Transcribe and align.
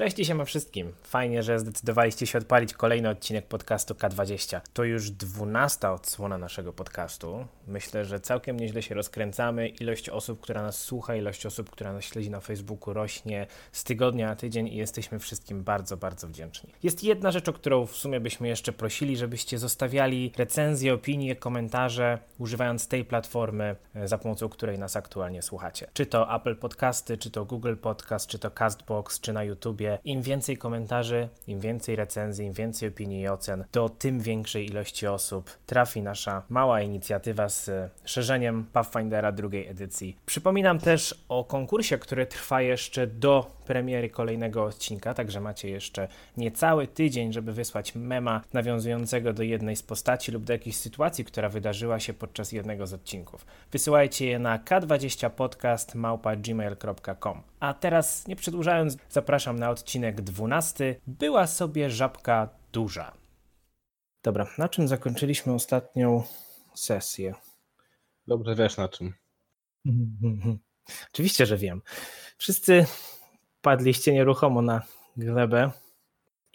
Cześć 0.00 0.18
i 0.18 0.24
siema 0.24 0.44
wszystkim. 0.44 0.92
Fajnie, 1.02 1.42
że 1.42 1.58
zdecydowaliście 1.58 2.26
się 2.26 2.38
odpalić 2.38 2.74
kolejny 2.74 3.08
odcinek 3.08 3.46
podcastu 3.46 3.94
K20. 3.94 4.60
To 4.72 4.84
już 4.84 5.10
dwunasta 5.10 5.92
odsłona 5.92 6.38
naszego 6.38 6.72
podcastu. 6.72 7.46
Myślę, 7.66 8.04
że 8.04 8.20
całkiem 8.20 8.60
nieźle 8.60 8.82
się 8.82 8.94
rozkręcamy. 8.94 9.68
Ilość 9.68 10.08
osób, 10.08 10.40
która 10.40 10.62
nas 10.62 10.78
słucha, 10.78 11.14
ilość 11.14 11.46
osób, 11.46 11.70
która 11.70 11.92
nas 11.92 12.04
śledzi 12.04 12.30
na 12.30 12.40
Facebooku 12.40 12.94
rośnie 12.94 13.46
z 13.72 13.84
tygodnia 13.84 14.26
na 14.26 14.36
tydzień 14.36 14.68
i 14.68 14.76
jesteśmy 14.76 15.18
wszystkim 15.18 15.64
bardzo, 15.64 15.96
bardzo 15.96 16.28
wdzięczni. 16.28 16.70
Jest 16.82 17.04
jedna 17.04 17.30
rzecz, 17.30 17.48
o 17.48 17.52
którą 17.52 17.86
w 17.86 17.96
sumie 17.96 18.20
byśmy 18.20 18.48
jeszcze 18.48 18.72
prosili, 18.72 19.16
żebyście 19.16 19.58
zostawiali 19.58 20.32
recenzje, 20.36 20.94
opinie, 20.94 21.36
komentarze, 21.36 22.18
używając 22.38 22.88
tej 22.88 23.04
platformy, 23.04 23.76
e, 23.94 24.08
za 24.08 24.18
pomocą 24.18 24.48
której 24.48 24.78
nas 24.78 24.96
aktualnie 24.96 25.42
słuchacie. 25.42 25.86
Czy 25.92 26.06
to 26.06 26.34
Apple 26.36 26.56
Podcasty, 26.56 27.18
czy 27.18 27.30
to 27.30 27.44
Google 27.44 27.76
Podcast, 27.76 28.26
czy 28.26 28.38
to 28.38 28.50
Castbox, 28.50 29.20
czy 29.20 29.32
na 29.32 29.44
YouTubie. 29.44 29.89
Im 30.04 30.22
więcej 30.22 30.56
komentarzy, 30.56 31.28
im 31.46 31.60
więcej 31.60 31.96
recenzji, 31.96 32.46
im 32.46 32.52
więcej 32.52 32.88
opinii 32.88 33.20
i 33.20 33.28
ocen, 33.28 33.64
to 33.70 33.88
tym 33.88 34.20
większej 34.20 34.66
ilości 34.66 35.06
osób 35.06 35.50
trafi 35.66 36.02
nasza 36.02 36.42
mała 36.48 36.80
inicjatywa 36.80 37.48
z 37.48 37.70
szerzeniem 38.04 38.66
Pathfindera 38.72 39.32
drugiej 39.32 39.68
edycji. 39.68 40.16
Przypominam 40.26 40.78
też 40.78 41.24
o 41.28 41.44
konkursie, 41.44 41.98
który 41.98 42.26
trwa 42.26 42.62
jeszcze 42.62 43.06
do 43.06 43.50
premiery 43.66 44.10
kolejnego 44.10 44.64
odcinka, 44.64 45.14
także 45.14 45.40
macie 45.40 45.70
jeszcze 45.70 46.08
niecały 46.36 46.86
tydzień, 46.86 47.32
żeby 47.32 47.52
wysłać 47.52 47.94
mema 47.94 48.40
nawiązującego 48.52 49.32
do 49.32 49.42
jednej 49.42 49.76
z 49.76 49.82
postaci 49.82 50.32
lub 50.32 50.44
do 50.44 50.52
jakiejś 50.52 50.76
sytuacji, 50.76 51.24
która 51.24 51.48
wydarzyła 51.48 52.00
się 52.00 52.14
podczas 52.14 52.52
jednego 52.52 52.86
z 52.86 52.94
odcinków. 52.94 53.46
Wysyłajcie 53.72 54.26
je 54.26 54.38
na 54.38 54.58
k20podcast.gmail.com. 54.58 57.49
A 57.60 57.74
teraz, 57.74 58.26
nie 58.26 58.36
przedłużając, 58.36 58.96
zapraszam 59.10 59.58
na 59.58 59.70
odcinek 59.70 60.20
12. 60.20 61.00
Była 61.06 61.46
sobie 61.46 61.90
żabka 61.90 62.48
duża. 62.72 63.12
Dobra, 64.22 64.46
na 64.58 64.68
czym 64.68 64.88
zakończyliśmy 64.88 65.52
ostatnią 65.54 66.22
sesję? 66.74 67.34
Dobrze 68.26 68.54
wiesz 68.54 68.76
na 68.76 68.88
czym. 68.88 69.14
Oczywiście, 71.12 71.46
że 71.46 71.56
wiem. 71.56 71.82
Wszyscy 72.38 72.86
padliście 73.62 74.12
nieruchomo 74.12 74.62
na 74.62 74.82
glebę 75.16 75.70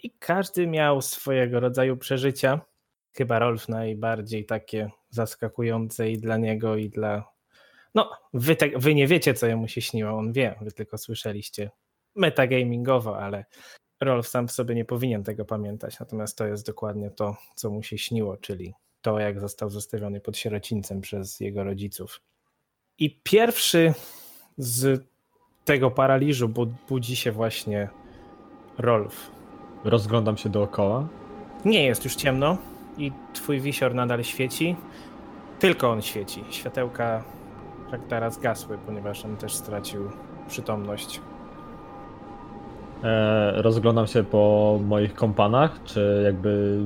i 0.02 0.10
każdy 0.10 0.66
miał 0.66 1.02
swojego 1.02 1.60
rodzaju 1.60 1.96
przeżycia. 1.96 2.60
Chyba 3.12 3.38
Rolf 3.38 3.68
najbardziej 3.68 4.46
takie 4.46 4.90
zaskakujące 5.10 6.10
i 6.10 6.18
dla 6.18 6.36
niego, 6.36 6.76
i 6.76 6.90
dla. 6.90 7.35
No, 7.96 8.10
wy, 8.34 8.56
te, 8.56 8.68
wy 8.76 8.94
nie 8.94 9.06
wiecie, 9.06 9.34
co 9.34 9.46
jemu 9.46 9.68
się 9.68 9.80
śniło, 9.80 10.10
on 10.10 10.32
wie, 10.32 10.54
wy 10.60 10.72
tylko 10.72 10.98
słyszeliście 10.98 11.70
metagamingowo, 12.14 13.18
ale 13.18 13.44
Rolf 14.00 14.28
sam 14.28 14.48
w 14.48 14.52
sobie 14.52 14.74
nie 14.74 14.84
powinien 14.84 15.24
tego 15.24 15.44
pamiętać. 15.44 16.00
Natomiast 16.00 16.38
to 16.38 16.46
jest 16.46 16.66
dokładnie 16.66 17.10
to, 17.10 17.36
co 17.54 17.70
mu 17.70 17.82
się 17.82 17.98
śniło, 17.98 18.36
czyli 18.36 18.74
to, 19.02 19.18
jak 19.18 19.40
został 19.40 19.70
zostawiony 19.70 20.20
pod 20.20 20.36
sierocińcem 20.36 21.00
przez 21.00 21.40
jego 21.40 21.64
rodziców. 21.64 22.20
I 22.98 23.20
pierwszy 23.22 23.94
z 24.58 25.04
tego 25.64 25.90
paraliżu 25.90 26.52
budzi 26.88 27.16
się 27.16 27.32
właśnie 27.32 27.88
Rolf. 28.78 29.30
Rozglądam 29.84 30.36
się 30.36 30.48
dookoła. 30.48 31.08
Nie 31.64 31.84
jest 31.84 32.04
już 32.04 32.14
ciemno 32.16 32.58
i 32.98 33.12
twój 33.32 33.60
wisior 33.60 33.94
nadal 33.94 34.24
świeci. 34.24 34.76
Tylko 35.58 35.90
on 35.90 36.02
świeci. 36.02 36.44
Światełka 36.50 37.35
tak 37.90 38.00
teraz 38.08 38.34
zgasły, 38.34 38.78
ponieważ 38.86 39.24
on 39.24 39.36
też 39.36 39.54
stracił 39.54 40.10
przytomność. 40.48 41.20
E, 43.04 43.62
rozglądam 43.62 44.06
się 44.06 44.24
po 44.24 44.78
moich 44.86 45.14
kompanach, 45.14 45.70
czy 45.84 46.22
jakby 46.24 46.78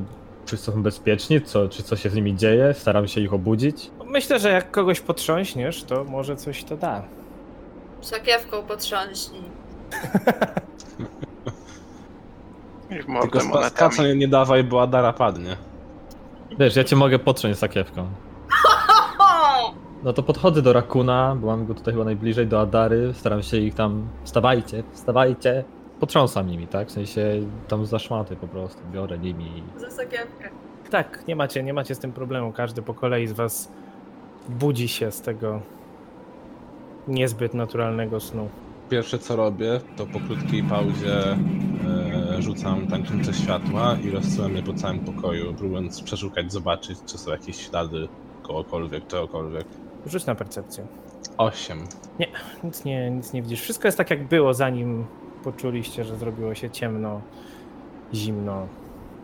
wszyscy 0.47 0.73
są 0.73 0.83
bezpieczni, 0.83 1.43
co, 1.43 1.69
czy 1.69 1.83
co 1.83 1.97
się 1.97 2.11
z 2.11 2.15
nimi 2.15 2.37
dzieje, 2.37 2.75
staram 2.75 3.09
się 3.09 3.21
ich 3.21 3.33
obudzić. 3.35 3.91
Myślę, 4.07 4.39
że 4.39 4.49
jak 4.51 4.71
kogoś 4.71 5.01
potrząśniesz, 5.01 5.85
to 5.85 6.05
może 6.05 6.37
coś 6.37 6.65
to 6.65 6.77
da. 6.77 7.03
Sakiewką 8.01 8.63
potrząśnij. 8.63 9.43
I 12.91 13.03
w 13.03 13.07
Tylko 13.21 13.41
spa- 13.41 13.49
monetami. 13.49 14.17
nie 14.17 14.29
dawaj, 14.29 14.65
bo 14.65 14.83
Adara 14.83 15.13
padnie. 15.13 15.57
Wiesz, 16.59 16.77
ja 16.77 16.85
cię 16.85 16.97
mogę 16.97 17.19
potrząść 17.19 17.59
sakiewką. 17.59 18.07
No 20.05 20.13
to 20.13 20.23
podchodzę 20.23 20.63
do 20.63 20.73
Rakuna, 20.73 21.37
bo 21.41 21.47
mam 21.47 21.67
go 21.67 21.75
tutaj 21.75 21.95
chyba 21.95 22.05
najbliżej, 22.05 22.47
do 22.47 22.61
Adary, 22.61 23.13
staram 23.15 23.43
się 23.43 23.57
ich 23.57 23.75
tam, 23.75 24.09
wstawajcie, 24.25 24.83
wstawajcie. 24.93 25.65
Potrząsam 26.01 26.47
nimi, 26.47 26.67
tak? 26.67 26.89
W 26.89 26.91
sensie 26.91 27.41
tam 27.69 27.87
za 27.87 27.99
szmaty 27.99 28.37
po 28.37 28.49
prostu, 28.49 28.81
biorę 28.93 29.19
nimi 29.19 29.63
Za 29.77 29.91
sakiewkę. 29.91 30.51
Tak, 30.91 31.29
nie 31.29 31.37
macie, 31.37 31.63
nie 31.63 31.73
macie 31.73 31.95
z 31.95 31.99
tym 31.99 32.13
problemu. 32.13 32.53
Każdy 32.53 32.83
po 32.83 32.95
kolei 32.95 33.27
z 33.27 33.33
was 33.33 33.73
budzi 34.49 34.89
się 34.89 35.11
z 35.11 35.21
tego 35.21 35.61
niezbyt 37.09 37.55
naturalnego 37.55 38.21
snu. 38.21 38.49
Pierwsze 38.91 39.19
co 39.19 39.37
robię, 39.37 39.81
to 39.97 40.07
po 40.07 40.21
krótkiej 40.21 40.63
pauzie 40.63 41.33
e, 41.33 42.43
rzucam 42.43 42.87
tańczące 42.87 43.35
światła 43.35 43.97
i 44.05 44.11
rozsyłam 44.11 44.57
je 44.57 44.63
po 44.63 44.75
całym 44.75 44.99
pokoju, 44.99 45.55
próbując 45.55 46.03
przeszukać, 46.03 46.53
zobaczyć, 46.53 46.99
czy 47.07 47.19
są 47.19 47.31
jakieś 47.31 47.57
ślady 47.67 48.09
kogokolwiek, 48.43 49.07
czegokolwiek. 49.07 49.67
Rzuć 50.07 50.27
na 50.27 50.35
percepcję. 50.35 50.87
Osiem. 51.39 51.79
Nic 52.65 52.85
nie, 52.85 53.11
nic 53.11 53.33
nie 53.33 53.43
widzisz. 53.43 53.61
Wszystko 53.63 53.89
jest 53.89 53.99
tak, 53.99 54.11
jak 54.11 54.29
było, 54.29 54.55
zanim 54.55 55.07
poczuliście, 55.45 56.05
że 56.05 56.17
zrobiło 56.17 56.55
się 56.55 56.71
ciemno, 56.71 57.21
zimno. 58.15 58.67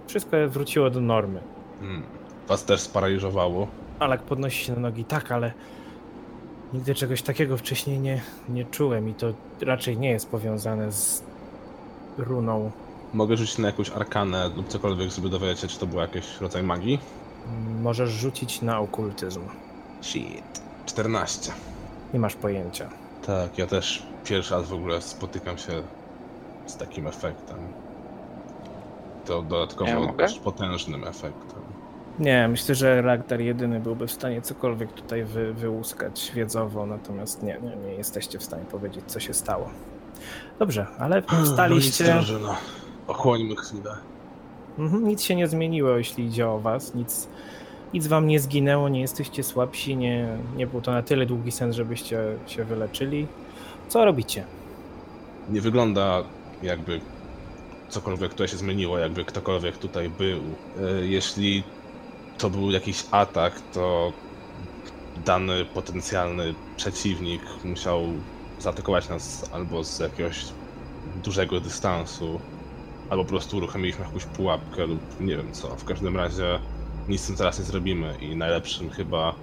Wszystko 0.06 0.36
wróciło 0.48 0.90
do 0.90 1.00
normy. 1.00 1.40
Hmm. 1.80 2.02
Was 2.48 2.64
też 2.64 2.80
sparaliżowało. 2.80 3.66
Alek 3.98 4.22
podnosi 4.22 4.64
się 4.64 4.72
na 4.72 4.80
nogi. 4.80 5.04
Tak, 5.04 5.32
ale 5.32 5.52
nigdy 6.72 6.94
czegoś 6.94 7.22
takiego 7.22 7.56
wcześniej 7.56 8.00
nie, 8.00 8.20
nie 8.48 8.64
czułem 8.64 9.08
i 9.08 9.14
to 9.14 9.26
raczej 9.60 9.98
nie 9.98 10.10
jest 10.10 10.30
powiązane 10.30 10.92
z 10.92 11.22
runą. 12.18 12.70
Mogę 13.14 13.36
rzucić 13.36 13.58
na 13.58 13.66
jakąś 13.66 13.90
arkanę 13.90 14.50
lub 14.56 14.68
cokolwiek, 14.68 15.10
żeby 15.10 15.28
dowiedzieć 15.28 15.60
się, 15.60 15.68
czy 15.68 15.78
to 15.78 15.86
był 15.86 15.98
jakiś 15.98 16.40
rodzaj 16.40 16.62
magii. 16.62 16.98
Możesz 17.82 18.10
rzucić 18.10 18.62
na 18.62 18.80
okultyzm. 18.80 19.40
Shit. 20.02 20.62
14. 20.86 21.52
Nie 22.14 22.20
masz 22.20 22.34
pojęcia. 22.34 22.88
Tak, 23.26 23.58
ja 23.58 23.66
też 23.66 24.02
pierwszy 24.24 24.54
raz 24.54 24.68
w 24.68 24.72
ogóle 24.74 25.02
spotykam 25.02 25.58
się 25.58 25.82
z 26.66 26.76
takim 26.76 27.06
efektem. 27.06 27.56
To 29.26 29.42
dodatkowo 29.42 29.90
Ja 29.90 30.12
też 30.12 30.38
potężnym 30.38 31.04
efektem. 31.04 31.60
Nie, 32.18 32.48
myślę, 32.48 32.74
że 32.74 33.02
Ragnar 33.02 33.40
jedyny 33.40 33.80
byłby 33.80 34.06
w 34.06 34.12
stanie 34.12 34.42
cokolwiek 34.42 34.92
tutaj 34.92 35.24
wy, 35.24 35.54
wyłuskać 35.54 36.32
wiedzowo, 36.34 36.86
natomiast 36.86 37.42
nie, 37.42 37.58
nie, 37.62 37.76
nie 37.76 37.92
jesteście 37.92 38.38
w 38.38 38.42
stanie 38.44 38.64
powiedzieć, 38.64 39.04
co 39.06 39.20
się 39.20 39.34
stało. 39.34 39.70
Dobrze, 40.58 40.86
ale 40.98 41.22
wstaliście. 41.44 42.04
No 42.04 42.20
nic, 42.20 42.26
drużyno. 42.26 42.56
Ochłońmy 43.06 43.56
chwilę. 43.56 43.96
Mhm, 44.78 45.08
nic 45.08 45.22
się 45.22 45.36
nie 45.36 45.48
zmieniło, 45.48 45.90
jeśli 45.90 46.26
idzie 46.26 46.48
o 46.48 46.58
was. 46.58 46.94
Nic, 46.94 47.28
nic 47.96 48.06
wam 48.06 48.26
nie 48.26 48.40
zginęło, 48.40 48.88
nie 48.88 49.00
jesteście 49.00 49.42
słabsi, 49.42 49.96
nie, 49.96 50.28
nie 50.56 50.66
był 50.66 50.80
to 50.80 50.92
na 50.92 51.02
tyle 51.02 51.26
długi 51.26 51.52
sen, 51.52 51.72
żebyście 51.72 52.18
się 52.46 52.64
wyleczyli. 52.64 53.26
Co 53.88 54.04
robicie? 54.04 54.44
Nie 55.48 55.60
wygląda 55.60 56.22
jakby 56.62 57.00
cokolwiek 57.88 58.30
tutaj 58.30 58.48
się 58.48 58.56
zmieniło, 58.56 58.98
jakby 58.98 59.24
ktokolwiek 59.24 59.78
tutaj 59.78 60.08
był. 60.10 60.38
E, 60.38 61.06
Jeśli 61.06 61.62
to 62.38 62.50
był 62.50 62.70
jakiś 62.70 63.04
atak, 63.10 63.52
to 63.74 64.12
dany 65.24 65.64
potencjalny 65.64 66.54
przeciwnik 66.76 67.42
musiał 67.64 68.02
zaatakować 68.58 69.08
nas 69.08 69.50
albo 69.52 69.84
z 69.84 69.98
jakiegoś 69.98 70.44
dużego 71.24 71.60
dystansu, 71.60 72.40
albo 73.10 73.24
po 73.24 73.30
prostu 73.30 73.56
uruchomiliśmy 73.56 74.04
jakąś 74.04 74.24
pułapkę 74.24 74.86
lub 74.86 75.00
nie 75.20 75.36
wiem 75.36 75.52
co. 75.52 75.68
W 75.76 75.84
każdym 75.84 76.16
razie 76.16 76.58
nic 77.08 77.20
z 77.20 77.26
tym 77.26 77.36
teraz 77.36 77.58
nie 77.58 77.64
zrobimy 77.64 78.14
i 78.20 78.36
najlepszym 78.36 78.90
chyba 78.90 79.34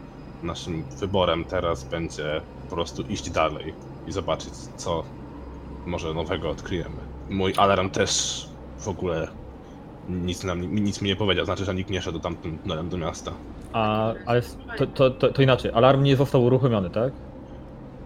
naszym 0.43 0.83
wyborem 0.83 1.45
teraz 1.45 1.83
będzie 1.83 2.41
po 2.69 2.75
prostu 2.75 3.01
iść 3.01 3.29
dalej 3.29 3.73
i 4.07 4.11
zobaczyć 4.11 4.53
co 4.77 5.03
może 5.85 6.13
nowego 6.13 6.49
odkryjemy. 6.49 6.95
Mój 7.29 7.53
alarm 7.57 7.89
też 7.89 8.45
w 8.79 8.87
ogóle 8.87 9.27
nic, 10.09 10.43
nam, 10.43 10.75
nic 10.75 11.01
mi 11.01 11.09
nie 11.09 11.15
powiedział, 11.15 11.45
znaczy, 11.45 11.65
że 11.65 11.75
nikt 11.75 11.89
nie 11.89 12.01
szedł 12.01 12.19
tamtym 12.19 12.57
tunelem 12.57 12.89
do 12.89 12.97
miasta. 12.97 13.31
A, 13.73 14.13
ale 14.25 14.41
to, 14.77 14.87
to, 14.87 15.09
to, 15.09 15.29
to 15.29 15.41
inaczej, 15.41 15.71
alarm 15.73 16.03
nie 16.03 16.15
został 16.15 16.43
uruchomiony, 16.43 16.89
tak? 16.89 17.13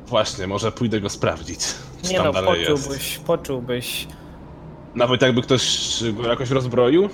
Właśnie, 0.07 0.47
może 0.47 0.71
pójdę 0.71 1.01
go 1.01 1.09
sprawdzić, 1.09 1.59
czy 2.03 2.11
Nie 2.11 2.17
tam 2.17 2.25
no, 2.25 2.33
dalej 2.33 2.61
jest. 2.61 2.71
poczułbyś, 2.71 3.17
poczułbyś. 3.17 4.07
Nawet 4.95 5.21
jakby 5.21 5.41
ktoś 5.41 5.89
go 6.13 6.27
jakoś 6.27 6.49
rozbroił? 6.49 7.09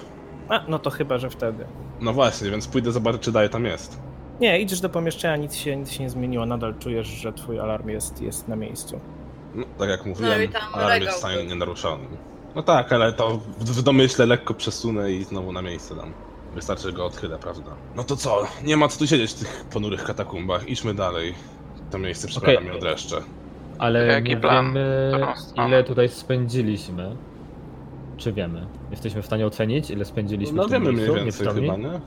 A, 0.50 0.64
no 0.68 0.80
to 0.80 0.90
chyba, 0.90 1.18
że 1.18 1.30
wtedy. 1.30 1.66
No 2.02 2.14
właśnie, 2.14 2.52
więc 2.52 2.68
pójdę 2.68 2.92
zobaczyć, 2.92 3.22
czy 3.22 3.32
dalej 3.32 3.50
tam 3.50 3.66
jest. 3.66 4.00
Nie, 4.40 4.60
idziesz 4.60 4.80
do 4.82 4.90
pomieszczenia, 4.90 5.36
nic 5.36 5.56
się, 5.56 5.78
nic 5.78 5.92
się 5.92 6.04
nie 6.04 6.10
zmieniło, 6.10 6.46
nadal 6.46 6.76
czujesz, 6.80 7.08
że 7.08 7.34
twój 7.34 7.60
alarm 7.60 7.90
jest, 7.90 8.22
jest 8.22 8.48
na 8.48 8.56
miejscu. 8.56 9.00
No, 9.56 9.64
tak 9.80 9.90
jak 9.90 10.06
mówiłem, 10.06 10.44
i 10.44 10.50
tam 10.50 10.62
alarm 10.74 10.90
regał 10.90 11.06
jest 11.06 11.16
w 11.16 11.20
stanie 11.20 11.38
był. 11.38 11.46
nienaruszony. 11.46 12.04
No 12.56 12.64
tak, 12.64 12.94
ale 12.94 13.14
to 13.14 13.38
w, 13.60 13.64
w 13.66 13.82
domyśle 13.82 14.26
lekko 14.26 14.54
przesunę 14.54 15.12
i 15.12 15.24
znowu 15.24 15.52
na 15.52 15.62
miejsce 15.62 15.96
dam. 15.96 16.14
Wystarczy, 16.56 16.84
że 16.84 16.94
go 16.94 17.06
odchylę, 17.06 17.40
prawda? 17.40 17.72
No 17.96 18.04
to 18.04 18.16
co? 18.16 18.48
Nie 18.64 18.78
ma 18.78 18.88
co 18.88 19.00
tu 19.00 19.08
siedzieć 19.08 19.32
w 19.32 19.40
tych 19.40 19.66
ponurych 19.74 20.04
katakumbach. 20.04 20.68
Idźmy 20.68 20.94
dalej. 20.94 21.34
To 21.92 21.98
miejsce 22.00 22.28
przyprawia 22.28 22.54
Okej. 22.58 22.68
mnie 22.70 22.76
od 22.78 22.82
dreszcze. 22.84 23.22
Ale 23.78 24.06
Jaki 24.06 24.30
nie 24.30 24.38
plan? 24.38 24.66
wiemy, 24.74 25.26
ile 25.68 25.84
tutaj 25.84 26.10
spędziliśmy. 26.10 27.16
Czy 28.18 28.34
wiemy? 28.34 28.68
Jesteśmy 28.92 29.22
w 29.22 29.26
stanie 29.26 29.46
ocenić, 29.46 29.92
ile 29.92 30.06
spędziliśmy 30.06 30.58
No 30.58 30.64
w 30.64 30.72
tym 30.72 30.84
wiemy 30.84 30.94
mniej 30.94 31.24
miejscu, 31.24 31.44
więcej 31.44 31.62
chyba, 31.64 31.78
nie? 31.78 32.00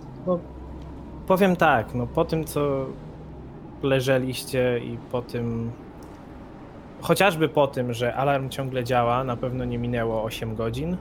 Powiem 1.26 1.56
tak, 1.56 1.94
no 1.94 2.06
po 2.06 2.24
tym 2.24 2.44
co 2.44 2.86
leżeliście 3.82 4.78
i 4.78 4.98
po 5.12 5.22
tym. 5.22 5.70
Chociażby 7.00 7.48
po 7.48 7.66
tym, 7.66 7.92
że 7.92 8.14
alarm 8.14 8.48
ciągle 8.48 8.84
działa, 8.84 9.24
na 9.24 9.36
pewno 9.36 9.64
nie 9.64 9.78
minęło 9.78 10.24
8 10.24 10.54
godzin, 10.54 10.96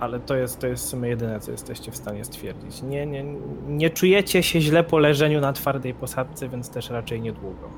ale 0.00 0.20
to 0.20 0.36
jest, 0.36 0.60
to 0.60 0.66
jest 0.66 0.84
w 0.84 0.88
sumie 0.88 1.08
jedyne, 1.08 1.40
co 1.40 1.50
jesteście 1.50 1.92
w 1.92 1.96
stanie 1.96 2.24
stwierdzić. 2.24 2.82
Nie, 2.82 3.06
nie, 3.06 3.24
nie 3.68 3.90
czujecie 3.90 4.42
się 4.42 4.60
źle 4.60 4.84
po 4.84 4.98
leżeniu 4.98 5.40
na 5.40 5.52
twardej 5.52 5.94
posadce, 5.94 6.48
więc 6.48 6.70
też 6.70 6.90
raczej 6.90 7.20
niedługo. 7.20 7.68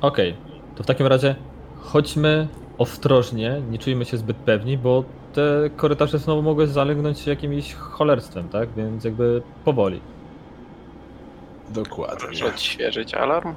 Okej, 0.00 0.36
to 0.74 0.82
w 0.82 0.86
takim 0.86 1.06
razie 1.06 1.34
chodźmy 1.80 2.48
ostrożnie, 2.78 3.62
nie 3.70 3.78
czujmy 3.78 4.04
się 4.04 4.16
zbyt 4.16 4.36
pewni, 4.36 4.78
bo 4.78 5.04
te 5.32 5.70
korytarze 5.76 6.18
znowu 6.18 6.42
mogły 6.42 6.66
zalegnąć 6.66 7.26
jakimś 7.26 7.74
cholerstwem, 7.74 8.48
tak? 8.48 8.68
Więc 8.76 9.04
jakby 9.04 9.42
powoli. 9.64 10.00
Dokładnie. 11.68 12.26
Proszę 12.26 12.46
odświeżyć 12.46 13.14
alarm. 13.14 13.54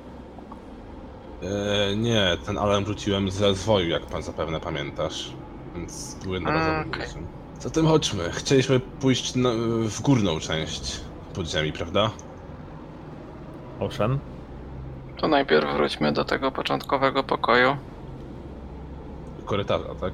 E, 1.43 1.95
nie, 1.95 2.37
ten 2.45 2.57
alarm 2.57 2.85
rzuciłem 2.85 3.31
z 3.31 3.41
rozwoju, 3.41 3.89
jak 3.89 4.05
pan 4.05 4.23
zapewne 4.23 4.59
pamiętasz. 4.59 5.31
Więc 5.75 6.17
był 6.23 6.33
jednorazowy 6.33 6.71
A, 6.71 6.81
okej. 6.81 7.09
okay. 7.09 7.23
Zatem 7.59 7.87
chodźmy. 7.87 8.29
Chcieliśmy 8.31 8.79
pójść 8.79 9.35
na, 9.35 9.49
w 9.89 10.01
górną 10.01 10.39
część 10.39 11.01
podziemi, 11.33 11.73
prawda? 11.73 12.11
Owszem. 13.79 14.19
To 15.17 15.27
najpierw 15.27 15.73
wróćmy 15.73 16.11
do 16.11 16.25
tego 16.25 16.51
początkowego 16.51 17.23
pokoju. 17.23 17.77
Korytarza, 19.47 19.95
tak? 19.95 20.13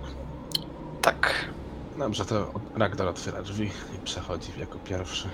Tak. 1.02 1.46
Dobrze, 1.98 2.26
to 2.26 2.52
Ragnar 2.76 3.08
otwiera 3.08 3.42
drzwi 3.42 3.66
i 3.66 4.06
przechodzi 4.06 4.52
jako 4.60 4.80
pierwszy. 4.80 5.28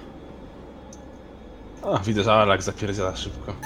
A, 1.83 1.97
widzę, 1.97 2.23
że 2.23 2.33
Alak 2.33 2.63
zapierdziela 2.63 3.15
szybko. 3.15 3.53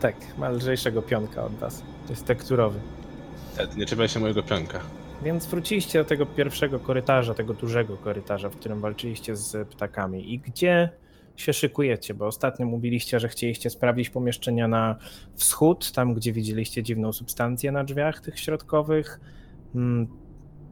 Tak, 0.00 0.14
ma 0.38 0.48
lżejszego 0.48 1.02
pionka 1.02 1.44
od 1.44 1.54
was. 1.54 1.82
Jest 2.10 2.26
tekturowy. 2.26 2.80
Nie 3.76 3.86
czepiaj 3.86 4.08
się 4.08 4.20
mojego 4.20 4.42
pionka. 4.42 4.80
Więc 5.22 5.46
wróciliście 5.46 5.98
do 5.98 6.04
tego 6.04 6.26
pierwszego 6.26 6.78
korytarza, 6.80 7.34
tego 7.34 7.54
dużego 7.54 7.96
korytarza, 7.96 8.48
w 8.48 8.56
którym 8.56 8.80
walczyliście 8.80 9.36
z 9.36 9.68
ptakami. 9.68 10.34
I 10.34 10.38
gdzie 10.38 10.90
się 11.36 11.52
szykujecie? 11.52 12.14
Bo 12.14 12.26
ostatnio 12.26 12.66
mówiliście, 12.66 13.20
że 13.20 13.28
chcieliście 13.28 13.70
sprawdzić 13.70 14.10
pomieszczenia 14.10 14.68
na 14.68 14.96
wschód, 15.34 15.92
tam 15.92 16.14
gdzie 16.14 16.32
widzieliście 16.32 16.82
dziwną 16.82 17.12
substancję 17.12 17.72
na 17.72 17.84
drzwiach 17.84 18.20
tych 18.20 18.40
środkowych. 18.40 19.20
Mm, 19.74 20.08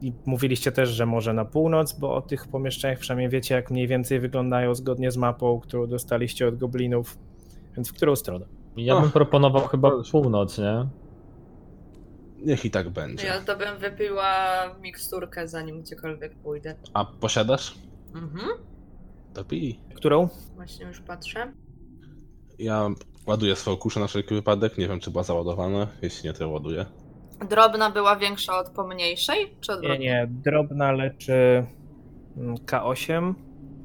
I 0.01 0.13
mówiliście 0.25 0.71
też, 0.71 0.89
że 0.89 1.05
może 1.05 1.33
na 1.33 1.45
północ, 1.45 1.99
bo 1.99 2.15
o 2.15 2.21
tych 2.21 2.47
pomieszczeniach 2.47 2.99
przynajmniej 2.99 3.29
wiecie, 3.29 3.55
jak 3.55 3.71
mniej 3.71 3.87
więcej 3.87 4.19
wyglądają 4.19 4.75
zgodnie 4.75 5.11
z 5.11 5.17
mapą, 5.17 5.59
którą 5.59 5.87
dostaliście 5.87 6.47
od 6.47 6.55
goblinów. 6.57 7.17
Więc 7.75 7.89
w 7.89 7.93
którą 7.93 8.15
stronę? 8.15 8.45
Ja 8.77 8.95
bym 8.95 9.03
Och, 9.03 9.11
proponował 9.13 9.67
chyba 9.67 9.91
północ, 10.11 10.57
nie? 10.57 10.87
Niech 12.45 12.65
i 12.65 12.71
tak 12.71 12.89
będzie. 12.89 13.27
Ja 13.27 13.41
to 13.41 13.57
bym 13.57 13.77
wypiła 13.77 14.33
miksturkę 14.81 15.47
zanim 15.47 15.81
gdziekolwiek 15.81 16.35
pójdę. 16.35 16.75
A 16.93 17.05
posiadasz? 17.05 17.75
Mhm. 18.15 18.47
Którą? 19.95 20.29
Właśnie 20.55 20.85
już 20.85 21.01
patrzę. 21.01 21.51
Ja 22.59 22.89
ładuję 23.27 23.55
swoją 23.55 23.77
kuszę 23.77 23.99
na 23.99 24.07
wszelki 24.07 24.35
wypadek. 24.35 24.77
Nie 24.77 24.87
wiem, 24.87 24.99
czy 24.99 25.11
była 25.11 25.23
załadowana. 25.23 25.87
Jeśli 26.01 26.27
nie, 26.29 26.33
to 26.33 26.43
ją 26.43 26.49
ładuję. 26.51 26.85
Drobna 27.49 27.89
była 27.91 28.15
większa 28.15 28.59
od 28.59 28.69
pomniejszej? 28.69 29.37
Czy 29.61 29.71
Nie, 29.71 29.77
odwrotnie? 29.77 30.05
nie. 30.05 30.27
Drobna 30.29 30.91
leczy 30.91 31.65
mm, 32.37 32.55
K8, 32.55 33.33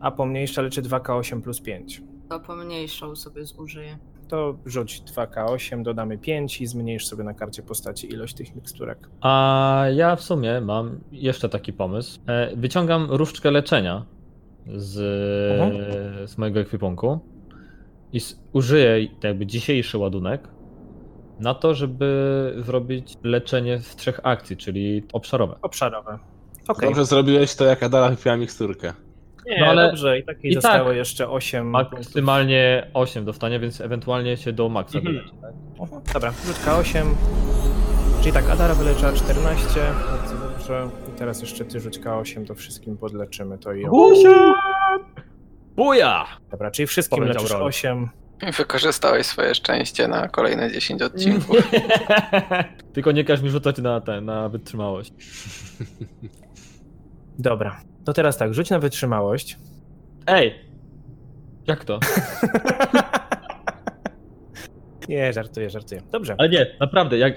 a 0.00 0.10
pomniejsza 0.10 0.62
leczy 0.62 0.82
2K8 0.82 1.42
plus 1.42 1.60
5. 1.60 2.02
To 2.28 2.40
pomniejszą 2.40 3.16
sobie 3.16 3.44
zużyję. 3.44 3.98
To 4.28 4.56
rzuć 4.66 5.02
2K8, 5.02 5.82
dodamy 5.82 6.18
5 6.18 6.60
i 6.60 6.66
zmniejsz 6.66 7.06
sobie 7.06 7.24
na 7.24 7.34
karcie 7.34 7.62
postaci 7.62 8.12
ilość 8.12 8.34
tych 8.34 8.54
miksturek. 8.56 8.98
A 9.20 9.84
ja 9.94 10.16
w 10.16 10.22
sumie 10.22 10.60
mam 10.60 11.00
jeszcze 11.12 11.48
taki 11.48 11.72
pomysł. 11.72 12.20
E, 12.26 12.56
Wyciągam 12.56 13.06
różdżkę 13.10 13.50
leczenia 13.50 14.04
z, 14.76 14.92
z 16.30 16.38
mojego 16.38 16.60
ekwipunku 16.60 17.18
i 18.12 18.20
użyję 18.52 19.08
jakby 19.22 19.46
dzisiejszy 19.46 19.98
ładunek 19.98 20.48
na 21.40 21.54
to, 21.54 21.74
żeby 21.74 22.54
zrobić 22.66 23.18
leczenie 23.22 23.78
z 23.78 23.96
trzech 23.96 24.20
akcji, 24.22 24.56
czyli 24.56 25.02
obszarowe. 25.12 25.54
Obszarowe. 25.62 26.18
Okej. 26.68 26.88
Dobrze 26.88 27.04
zrobiłeś 27.04 27.54
to, 27.54 27.64
jak 27.64 27.82
Adala 27.82 28.08
wypiła 28.10 28.36
miksturkę. 28.36 28.92
Nie, 29.46 29.60
No 29.60 29.66
ale 29.66 29.86
dobrze, 29.88 30.18
i 30.18 30.24
tak 30.24 30.44
jej 30.44 30.50
i 30.52 30.54
zostało 30.54 30.88
tak 30.88 30.96
jeszcze 30.96 31.28
8 31.30 31.72
punktów. 31.72 31.92
Maksymalnie 31.98 32.90
8 32.94 33.24
dostanie, 33.24 33.60
więc 33.60 33.80
ewentualnie 33.80 34.36
się 34.36 34.52
do 34.52 34.68
maksa 34.68 34.98
Mhm. 34.98 35.16
wyleczy. 35.16 35.34
Tak? 35.40 35.52
Dobra, 36.14 36.32
rzut 36.46 36.56
K8. 36.56 37.04
Czyli 38.20 38.32
tak, 38.32 38.50
Adara 38.50 38.74
wyleczyła 38.74 39.12
14. 39.12 39.68
Dobrze. 40.70 40.90
I 41.08 41.18
teraz 41.18 41.40
jeszcze 41.40 41.64
ty 41.64 41.80
rzuć 41.80 41.98
K8, 42.00 42.46
to 42.46 42.54
wszystkim 42.54 42.96
podleczymy 42.96 43.58
to 43.58 43.72
i 43.72 43.82
ją. 43.82 43.92
Buja! 45.76 46.26
Dobra, 46.50 46.70
czyli 46.70 46.86
wszystkim 46.86 47.18
Powiedział 47.18 47.42
leczysz 47.42 47.52
Rolf. 47.52 47.66
8. 47.66 48.08
Wykorzystałeś 48.56 49.26
swoje 49.26 49.54
szczęście 49.54 50.08
na 50.08 50.28
kolejne 50.28 50.72
10 50.72 51.02
odcinków. 51.02 51.56
Tylko 52.94 53.12
nie 53.12 53.24
każ 53.24 53.42
mi 53.42 53.50
rzucać 53.50 53.78
na 53.78 54.00
ten, 54.00 54.24
na 54.24 54.48
wytrzymałość. 54.48 55.12
Dobra, 57.38 57.80
to 58.04 58.12
teraz 58.12 58.36
tak, 58.36 58.54
rzuć 58.54 58.70
na 58.70 58.78
wytrzymałość. 58.78 59.58
Ej! 60.26 60.54
Jak 61.66 61.84
to? 61.84 62.00
Nie, 65.08 65.32
żartuję, 65.32 65.70
żartuję. 65.70 66.02
Dobrze. 66.12 66.34
Ale 66.38 66.48
nie, 66.48 66.66
naprawdę, 66.80 67.18
jak, 67.18 67.34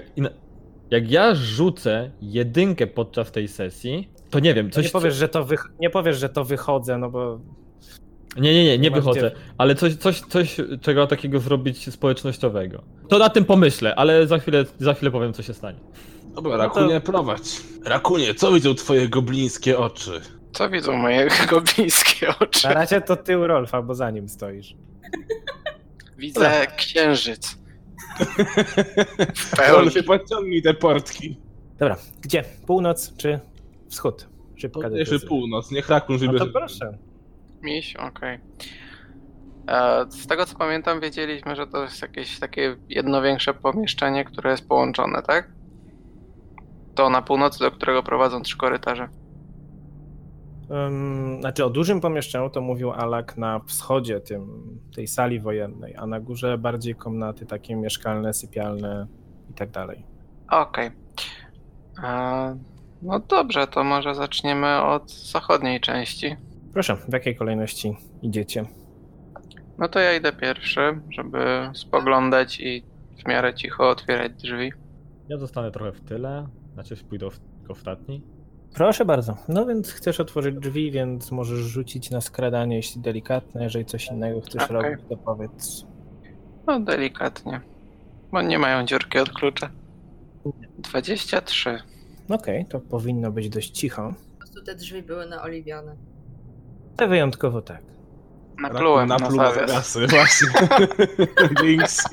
jak 0.90 1.10
ja 1.10 1.34
rzucę 1.34 2.10
jedynkę 2.22 2.86
podczas 2.86 3.32
tej 3.32 3.48
sesji, 3.48 4.08
to 4.30 4.38
nie 4.40 4.54
wiem, 4.54 4.70
To 4.70 4.74
coś... 4.74 4.84
nie, 4.84 4.90
powiesz, 4.90 5.14
że 5.14 5.28
to 5.28 5.44
wych... 5.44 5.66
nie 5.80 5.90
powiesz, 5.90 6.18
że 6.18 6.28
to 6.28 6.44
wychodzę, 6.44 6.98
no 6.98 7.10
bo 7.10 7.40
Nie, 8.36 8.54
nie, 8.54 8.64
nie, 8.64 8.78
nie 8.78 8.90
wychodzę, 8.90 9.20
gdzie. 9.20 9.32
ale 9.58 9.74
coś, 9.74 9.94
coś, 9.96 10.20
coś, 10.20 10.56
czego 10.80 11.06
takiego 11.06 11.40
zrobić 11.40 11.92
społecznościowego. 11.92 12.82
To 13.08 13.18
na 13.18 13.28
tym 13.30 13.44
pomyślę, 13.44 13.94
ale 13.94 14.26
za 14.26 14.38
chwilę, 14.38 14.64
za 14.78 14.94
chwilę 14.94 15.10
powiem, 15.10 15.32
co 15.32 15.42
się 15.42 15.54
stanie. 15.54 15.78
Dobra, 16.34 16.50
No 16.52 16.56
to- 16.58 16.80
Rakunie, 16.80 17.00
prowadź. 17.00 17.60
Rakunie, 17.84 18.34
co 18.34 18.52
widzą 18.52 18.74
twoje 18.74 19.08
goblińskie 19.08 19.78
oczy? 19.78 20.20
Co 20.52 20.70
widzą 20.70 20.92
moje 20.96 21.28
goblińskie 21.50 22.28
oczy? 22.40 22.68
na 22.68 22.74
razie 22.74 23.00
to 23.00 23.16
tył 23.16 23.46
Rolfa, 23.46 23.82
bo 23.82 23.94
za 23.94 24.10
nim 24.10 24.28
stoisz. 24.28 24.74
Widzę 26.18 26.66
księżyc. 26.76 27.58
W 29.34 29.52
On 29.60 29.66
pełni. 29.66 29.90
się 29.90 30.02
podciągnij 30.02 30.62
te 30.62 30.74
portki. 30.74 31.36
Dobra, 31.78 31.96
gdzie? 32.22 32.44
Północ 32.66 33.16
czy 33.16 33.40
wschód? 33.88 34.28
Szybka 34.56 34.80
Podnieśmy 34.80 35.04
decyzja. 35.04 35.28
północ, 35.28 35.70
niech 35.70 35.88
Rakun 35.88 36.14
No 36.16 36.20
wybierze. 36.20 36.46
to 36.46 36.52
proszę. 36.52 36.98
Miś, 37.62 37.96
okej. 37.96 38.38
E, 39.68 40.06
Z 40.10 40.26
tego 40.26 40.46
co 40.46 40.56
pamiętam, 40.56 41.00
wiedzieliśmy, 41.00 41.56
że 41.56 41.66
to 41.66 41.82
jest 41.82 42.02
jakieś 42.02 42.38
takie 42.38 42.76
jedno 42.88 43.22
większe 43.22 43.54
pomieszczenie, 43.54 44.24
które 44.24 44.50
jest 44.50 44.68
połączone, 44.68 45.22
tak? 45.22 45.52
To 46.94 47.10
na 47.10 47.22
północy, 47.22 47.58
do 47.58 47.70
którego 47.70 48.02
prowadzą 48.02 48.42
trzy 48.42 48.56
korytarze. 48.56 49.08
Ym, 50.70 51.40
znaczy 51.40 51.64
o 51.64 51.70
dużym 51.70 52.00
pomieszczeniu 52.00 52.50
to 52.50 52.60
mówił 52.60 52.92
Alak 52.92 53.36
na 53.36 53.60
wschodzie 53.60 54.20
tym, 54.20 54.48
tej 54.94 55.06
sali 55.06 55.40
wojennej, 55.40 55.96
a 55.96 56.06
na 56.06 56.20
górze 56.20 56.58
bardziej 56.58 56.94
komnaty 56.94 57.46
takie 57.46 57.76
mieszkalne, 57.76 58.34
sypialne 58.34 59.06
i 59.50 59.54
tak 59.54 59.70
dalej. 59.70 60.04
Okej. 60.50 60.90
E, 62.04 62.58
No 63.02 63.18
dobrze, 63.18 63.66
to 63.66 63.84
może 63.84 64.14
zaczniemy 64.14 64.82
od 64.82 65.10
zachodniej 65.10 65.80
części. 65.80 66.36
Proszę, 66.72 66.96
w 66.96 67.12
jakiej 67.12 67.36
kolejności 67.36 67.96
idziecie? 68.22 68.64
No 69.78 69.88
to 69.88 69.98
ja 70.00 70.16
idę 70.16 70.32
pierwszy, 70.32 71.00
żeby 71.10 71.70
spoglądać 71.74 72.60
i 72.60 72.82
w 73.24 73.28
miarę 73.28 73.54
cicho 73.54 73.88
otwierać 73.88 74.32
drzwi. 74.32 74.72
Ja 75.28 75.38
zostanę 75.38 75.70
trochę 75.70 75.92
w 75.92 76.00
tyle, 76.00 76.48
znaczy 76.74 76.96
pójdę 76.96 77.30
w, 77.30 77.38
tylko 77.58 77.72
ostatni. 77.72 78.22
Proszę 78.74 79.04
bardzo. 79.04 79.36
No 79.48 79.66
więc 79.66 79.92
chcesz 79.92 80.20
otworzyć 80.20 80.54
drzwi, 80.56 80.90
więc 80.90 81.30
możesz 81.30 81.58
rzucić 81.58 82.10
na 82.10 82.20
skradanie, 82.20 82.76
jeśli 82.76 83.00
delikatne. 83.00 83.64
Jeżeli 83.64 83.84
coś 83.84 84.06
innego 84.06 84.40
chcesz 84.40 84.62
Okej. 84.62 84.76
robić, 84.76 85.00
to 85.08 85.16
powiedz. 85.16 85.86
No 86.66 86.80
delikatnie. 86.80 87.60
Bo 88.32 88.42
nie 88.42 88.58
mają 88.58 88.86
dziurki 88.86 89.18
od 89.18 89.30
klucza. 89.30 89.70
23. 90.78 91.78
Okej, 92.28 92.66
to 92.66 92.80
powinno 92.80 93.32
być 93.32 93.48
dość 93.48 93.70
cicho. 93.70 94.14
Po 94.32 94.38
prostu 94.38 94.62
te 94.62 94.74
drzwi 94.74 95.02
były 95.02 95.26
naoliwione. 95.26 95.96
Ale 96.96 97.08
wyjątkowo 97.08 97.62
tak. 97.62 97.82
Naplułem 98.60 99.08
na 99.08 99.16
rasy, 99.66 100.06
właśnie. 100.16 100.48
Jinx. 101.62 102.04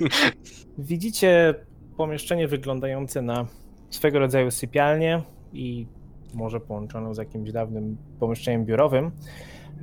Widzicie 0.78 1.56
pomieszczenie 1.98 2.48
wyglądające 2.48 3.22
na 3.22 3.46
swego 3.90 4.20
rodzaju 4.20 4.52
sypialnię 4.52 5.22
i 5.54 5.88
może 6.34 6.60
połączoną 6.60 7.14
z 7.14 7.18
jakimś 7.18 7.52
dawnym 7.52 7.98
pomieszczeniem 8.20 8.66
biurowym. 8.66 9.12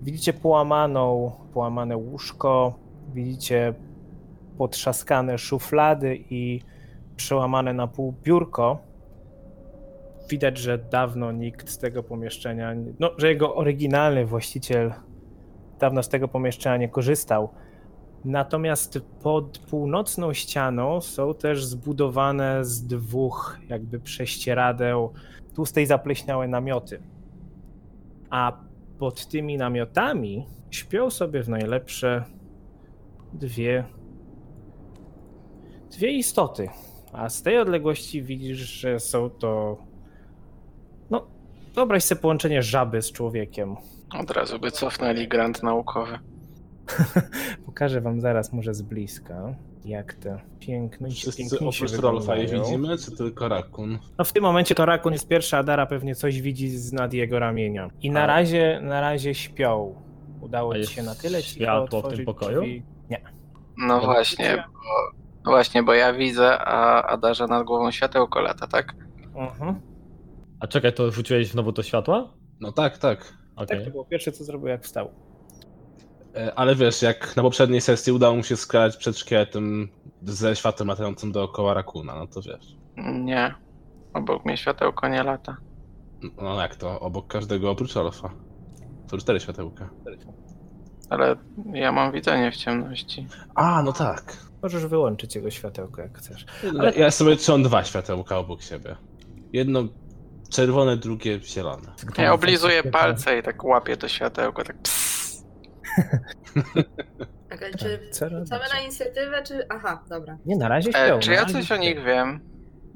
Widzicie 0.03 0.33
połamaną, 0.33 1.33
połamane 1.55 1.97
łóżko, 1.97 2.75
widzicie 3.15 3.75
potrzaskane 4.59 5.39
szuflady 5.39 6.19
i 6.31 6.61
przełamane 7.17 7.73
na 7.73 7.87
pół 7.87 8.15
biurko. 8.23 8.79
Widać, 10.31 10.59
że 10.59 10.79
dawno 10.79 11.33
nikt 11.33 11.69
z 11.69 11.79
tego 11.79 12.03
pomieszczenia, 12.03 12.75
no, 13.01 13.11
że 13.19 13.29
jego 13.29 13.55
oryginalny 13.55 14.27
właściciel 14.27 14.93
dawno 15.79 16.03
z 16.03 16.09
tego 16.09 16.29
pomieszczenia 16.29 16.77
nie 16.77 16.89
korzystał. 16.89 17.49
Natomiast 18.25 18.99
pod 19.23 19.59
północną 19.59 20.33
ścianą 20.33 21.01
są 21.01 21.35
też 21.35 21.65
zbudowane 21.65 22.65
z 22.65 22.87
dwóch 22.87 23.59
jakby 23.69 24.01
prześcieradeł 24.01 25.13
tłustej 25.59 25.87
zapleśniałe 25.87 26.49
namioty. 26.49 27.03
A 28.31 28.53
pod 28.99 29.27
tymi 29.27 29.57
namiotami 29.57 30.47
śpią 30.71 31.11
sobie 31.11 31.43
w 31.43 31.49
najlepsze 31.49 32.25
dwie 33.33 33.85
dwie 35.91 36.11
istoty. 36.11 36.69
A 37.13 37.29
z 37.29 37.43
tej 37.43 37.59
odległości 37.59 38.23
widzisz, 38.23 38.59
że 38.59 39.01
są 39.01 39.31
to 39.31 39.79
no 41.11 41.27
wyobraź 41.75 42.05
sobie 42.05 42.21
połączenie 42.21 42.63
żaby 42.63 43.03
z 43.03 43.13
człowiekiem. 43.13 43.77
Od 44.21 44.31
razu 44.31 44.59
by 44.59 44.71
cofnęli 44.71 45.29
grant 45.29 45.63
naukowy. 45.63 46.19
Pokażę 47.67 48.01
wam 48.01 48.21
zaraz 48.21 48.53
może 48.53 48.75
z 48.75 48.83
bliska, 48.83 49.55
jak 49.85 50.15
te 50.15 50.41
piękne 50.61 51.11
Wszyscy 51.11 51.57
oprócz 51.57 51.93
Rolfa 51.93 52.37
je 52.37 52.47
widzimy, 52.47 52.99
czy 52.99 53.17
tylko 53.17 53.49
Rakun? 53.49 53.99
No 54.19 54.25
w 54.25 54.33
tym 54.33 54.43
momencie 54.43 54.75
to 54.75 54.87
Rakun 54.87 55.13
jest 55.13 55.29
pierwszy, 55.29 55.57
a 55.57 55.63
Dara 55.63 55.87
pewnie 55.87 56.15
coś 56.15 56.41
widzi 56.41 56.71
z 56.71 56.93
nad 56.93 57.13
jego 57.13 57.39
ramienia. 57.39 57.89
I 58.03 58.11
na 58.11 58.23
A- 58.23 58.27
razie, 58.27 58.81
na 58.83 59.01
razie 59.01 59.35
śpią. 59.35 59.95
Udało 60.41 60.75
ci 60.75 60.95
się 60.95 61.03
na 61.03 61.15
tyle 61.15 61.43
cicho 61.43 61.55
światło 61.55 62.03
w 62.03 62.15
tym 62.17 62.25
pokoju? 62.25 62.61
Drzwi. 62.61 62.83
Nie. 63.11 63.23
No 63.77 64.01
właśnie, 64.01 64.65
bo, 65.45 65.51
właśnie, 65.51 65.83
bo 65.83 65.95
ja 65.95 66.13
widzę, 66.13 66.59
a, 66.59 67.03
a 67.03 67.17
Darze 67.17 67.47
nad 67.47 67.67
głową 67.67 67.91
światełko 67.91 68.41
lata, 68.41 68.67
tak? 68.67 68.95
Mhm. 69.35 69.81
A 70.61 70.67
czekaj, 70.67 70.93
to 70.93 71.11
rzuciłeś 71.11 71.49
znowu 71.49 71.73
to 71.73 71.83
światła? 71.83 72.35
No 72.61 72.73
tak, 72.73 72.99
tak. 72.99 73.35
Okej. 73.57 73.77
Tak, 73.77 73.85
to 73.85 73.91
było 73.91 74.05
pierwsze, 74.05 74.33
co 74.33 74.45
zrobił, 74.45 74.69
jak 74.69 74.85
wstał. 74.85 75.28
E, 76.39 76.55
Ale 76.55 76.75
wiesz, 76.75 77.03
jak 77.03 77.37
na 77.37 77.43
poprzedniej 77.43 77.81
sesji 77.81 78.13
udało 78.13 78.37
mu 78.37 78.43
się 78.43 78.57
skradać 78.57 78.97
przed 78.97 79.19
szkieletem 79.19 79.89
ze 80.23 80.57
światłem 80.57 80.89
latającym 80.89 81.33
dookoła 81.33 81.75
Rakuna, 81.75 82.15
no 82.15 82.27
to 82.27 82.43
wiesz. 82.43 82.77
Nie. 82.97 83.55
Obok 84.15 84.45
mnie 84.45 84.57
światełko 84.57 85.09
nie 85.09 85.23
lata. 85.23 85.57
No 86.43 86.61
jak 86.61 86.77
to? 86.77 87.01
Obok 87.01 87.27
każdego 87.27 87.71
oprócz 87.71 87.95
Rolfa. 87.95 88.31
To 89.09 89.19
cztery 89.19 89.41
światełka. 89.41 89.91
Ale 91.11 91.37
ja 91.73 91.93
mam 91.93 92.13
widzenie 92.13 92.53
w 92.53 92.57
ciemności. 92.57 93.27
A, 93.55 93.83
no 93.83 93.93
tak. 93.93 94.37
Możesz 94.63 94.87
wyłączyć 94.87 95.35
jego 95.35 95.51
światełko, 95.51 96.03
jak 96.03 96.19
chcesz. 96.19 96.47
Ale 96.79 96.95
ja 96.95 97.11
sobie 97.11 97.37
trzymam 97.37 97.63
dwa 97.63 97.85
światełka 97.85 98.39
obok 98.39 98.63
siebie. 98.63 98.97
Jedno 99.53 99.85
czerwone, 100.51 100.97
drugie 100.97 101.41
zielone. 101.41 101.93
Ja 102.19 102.33
oblizuję 102.33 102.83
palce 102.83 103.39
i 103.39 103.43
tak 103.43 103.65
łapię 103.65 103.97
to 103.97 104.09
światełko, 104.09 104.65
tak 104.65 104.77
pss. 104.83 105.08
Okej, 107.55 107.73
czy 107.79 108.01
Co 108.11 108.29
rzucamy 108.29 108.61
robicie? 108.61 108.75
na 108.77 108.81
inicjatywę, 108.81 109.43
czy... 109.43 109.67
Aha, 109.69 110.05
dobra. 110.09 110.39
Nie, 110.47 110.57
na 110.57 110.69
razie 110.69 110.91
śpią. 110.91 110.99
E, 111.01 111.19
czy 111.19 111.33
ja 111.33 111.47
coś 111.47 111.73
o 111.73 111.77
nich 111.77 112.05
wiem? 112.05 112.41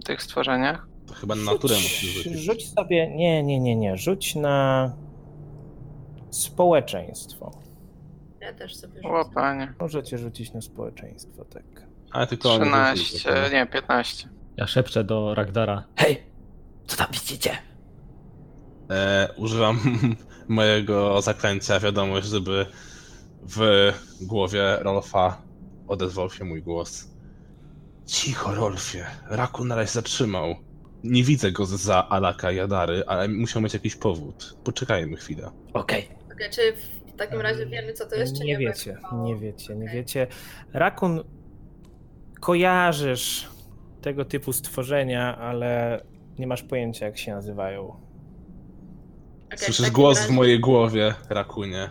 W 0.00 0.04
tych 0.04 0.22
stworzeniach? 0.22 0.86
To 1.06 1.14
chyba 1.14 1.34
na 1.34 1.42
naturę 1.52 1.74
musisz 1.74 2.14
rzucić. 2.14 2.32
Rzuć 2.38 2.68
sobie, 2.74 3.10
nie, 3.16 3.42
nie, 3.42 3.60
nie, 3.60 3.76
nie, 3.76 3.96
rzuć 3.96 4.34
na 4.34 4.92
społeczeństwo. 6.30 7.50
Ja 8.40 8.52
też 8.52 8.76
sobie 8.76 9.02
O 9.02 9.18
rzucę. 9.22 9.34
panie. 9.34 9.72
Możecie 9.80 10.18
rzucić 10.18 10.52
na 10.52 10.60
społeczeństwo, 10.60 11.44
tak. 11.44 11.62
Ale 12.10 12.26
tylko 12.26 12.52
oni 12.54 12.64
rzucili 12.64 13.18
13, 13.20 13.22
tylko. 13.32 13.48
nie, 13.56 13.66
15. 13.66 14.28
Ja 14.56 14.66
szepczę 14.66 15.04
do 15.04 15.34
Ragdara. 15.34 15.84
Hej! 15.96 16.22
Co 16.86 16.96
tam 16.96 17.06
widzicie? 17.12 17.50
E, 18.90 19.28
używam 19.36 19.80
mojego 20.48 21.22
zaklęcia, 21.22 21.80
wiadomość, 21.80 22.26
żeby 22.26 22.66
w 23.42 23.92
głowie 24.20 24.76
Rolfa 24.80 25.42
odezwał 25.88 26.30
się 26.30 26.44
mój 26.44 26.62
głos. 26.62 27.08
Cicho, 28.06 28.54
Rolfie. 28.54 29.04
Rakun 29.30 29.68
na 29.68 29.76
razie 29.76 29.92
zatrzymał. 29.92 30.54
Nie 31.04 31.24
widzę 31.24 31.52
go 31.52 31.66
za 31.66 32.08
Alaka 32.08 32.50
i 32.52 32.60
Adary, 32.60 33.04
ale 33.06 33.28
musiał 33.28 33.62
mieć 33.62 33.74
jakiś 33.74 33.96
powód. 33.96 34.56
Poczekajmy 34.64 35.16
chwilę. 35.16 35.50
Okej. 35.72 36.08
Okej, 36.34 36.50
czy 36.50 36.72
w 37.12 37.16
takim 37.16 37.40
razie 37.40 37.66
wiemy, 37.66 37.92
co 37.92 38.06
to 38.06 38.14
jest, 38.16 38.38
czy 38.38 38.44
nie 38.44 38.52
nie? 38.52 38.58
wiecie, 38.58 38.96
nie 39.24 39.36
wiecie, 39.36 39.74
nie 39.76 39.84
Okej. 39.84 39.94
wiecie. 39.96 40.26
Rakun, 40.72 41.24
kojarzysz 42.40 43.48
tego 44.02 44.24
typu 44.24 44.52
stworzenia, 44.52 45.38
ale 45.38 46.00
nie 46.38 46.46
masz 46.46 46.62
pojęcia, 46.62 47.06
jak 47.06 47.18
się 47.18 47.32
nazywają. 47.32 47.96
W 49.56 49.60
Słyszysz 49.60 49.90
głos 49.90 50.18
razie- 50.18 50.28
w 50.28 50.36
mojej 50.36 50.60
głowie, 50.60 51.14
Rakunie. 51.28 51.90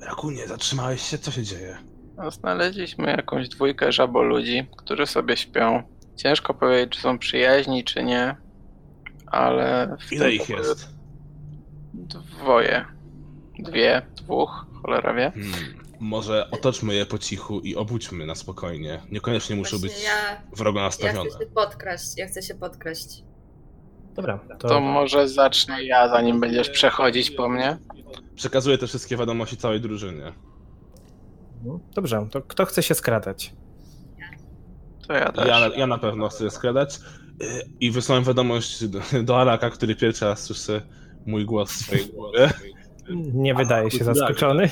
Rakunie, 0.00 0.48
zatrzymałeś 0.48 1.02
się? 1.02 1.18
Co 1.18 1.30
się 1.30 1.42
dzieje? 1.42 1.78
No, 2.16 2.30
znaleźliśmy 2.30 3.10
jakąś 3.10 3.48
dwójkę 3.48 3.92
żaboludzi, 3.92 4.66
którzy 4.76 5.06
sobie 5.06 5.36
śpią. 5.36 5.82
Ciężko 6.16 6.54
powiedzieć, 6.54 6.92
czy 6.92 7.00
są 7.00 7.18
przyjaźni, 7.18 7.84
czy 7.84 8.04
nie. 8.04 8.36
Ale. 9.26 9.96
w 10.08 10.12
Ile 10.12 10.32
ich 10.32 10.48
jest? 10.48 10.88
Dwoje. 11.94 12.84
Dwie, 13.58 14.02
dwóch, 14.16 14.66
cholera 14.82 15.14
wie. 15.14 15.30
Hmm. 15.30 15.84
Może 16.00 16.50
otoczmy 16.50 16.94
je 16.94 17.06
po 17.06 17.18
cichu 17.18 17.60
i 17.60 17.76
obudźmy 17.76 18.26
na 18.26 18.34
spokojnie. 18.34 19.00
Niekoniecznie 19.10 19.56
muszą 19.56 19.78
Właśnie 19.78 19.96
być 19.96 20.04
Ja, 20.04 20.42
wrogo 20.56 20.78
ja 20.78 20.84
nastawione. 20.84 21.30
chcę 21.30 21.38
się 21.38 21.46
podkraść, 21.46 22.16
ja 22.16 22.26
chcę 22.26 22.42
się 22.42 22.54
podkraść. 22.54 23.24
Dobra, 24.14 24.38
to, 24.58 24.68
To 24.68 24.80
może 24.80 25.28
zacznę 25.28 25.84
ja, 25.84 26.08
zanim 26.08 26.40
będziesz 26.40 26.70
przechodzić 26.70 27.30
po 27.30 27.48
mnie. 27.48 27.78
Przekazuję 28.34 28.78
te 28.78 28.86
wszystkie 28.86 29.16
wiadomości 29.16 29.56
całej 29.56 29.80
drużynie. 29.80 30.32
dobrze. 31.94 32.26
To 32.30 32.42
kto 32.42 32.64
chce 32.66 32.82
się 32.82 32.94
skradać? 32.94 33.52
To 35.06 35.12
ja 35.12 35.32
też. 35.32 35.48
Ja, 35.48 35.68
ja 35.76 35.86
na 35.86 35.98
pewno 35.98 36.28
chcę 36.28 36.50
skradać. 36.50 37.00
I 37.80 37.90
wysłałem 37.90 38.24
wiadomość 38.24 38.88
do, 38.88 39.00
do 39.22 39.40
Alaka, 39.40 39.70
który 39.70 39.96
pierwszy 39.96 40.24
raz 40.24 40.42
słyszy 40.42 40.82
mój 41.26 41.44
głos 41.44 41.72
w 41.72 41.76
swojej 41.76 42.06
głowie. 42.06 42.50
Nie 43.34 43.54
wydaje 43.54 43.90
się 43.90 44.04
tak. 44.04 44.16
zaskoczony. 44.16 44.70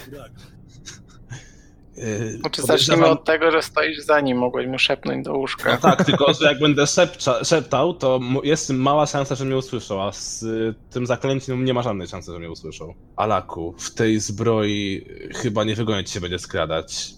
Znaczy, 2.40 2.62
zacznijmy 2.62 3.06
od 3.06 3.25
tego, 3.25 3.50
że 3.50 3.62
stoisz 3.62 3.99
za 3.99 4.21
nim, 4.21 4.38
mogłeś 4.38 4.66
mu 4.66 4.78
szepnąć 4.78 5.25
do 5.25 5.32
No 5.32 5.38
łóżka. 5.38 5.76
tak, 5.76 6.04
tylko 6.04 6.32
że 6.35 6.47
jak 6.47 6.59
będę 6.59 6.87
szepcza, 6.87 7.44
szeptał, 7.44 7.94
to 7.94 8.21
jest 8.44 8.71
mała 8.71 9.06
szansa, 9.06 9.35
że 9.35 9.44
mnie 9.44 9.56
usłyszą, 9.56 10.02
a 10.02 10.12
z 10.12 10.42
y, 10.42 10.75
tym 10.90 11.06
zaklęciem 11.06 11.64
nie 11.64 11.75
ma 11.75 11.82
żadnej 11.82 12.09
szansy, 12.09 12.32
że 12.32 12.38
mnie 12.38 12.50
usłyszą. 12.50 12.94
Alaku, 13.16 13.75
w 13.78 13.94
tej 13.94 14.21
zbroi 14.21 15.06
chyba 15.35 15.64
nie 15.64 15.75
wygonić 15.75 16.11
się 16.11 16.21
będzie 16.21 16.38
skradać. 16.38 17.11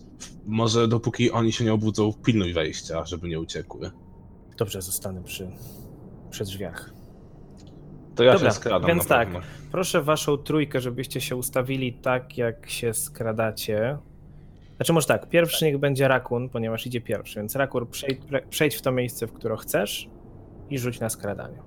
Może 0.46 0.88
dopóki 0.88 1.30
oni 1.30 1.52
się 1.52 1.64
nie 1.64 1.72
obudzą, 1.72 2.12
pilnuj 2.24 2.52
wejścia, 2.52 3.04
żeby 3.04 3.28
nie 3.28 3.40
uciekły. 3.40 3.90
Dobrze, 4.58 4.82
zostanę 4.82 5.22
przy, 5.22 5.50
przy 6.30 6.44
drzwiach. 6.44 6.90
To 8.14 8.24
ja 8.24 8.32
Dobra, 8.32 8.50
się 8.50 8.56
skradam 8.56 8.88
więc 8.88 9.08
na 9.08 9.16
tak. 9.16 9.28
Proszę 9.72 10.02
waszą 10.02 10.36
trójkę, 10.36 10.80
żebyście 10.80 11.20
się 11.20 11.36
ustawili 11.36 11.92
tak, 11.92 12.38
jak 12.38 12.70
się 12.70 12.94
skradacie. 12.94 13.98
Znaczy 14.76 14.92
może 14.92 15.06
tak, 15.06 15.28
pierwszy 15.28 15.64
niech 15.64 15.78
będzie 15.78 16.08
Rakun, 16.08 16.48
ponieważ 16.48 16.86
idzie 16.86 17.00
pierwszy, 17.00 17.38
więc 17.38 17.56
Rakun 17.56 17.86
przejdź, 17.86 18.20
przejdź 18.50 18.76
w 18.76 18.82
to 18.82 18.92
miejsce, 18.92 19.26
w 19.26 19.32
które 19.32 19.56
chcesz 19.56 20.08
i 20.70 20.78
rzuć 20.78 21.00
na 21.00 21.08
skradanie. 21.08 21.62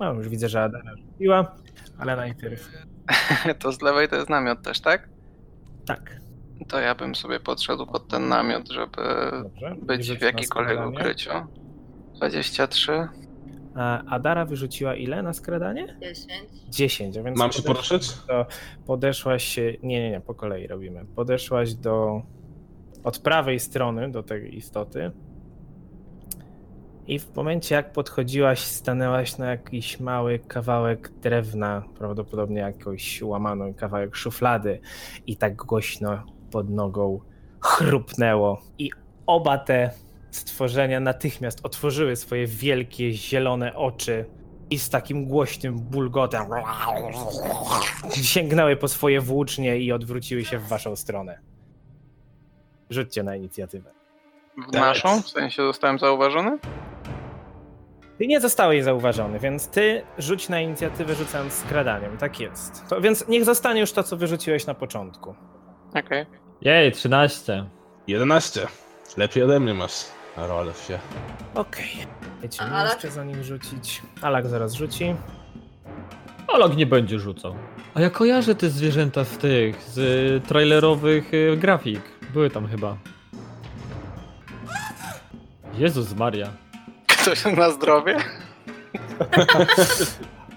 No, 0.00 0.12
już 0.12 0.28
widzę, 0.28 0.48
że 0.48 0.62
Adana 0.62 0.96
rzuciła, 0.96 1.56
ale 1.98 2.16
najpierw 2.16 2.70
To 3.60 3.72
z 3.72 3.82
lewej 3.82 4.08
to 4.08 4.16
jest 4.16 4.30
namiot 4.30 4.62
też, 4.62 4.80
tak? 4.80 5.08
tak. 5.86 6.20
To 6.68 6.80
ja 6.80 6.94
bym 6.94 7.14
sobie 7.14 7.40
podszedł 7.40 7.86
pod 7.86 8.08
ten 8.08 8.28
namiot, 8.28 8.68
żeby 8.68 9.02
Dobrze. 9.42 9.76
być 9.82 10.12
w 10.12 10.22
jakikolwiek 10.22 10.86
ukryciu. 10.88 11.30
23. 12.14 13.08
A 13.78 14.04
Adara 14.04 14.44
wyrzuciła 14.44 14.94
ile 14.94 15.22
na 15.22 15.32
skradanie? 15.32 15.96
10. 16.00 16.28
10, 16.68 17.16
a 17.16 17.22
więc 17.22 17.38
Mam 17.38 17.52
się 17.52 17.62
poruszyć? 17.62 18.12
to 18.28 18.46
podeszłaś 18.86 19.44
się. 19.44 19.72
Nie, 19.82 20.00
nie, 20.00 20.10
nie, 20.10 20.20
po 20.20 20.34
kolei 20.34 20.66
robimy. 20.66 21.04
Podeszłaś 21.16 21.74
do. 21.74 22.22
od 23.04 23.18
prawej 23.18 23.60
strony 23.60 24.10
do 24.10 24.22
tej 24.22 24.56
istoty. 24.56 25.10
I 27.06 27.18
w 27.18 27.36
momencie 27.36 27.74
jak 27.74 27.92
podchodziłaś, 27.92 28.58
stanęłaś 28.60 29.38
na 29.38 29.50
jakiś 29.50 30.00
mały 30.00 30.38
kawałek 30.38 31.12
drewna, 31.22 31.82
prawdopodobnie 31.98 32.60
jakąś 32.60 33.22
łamaną 33.22 33.74
kawałek 33.74 34.16
szuflady 34.16 34.80
i 35.26 35.36
tak 35.36 35.56
głośno 35.56 36.22
pod 36.50 36.70
nogą 36.70 37.20
chrupnęło. 37.60 38.60
I 38.78 38.90
oba 39.26 39.58
te 39.58 39.90
stworzenia 40.38 41.00
natychmiast 41.00 41.60
otworzyły 41.66 42.16
swoje 42.16 42.46
wielkie 42.46 43.12
zielone 43.12 43.74
oczy 43.74 44.24
i 44.70 44.78
z 44.78 44.90
takim 44.90 45.24
głośnym 45.26 45.78
bulgotem 45.78 46.46
sięgnęły 48.22 48.76
po 48.76 48.88
swoje 48.88 49.20
włócznie 49.20 49.78
i 49.78 49.92
odwróciły 49.92 50.44
się 50.44 50.58
w 50.58 50.68
waszą 50.68 50.96
stronę. 50.96 51.38
Rzućcie 52.90 53.22
na 53.22 53.36
inicjatywę. 53.36 53.90
W 54.68 54.72
Tak. 54.72 54.80
naszą? 54.80 55.22
W 55.22 55.28
sensie 55.28 55.62
zostałem 55.62 55.98
zauważony? 55.98 56.58
Ty 58.18 58.26
nie 58.26 58.40
zostałeś 58.40 58.84
zauważony, 58.84 59.38
więc 59.38 59.68
ty 59.68 60.02
rzuć 60.18 60.48
na 60.48 60.60
inicjatywę 60.60 61.14
rzucając 61.14 61.52
skradaniem. 61.52 62.16
Tak 62.18 62.40
jest. 62.40 62.84
To, 62.88 63.00
więc 63.00 63.28
niech 63.28 63.44
zostanie 63.44 63.80
już 63.80 63.92
to, 63.92 64.02
co 64.02 64.16
wyrzuciłeś 64.16 64.66
na 64.66 64.74
początku. 64.74 65.34
Okej. 65.94 66.26
Jej, 66.60 66.92
13. 66.92 67.64
11. 68.06 68.66
Lepiej 69.16 69.42
ode 69.42 69.60
mnie 69.60 69.74
masz. 69.74 70.04
Rolfie. 70.46 70.98
Okej. 71.54 71.88
Wiecie, 72.42 72.62
A 72.62 72.68
nie 72.68 72.74
Alak? 72.74 72.92
jeszcze 72.92 73.10
za 73.10 73.24
nim 73.24 73.42
rzucić. 73.42 74.02
Alak 74.22 74.46
zaraz 74.46 74.74
rzuci. 74.74 75.14
Olog 76.48 76.76
nie 76.76 76.86
będzie 76.86 77.18
rzucał. 77.18 77.54
A 77.94 78.00
ja 78.00 78.10
kojarzę 78.10 78.54
te 78.54 78.70
zwierzęta 78.70 79.24
z 79.24 79.38
tych, 79.38 79.82
z 79.82 79.98
y, 79.98 80.48
trailerowych 80.48 81.34
y, 81.34 81.56
grafik. 81.56 82.00
Były 82.32 82.50
tam 82.50 82.68
chyba. 82.68 82.96
Jezus 85.74 86.14
Maria. 86.14 86.48
Ktoś 87.06 87.44
na 87.44 87.70
zdrowie? 87.70 88.16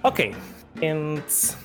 Okej, 0.03 0.35
więc 0.75 1.57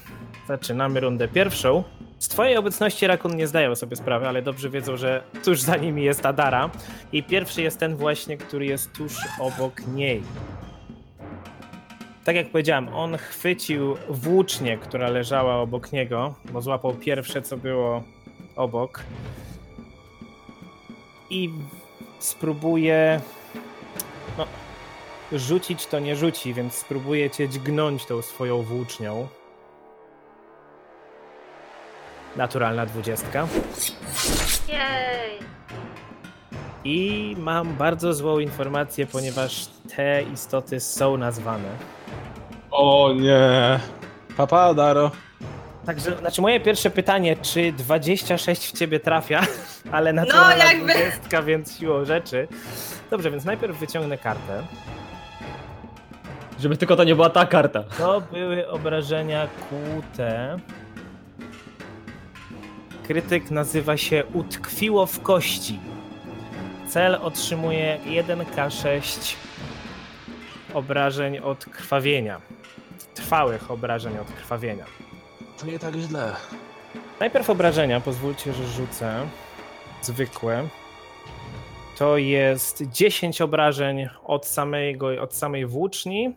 zaczynamy 0.48 1.00
rundę 1.00 1.28
pierwszą. 1.28 1.84
Z 2.18 2.28
twojej 2.28 2.56
obecności 2.56 3.06
Rakun 3.06 3.36
nie 3.36 3.46
zdają 3.46 3.74
sobie 3.74 3.96
sprawy, 3.96 4.28
ale 4.28 4.42
dobrze 4.42 4.70
wiedzą, 4.70 4.96
że 4.96 5.22
tuż 5.44 5.60
za 5.60 5.76
nimi 5.76 6.04
jest 6.04 6.26
Adara. 6.26 6.70
I 7.12 7.22
pierwszy 7.22 7.62
jest 7.62 7.78
ten 7.78 7.96
właśnie, 7.96 8.36
który 8.36 8.66
jest 8.66 8.92
tuż 8.92 9.16
obok 9.40 9.86
niej. 9.86 10.22
Tak 12.24 12.36
jak 12.36 12.50
powiedziałem, 12.50 12.88
on 12.88 13.16
chwycił 13.16 13.96
włócznię, 14.08 14.78
która 14.78 15.08
leżała 15.08 15.56
obok 15.56 15.92
niego, 15.92 16.34
bo 16.52 16.62
złapał 16.62 16.94
pierwsze, 16.94 17.42
co 17.42 17.56
było 17.56 18.02
obok. 18.56 19.02
I 21.30 21.50
spróbuje. 22.18 23.20
No, 24.38 24.46
rzucić 25.32 25.86
to 25.86 25.98
nie 25.98 26.16
rzuci, 26.16 26.54
więc 26.54 26.74
spróbuję 26.74 27.30
cię 27.30 27.48
dźgnąć 27.48 28.06
tą 28.06 28.22
swoją 28.22 28.62
włócznią. 28.62 29.28
Naturalna 32.36 32.86
dwudziestka. 32.86 33.46
Jej! 34.68 35.38
I 36.84 37.36
mam 37.38 37.74
bardzo 37.74 38.14
złą 38.14 38.38
informację, 38.38 39.06
ponieważ 39.06 39.66
te 39.96 40.22
istoty 40.22 40.80
są 40.80 41.16
nazwane. 41.16 41.68
O 42.70 43.12
nie. 43.16 43.80
Papa, 44.36 44.74
Daro. 44.74 45.10
Także, 45.86 46.18
znaczy 46.18 46.42
moje 46.42 46.60
pierwsze 46.60 46.90
pytanie, 46.90 47.36
czy 47.36 47.72
26 47.72 48.66
w 48.68 48.78
ciebie 48.78 49.00
trafia, 49.00 49.40
ale 49.92 50.12
naturalna 50.12 50.56
No, 50.64 50.64
jakby. 50.64 50.92
dwudziestka, 50.94 51.42
więc 51.42 51.78
siłą 51.78 52.04
rzeczy. 52.04 52.48
Dobrze, 53.10 53.30
więc 53.30 53.44
najpierw 53.44 53.78
wyciągnę 53.78 54.18
kartę. 54.18 54.62
Żeby 56.60 56.76
tylko 56.76 56.96
to 56.96 57.04
nie 57.04 57.14
była 57.14 57.30
ta 57.30 57.46
karta. 57.46 57.82
To 57.82 58.20
były 58.20 58.68
obrażenia 58.68 59.46
kłute. 59.68 60.58
Krytyk 63.06 63.50
nazywa 63.50 63.96
się 63.96 64.24
Utkwiło 64.34 65.06
w 65.06 65.20
kości. 65.20 65.78
Cel 66.88 67.14
otrzymuje 67.14 67.98
1k6 68.06 69.34
obrażeń 70.74 71.38
od 71.38 71.64
krwawienia. 71.64 72.40
Trwałych 73.14 73.70
obrażeń 73.70 74.18
od 74.18 74.32
krwawienia. 74.32 74.84
To 75.58 75.66
nie 75.66 75.78
tak 75.78 75.94
źle. 75.94 76.36
Najpierw 77.20 77.50
obrażenia, 77.50 78.00
pozwólcie, 78.00 78.52
że 78.52 78.66
rzucę. 78.66 79.28
Zwykłe. 80.02 80.68
To 81.98 82.16
jest 82.16 82.82
10 82.82 83.40
obrażeń 83.40 84.08
od, 84.24 84.46
samego, 84.46 85.22
od 85.22 85.34
samej 85.34 85.66
włóczni. 85.66 86.36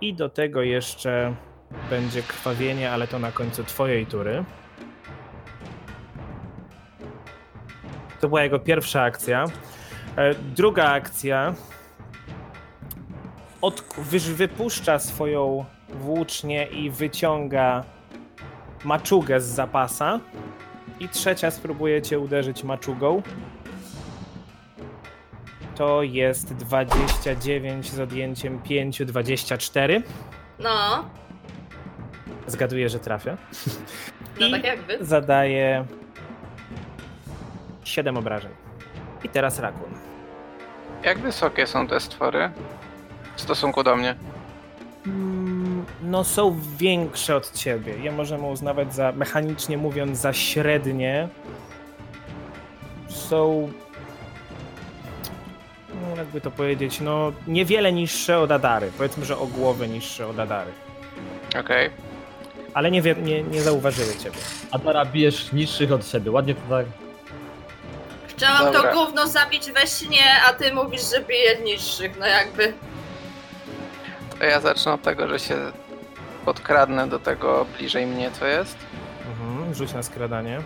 I 0.00 0.14
do 0.14 0.28
tego 0.28 0.62
jeszcze 0.62 1.34
będzie 1.90 2.22
krwawienie, 2.22 2.92
ale 2.92 3.08
to 3.08 3.18
na 3.18 3.32
końcu 3.32 3.64
twojej 3.64 4.06
tury. 4.06 4.44
To 8.20 8.28
była 8.28 8.42
jego 8.42 8.58
pierwsza 8.58 9.02
akcja. 9.02 9.44
E, 10.16 10.34
Druga 10.34 10.84
akcja. 10.90 11.54
Od, 13.62 13.82
wypuszcza 14.34 14.98
swoją 14.98 15.64
włócznię 15.88 16.64
i 16.66 16.90
wyciąga 16.90 17.84
maczugę 18.84 19.40
z 19.40 19.44
zapasa. 19.44 20.20
I 21.00 21.08
trzecia 21.08 21.50
spróbuje 21.50 22.02
cię 22.02 22.18
uderzyć 22.18 22.64
maczugą. 22.64 23.22
To 25.74 26.02
jest 26.02 26.54
29 26.54 27.90
z 27.90 28.00
odjęciem 28.00 28.58
5, 28.62 29.04
24. 29.04 30.02
No, 30.58 31.04
Zgaduję, 32.46 32.88
że 32.88 32.98
trafię. 32.98 33.36
no 34.40 34.46
I 34.46 34.50
tak 34.50 34.64
jakby. 34.64 34.98
zadaje 35.04 35.84
7 37.86 38.16
obrażeń. 38.16 38.50
I 39.24 39.28
teraz 39.28 39.58
rakun. 39.58 39.90
Jak 41.02 41.18
wysokie 41.18 41.66
są 41.66 41.86
te 41.88 42.00
stwory? 42.00 42.50
W 43.36 43.40
stosunku 43.40 43.82
do 43.82 43.96
mnie. 43.96 44.14
Mm, 45.06 45.84
No, 46.02 46.24
są 46.24 46.60
większe 46.78 47.36
od 47.36 47.52
ciebie. 47.52 47.92
Je 47.98 48.12
możemy 48.12 48.46
uznawać 48.46 48.94
za, 48.94 49.12
mechanicznie 49.12 49.78
mówiąc, 49.78 50.18
za 50.18 50.32
średnie. 50.32 51.28
Są. 53.08 53.70
No, 55.94 56.16
jakby 56.16 56.40
to 56.40 56.50
powiedzieć, 56.50 57.00
no, 57.00 57.32
niewiele 57.46 57.92
niższe 57.92 58.38
od 58.38 58.50
Adary. 58.50 58.90
Powiedzmy, 58.96 59.24
że 59.24 59.38
o 59.38 59.46
głowę 59.46 59.88
niższe 59.88 60.26
od 60.26 60.38
Adary. 60.38 60.70
Okej. 61.60 61.90
Ale 62.74 62.90
nie, 62.90 63.02
wie, 63.02 63.14
nie, 63.14 63.42
nie 63.42 63.62
zauważyły 63.62 64.14
ciebie. 64.16 64.36
A 64.70 64.78
teraz 64.78 65.08
bijesz 65.08 65.52
niższych 65.52 65.92
od 65.92 66.06
siebie. 66.06 66.30
Ładnie 66.30 66.54
to 66.54 66.60
tak. 66.68 66.86
Chciałam 68.36 68.72
Dobra. 68.72 68.92
to 68.92 68.98
gówno 69.04 69.26
zabić 69.26 69.72
we 69.72 69.86
śnie, 69.86 70.42
a 70.48 70.52
ty 70.52 70.72
mówisz, 70.74 71.10
że 71.10 71.20
bije 71.20 71.56
niższych, 71.64 72.18
no 72.18 72.26
jakby. 72.26 72.72
To 74.38 74.44
ja 74.44 74.60
zacznę 74.60 74.92
od 74.92 75.02
tego, 75.02 75.28
że 75.28 75.38
się 75.38 75.56
podkradnę 76.44 77.08
do 77.08 77.18
tego 77.18 77.66
bliżej 77.78 78.06
mnie, 78.06 78.30
co 78.30 78.46
jest. 78.46 78.76
Mhm, 79.30 79.74
rzuć 79.74 79.92
na 79.92 80.02
skradanie. 80.02 80.60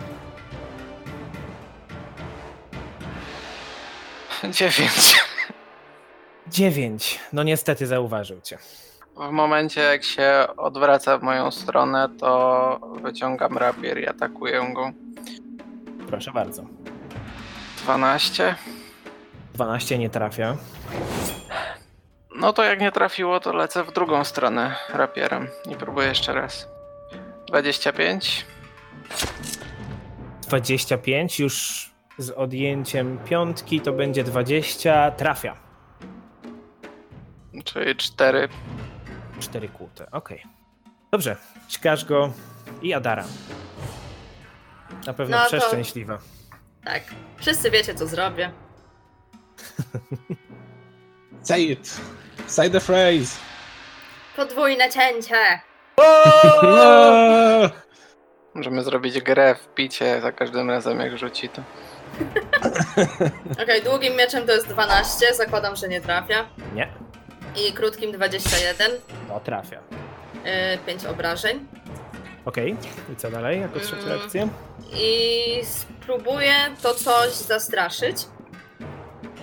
Dziewięć. 4.51 5.23
9. 6.47 7.19
No 7.33 7.43
niestety 7.43 7.87
zauważył 7.87 8.41
cię. 8.41 8.57
W 9.15 9.31
momencie, 9.31 9.81
jak 9.81 10.03
się 10.03 10.47
odwraca 10.57 11.17
w 11.17 11.23
moją 11.23 11.51
stronę, 11.51 12.09
to 12.19 12.79
wyciągam 13.01 13.57
rapier 13.57 13.99
i 13.99 14.07
atakuję 14.07 14.73
go. 14.73 14.91
Proszę 16.07 16.31
bardzo. 16.31 16.63
12. 17.83 18.55
12 19.53 19.97
nie 19.97 20.09
trafia. 20.09 20.57
No 22.35 22.53
to 22.53 22.63
jak 22.63 22.79
nie 22.79 22.91
trafiło, 22.91 23.39
to 23.39 23.53
lecę 23.53 23.83
w 23.83 23.91
drugą 23.93 24.23
stronę 24.23 24.75
rapierem 24.89 25.47
i 25.71 25.75
próbuję 25.75 26.07
jeszcze 26.07 26.33
raz. 26.33 26.67
25. 27.47 28.45
25 30.47 31.39
już 31.39 31.89
z 32.17 32.29
odjęciem 32.29 33.17
piątki 33.25 33.81
to 33.81 33.93
będzie 33.93 34.23
20. 34.23 35.11
Trafia. 35.11 35.55
Czyli 37.65 37.95
4. 37.95 38.49
4 39.39 39.69
kłute. 39.69 40.11
Okej. 40.11 40.43
Dobrze. 41.11 41.35
Ćkasz 41.69 42.05
go 42.05 42.33
i 42.81 42.93
Adara. 42.93 43.23
Na 45.07 45.13
pewno 45.13 45.37
No 45.37 45.43
to- 45.43 45.47
przeszczęśliwa. 45.47 46.17
Tak. 46.85 47.03
Wszyscy 47.37 47.71
wiecie, 47.71 47.95
co 47.95 48.07
zrobię. 48.07 48.51
Say 51.43 51.61
it. 51.61 51.97
Say 52.47 52.69
the 52.69 52.79
phrase. 52.79 53.39
Podwójne 54.35 54.89
cięcie! 54.89 55.61
No! 56.63 57.69
Możemy 58.53 58.83
zrobić 58.83 59.21
grę 59.21 59.55
w 59.55 59.67
picie 59.73 60.21
za 60.21 60.31
każdym 60.31 60.69
razem, 60.69 60.99
jak 60.99 61.17
rzuci 61.17 61.49
to. 61.49 61.61
Okej, 63.63 63.81
długim 63.83 64.15
mieczem 64.15 64.45
to 64.45 64.51
jest 64.51 64.67
12, 64.67 65.33
zakładam, 65.33 65.75
że 65.75 65.87
nie 65.87 66.01
trafia. 66.01 66.45
Nie, 66.75 66.87
I 67.55 67.73
krótkim 67.73 68.11
21, 68.11 68.91
to 69.27 69.39
trafia. 69.39 69.79
5 70.85 71.05
obrażeń. 71.05 71.67
Okej, 72.45 72.75
i 73.13 73.15
co 73.15 73.31
dalej 73.31 73.61
jako 73.61 73.79
trzecią 73.79 74.03
Mm. 74.07 74.19
akcję? 74.21 74.47
I 74.93 75.65
spróbuję 75.65 76.53
to 76.81 76.93
coś 76.93 77.31
zastraszyć. 77.33 78.17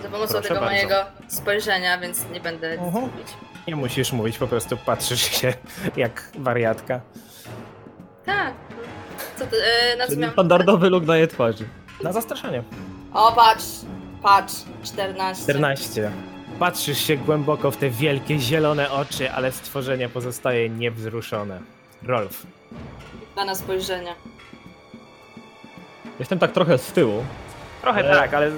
Za 0.03 0.09
pomocą 0.09 0.33
Proszę 0.33 0.41
tego 0.47 0.59
bardzo. 0.59 0.75
mojego 0.75 0.95
spojrzenia, 1.27 1.97
więc 1.97 2.29
nie 2.33 2.39
będę 2.39 2.71
nic 2.77 2.81
Mhm. 2.87 3.03
mówić. 3.05 3.27
Nie 3.67 3.75
musisz 3.75 4.11
mówić, 4.11 4.37
po 4.37 4.47
prostu 4.47 4.77
patrzysz 4.77 5.21
się 5.21 5.53
jak 5.97 6.31
wariatka. 6.39 7.01
Tak. 8.25 8.53
Co 9.39 9.45
ty, 9.47 9.55
e, 9.63 9.95
na 9.97 10.03
co 10.03 10.09
Czyli 10.09 10.19
miałam... 10.21 10.33
standardowy 10.33 10.89
look 10.89 11.05
na 11.05 11.17
jej 11.17 11.27
twarzy. 11.27 11.65
Na 12.03 12.13
zastraszanie. 12.13 12.63
O, 13.13 13.31
patrz, 13.31 13.65
patrz, 14.23 14.53
14. 14.83 15.43
14. 15.43 16.11
Patrzysz 16.59 16.97
się 16.99 17.17
głęboko 17.17 17.71
w 17.71 17.77
te 17.77 17.89
wielkie 17.89 18.39
zielone 18.39 18.91
oczy, 18.91 19.31
ale 19.31 19.51
stworzenie 19.51 20.09
pozostaje 20.09 20.69
niewzruszone. 20.69 21.59
Rolf. 22.03 22.45
Na 23.45 23.55
spojrzenie. 23.55 24.15
Jestem 26.19 26.39
tak 26.39 26.51
trochę 26.51 26.77
z 26.77 26.91
tyłu. 26.91 27.23
Trochę 27.81 27.99
Ale- 27.99 28.09
tak, 28.19 28.33
ale 28.33 28.51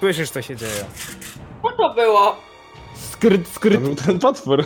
słyszysz 0.00 0.30
co 0.30 0.42
się 0.42 0.56
dzieje. 0.56 0.84
Co 1.62 1.70
to 1.76 1.94
było? 1.94 2.36
Skryt, 2.94 3.44
To 3.48 3.54
skryt. 3.54 3.80
był 3.80 3.94
ten 3.94 4.18
potwór. 4.18 4.64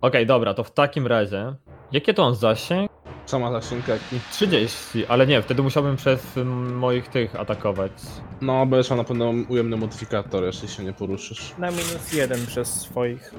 Okej, 0.00 0.26
dobra, 0.26 0.54
to 0.54 0.64
w 0.64 0.70
takim 0.70 1.06
razie. 1.06 1.54
Jakie 1.92 2.14
to 2.14 2.22
on 2.24 2.34
zasięg? 2.34 2.90
Co 3.26 3.38
ma 3.38 3.52
zasięg 3.52 3.88
jaki? 3.88 4.20
30, 4.32 5.06
ale 5.06 5.26
nie, 5.26 5.42
wtedy 5.42 5.62
musiałbym 5.62 5.96
przez 5.96 6.36
mm, 6.36 6.76
moich 6.76 7.08
tych 7.08 7.36
atakować. 7.36 7.92
No, 8.40 8.66
będziesz 8.66 8.90
miał 8.90 8.96
na 8.96 9.04
pewno 9.04 9.32
ujemny 9.48 9.76
modyfikator, 9.76 10.44
jeśli 10.44 10.68
się 10.68 10.84
nie 10.84 10.92
poruszysz. 10.92 11.52
Na 11.58 11.70
minus 11.70 12.12
jeden 12.12 12.46
przez 12.46 12.80
swoich. 12.80 13.34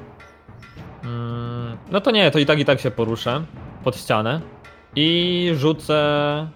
Mm, 1.04 1.78
no 1.92 2.02
to 2.02 2.12
nie, 2.12 2.32
to 2.32 2.40
i 2.40 2.46
tak 2.46 2.60
i 2.60 2.66
tak 2.66 2.80
się 2.80 2.92
poruszę 2.92 3.44
pod 3.84 3.98
ścianę 3.98 4.42
i 4.96 5.52
rzucę 5.56 6.48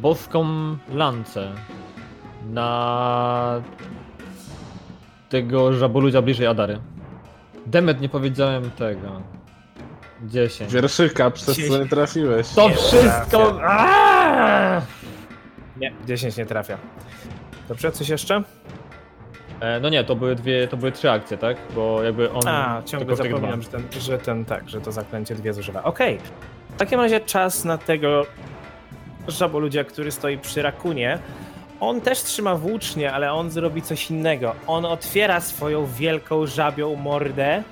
boską 0.00 0.46
lancę 0.94 1.52
na 2.50 3.62
tego 5.28 5.72
żaboludzia 5.72 6.22
bliżej 6.22 6.46
Adary. 6.46 6.80
Demet, 7.66 8.00
nie 8.00 8.08
powiedziałem 8.08 8.70
tego. 8.70 9.22
10. 10.22 10.72
Wierszyka, 10.72 11.30
przez 11.30 11.68
co 11.68 11.78
nie 11.78 11.86
trafiłeś. 11.86 12.48
To 12.48 12.68
Nie 12.68 12.74
wszystko! 12.74 13.62
Aaaa! 13.62 14.82
Nie, 15.76 15.92
10 16.06 16.36
nie 16.36 16.46
trafia. 16.46 16.78
Dobrze, 17.68 17.92
coś 17.92 18.08
jeszcze? 18.08 18.42
E, 19.60 19.80
no 19.80 19.88
nie, 19.88 20.04
to 20.04 20.16
były 20.16 20.34
dwie, 20.34 20.68
to 20.68 20.76
były 20.76 20.92
trzy 20.92 21.10
akcje, 21.10 21.38
tak? 21.38 21.56
Bo 21.74 22.02
jakby 22.02 22.32
on. 22.32 22.48
A, 22.48 22.82
ciągle 22.84 23.16
dwa. 23.16 23.24
że 23.60 23.68
ten, 23.68 23.82
że 24.00 24.18
ten 24.18 24.44
tak, 24.44 24.68
że 24.68 24.80
to 24.80 24.92
zaklęcie 24.92 25.34
dwie 25.34 25.52
zużywa. 25.52 25.82
Okej. 25.82 26.18
W 26.74 26.76
takim 26.78 27.00
razie 27.00 27.20
czas 27.20 27.64
na 27.64 27.78
tego 27.78 28.26
żaboludzia, 29.28 29.84
który 29.84 30.10
stoi 30.10 30.38
przy 30.38 30.62
rakunie. 30.62 31.18
On 31.80 32.00
też 32.00 32.22
trzyma 32.22 32.54
włócznie, 32.54 33.12
ale 33.12 33.32
on 33.32 33.50
zrobi 33.50 33.82
coś 33.82 34.10
innego. 34.10 34.54
On 34.66 34.84
otwiera 34.84 35.40
swoją 35.40 35.86
wielką 35.86 36.46
żabią 36.46 36.96
mordę 36.96 37.62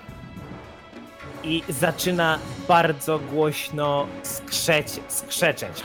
i 1.44 1.62
zaczyna 1.68 2.38
bardzo 2.68 3.18
głośno 3.18 4.06
skrzeć, 4.22 4.88
skrzeczeć. 5.08 5.82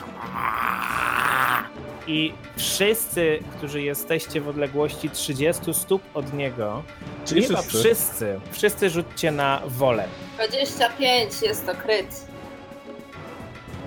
I 2.07 2.33
wszyscy, 2.57 3.39
którzy 3.57 3.81
jesteście 3.81 4.41
w 4.41 4.47
odległości 4.47 5.09
30 5.09 5.73
stóp 5.73 6.01
od 6.13 6.33
niego, 6.33 6.83
Czyli 7.25 7.43
Chyba 7.47 7.61
wszyscy. 7.61 7.79
wszyscy. 7.79 8.39
Wszyscy 8.51 8.89
rzućcie 8.89 9.31
na 9.31 9.61
wolę. 9.65 10.07
25 10.35 11.41
jest 11.41 11.65
to 11.65 11.75
kryt. 11.75 12.25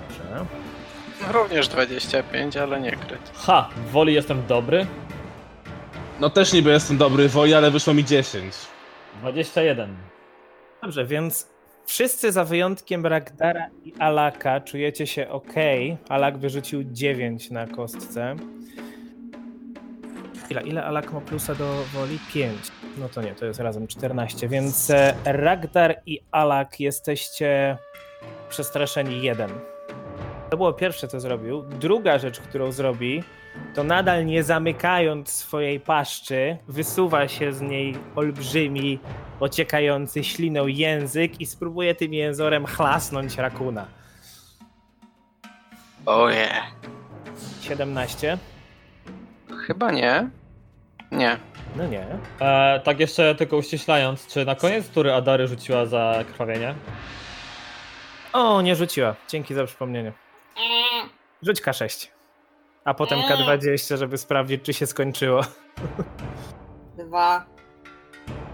Dobrze. 0.09 0.45
Również 1.33 1.67
25, 1.67 2.57
ale 2.57 2.81
nie 2.81 2.91
kryt. 2.91 3.31
Ha! 3.35 3.69
W 3.75 3.91
woli 3.91 4.13
jestem 4.13 4.47
dobry. 4.47 4.87
No 6.19 6.29
też 6.29 6.53
niby 6.53 6.71
jestem 6.71 6.97
dobry 6.97 7.29
w 7.29 7.31
woli, 7.31 7.53
ale 7.53 7.71
wyszło 7.71 7.93
mi 7.93 8.05
10. 8.05 8.53
21. 9.21 9.95
Dobrze, 10.81 11.05
więc 11.05 11.47
wszyscy 11.85 12.31
za 12.31 12.45
wyjątkiem 12.45 13.05
Ragdara 13.05 13.67
i 13.85 13.93
Alaka 13.99 14.61
czujecie 14.61 15.07
się 15.07 15.29
ok. 15.29 15.53
Alak 16.09 16.37
wyrzucił 16.37 16.83
9 16.83 17.51
na 17.51 17.67
kostce. 17.67 18.35
Ile, 20.49 20.63
ile 20.63 20.83
Alak 20.83 21.13
ma 21.13 21.21
plusa 21.21 21.55
do 21.55 21.83
woli? 21.93 22.19
5. 22.33 22.57
No 22.97 23.09
to 23.09 23.21
nie, 23.21 23.35
to 23.35 23.45
jest 23.45 23.59
razem 23.59 23.87
14, 23.87 24.47
więc 24.47 24.89
e, 24.89 25.15
Ragdar 25.25 26.01
i 26.05 26.19
Alak 26.31 26.79
jesteście 26.79 27.77
przestraszeni 28.49 29.21
jeden. 29.21 29.49
To 30.49 30.57
było 30.57 30.73
pierwsze, 30.73 31.07
co 31.07 31.19
zrobił. 31.19 31.61
Druga 31.61 32.19
rzecz, 32.19 32.39
którą 32.39 32.71
zrobi, 32.71 33.23
to 33.73 33.83
nadal 33.83 34.25
nie 34.25 34.43
zamykając 34.43 35.29
swojej 35.29 35.79
paszczy, 35.79 36.57
wysuwa 36.67 37.27
się 37.27 37.53
z 37.53 37.61
niej 37.61 37.97
olbrzymi, 38.15 38.99
ociekający 39.39 40.23
śliną 40.23 40.67
język 40.67 41.41
i 41.41 41.45
spróbuje 41.45 41.95
tym 41.95 42.13
jęzorem 42.13 42.65
chlasnąć 42.65 43.37
rakuna. 43.37 43.85
Oje. 46.05 46.49
17? 47.61 48.37
Chyba 49.67 49.91
nie. 49.91 50.29
Nie. 51.11 51.37
No 51.75 51.87
nie. 51.87 52.05
E, 52.41 52.79
tak 52.79 52.99
jeszcze 52.99 53.35
tylko 53.35 53.57
uściślając, 53.57 54.27
czy 54.27 54.45
na 54.45 54.55
koniec 54.55 54.89
tury 54.89 55.13
Adary 55.13 55.47
rzuciła 55.47 55.85
za 55.85 56.23
krwawienie? 56.27 56.75
O, 58.33 58.61
nie 58.61 58.75
rzuciła. 58.75 59.15
Dzięki 59.27 59.53
za 59.53 59.65
przypomnienie. 59.65 60.11
Rzuć 61.41 61.61
K6. 61.61 62.14
A 62.85 62.93
potem 62.93 63.19
K20, 63.19 63.97
żeby 63.97 64.17
sprawdzić, 64.17 64.61
czy 64.63 64.73
się 64.73 64.85
skończyło. 64.85 65.41
Dwa. 67.07 67.45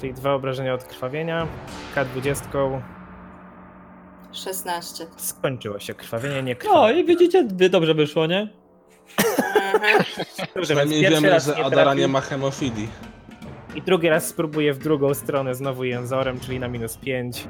Czyli 0.01 0.13
dwa 0.13 0.33
obrażenia 0.33 0.73
od 0.73 0.83
krwawienia. 0.83 1.47
K20 1.95 2.81
16. 4.31 5.07
skończyło 5.17 5.79
się 5.79 5.93
krwawienie, 5.93 6.43
nie 6.43 6.55
krwawi. 6.55 6.77
No 6.77 6.91
i 6.91 7.05
widzicie, 7.05 7.47
wy- 7.53 7.69
dobrze 7.69 7.93
wyszło, 7.93 8.27
nie? 8.27 8.47
Mhm. 9.17 10.03
Dobrze, 10.37 10.61
Przynajmniej 10.61 11.01
wiemy, 11.01 11.29
raz 11.29 11.45
że 11.45 11.55
nie 11.55 11.65
Adara 11.65 11.93
nie 11.93 12.07
ma 12.07 12.21
hemofilii. 12.21 12.87
I 13.75 13.81
drugi 13.81 14.09
raz 14.09 14.27
spróbuję 14.27 14.73
w 14.73 14.77
drugą 14.77 15.13
stronę 15.13 15.55
znowu 15.55 15.83
jęzorem, 15.83 16.39
czyli 16.39 16.59
na 16.59 16.67
minus 16.67 16.97
5. 16.97 17.47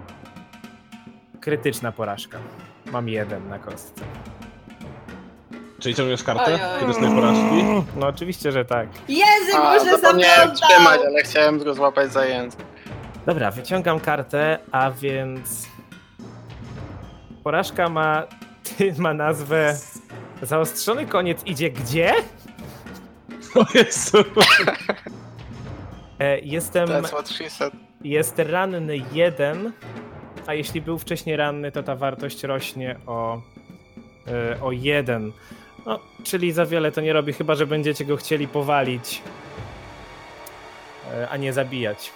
Krytyczna 1.41 1.91
porażka. 1.91 2.39
Mam 2.91 3.10
jeden 3.10 3.50
na 3.50 3.60
kostce. 3.60 4.04
Czyli 5.82 5.96
ciągniesz 5.96 6.24
kartę? 6.24 6.46
Oj, 6.46 6.54
oj. 6.54 6.80
Krytycznej 6.80 7.15
porażki? 7.15 7.63
No 7.96 8.08
oczywiście, 8.08 8.52
że 8.52 8.65
tak. 8.65 8.88
Język 9.08 9.56
A, 9.56 9.80
się 9.80 9.86
zapomniałem 9.86 10.52
trzymać, 10.56 11.02
ale 11.08 11.24
chciałem 11.24 11.60
go 11.60 11.74
złapać 11.74 12.13
za 12.13 12.26
język. 12.26 12.60
Dobra, 13.26 13.52
wyciągam 13.52 14.00
kartę, 14.00 14.60
a 14.72 14.91
więc. 14.91 15.67
Porażka 17.44 17.89
ma. 17.89 18.24
Ty 18.78 18.94
ma 18.98 19.13
nazwę. 19.13 19.78
Zaostrzony 20.41 21.06
koniec 21.06 21.44
idzie 21.46 21.70
gdzie? 21.70 22.13
O 23.56 23.65
Jezu. 23.74 24.17
E, 26.20 26.39
jestem. 26.39 26.89
That's 26.89 27.08
what 27.08 27.30
she 27.30 27.50
said. 27.50 27.74
Jest 28.04 28.39
ranny 28.39 28.98
jeden, 29.12 29.72
a 30.48 30.54
jeśli 30.54 30.82
był 30.82 31.00
wcześniej 31.00 31.36
ranny, 31.36 31.72
to 31.72 31.84
ta 31.84 31.96
wartość 31.96 32.44
rośnie 32.44 32.96
o. 33.08 33.41
e, 34.28 34.62
o 34.62 34.72
jeden. 34.72 35.32
No, 35.86 36.00
czyli 36.24 36.52
za 36.52 36.65
wiele 36.65 36.91
to 36.91 37.02
nie 37.02 37.13
robi, 37.13 37.34
chyba 37.34 37.56
że 37.56 37.67
będziecie 37.67 38.06
go 38.06 38.17
chcieli 38.17 38.48
powalić, 38.48 39.22
e, 41.13 41.30
a 41.30 41.38
nie 41.38 41.54
zabijać. 41.54 42.12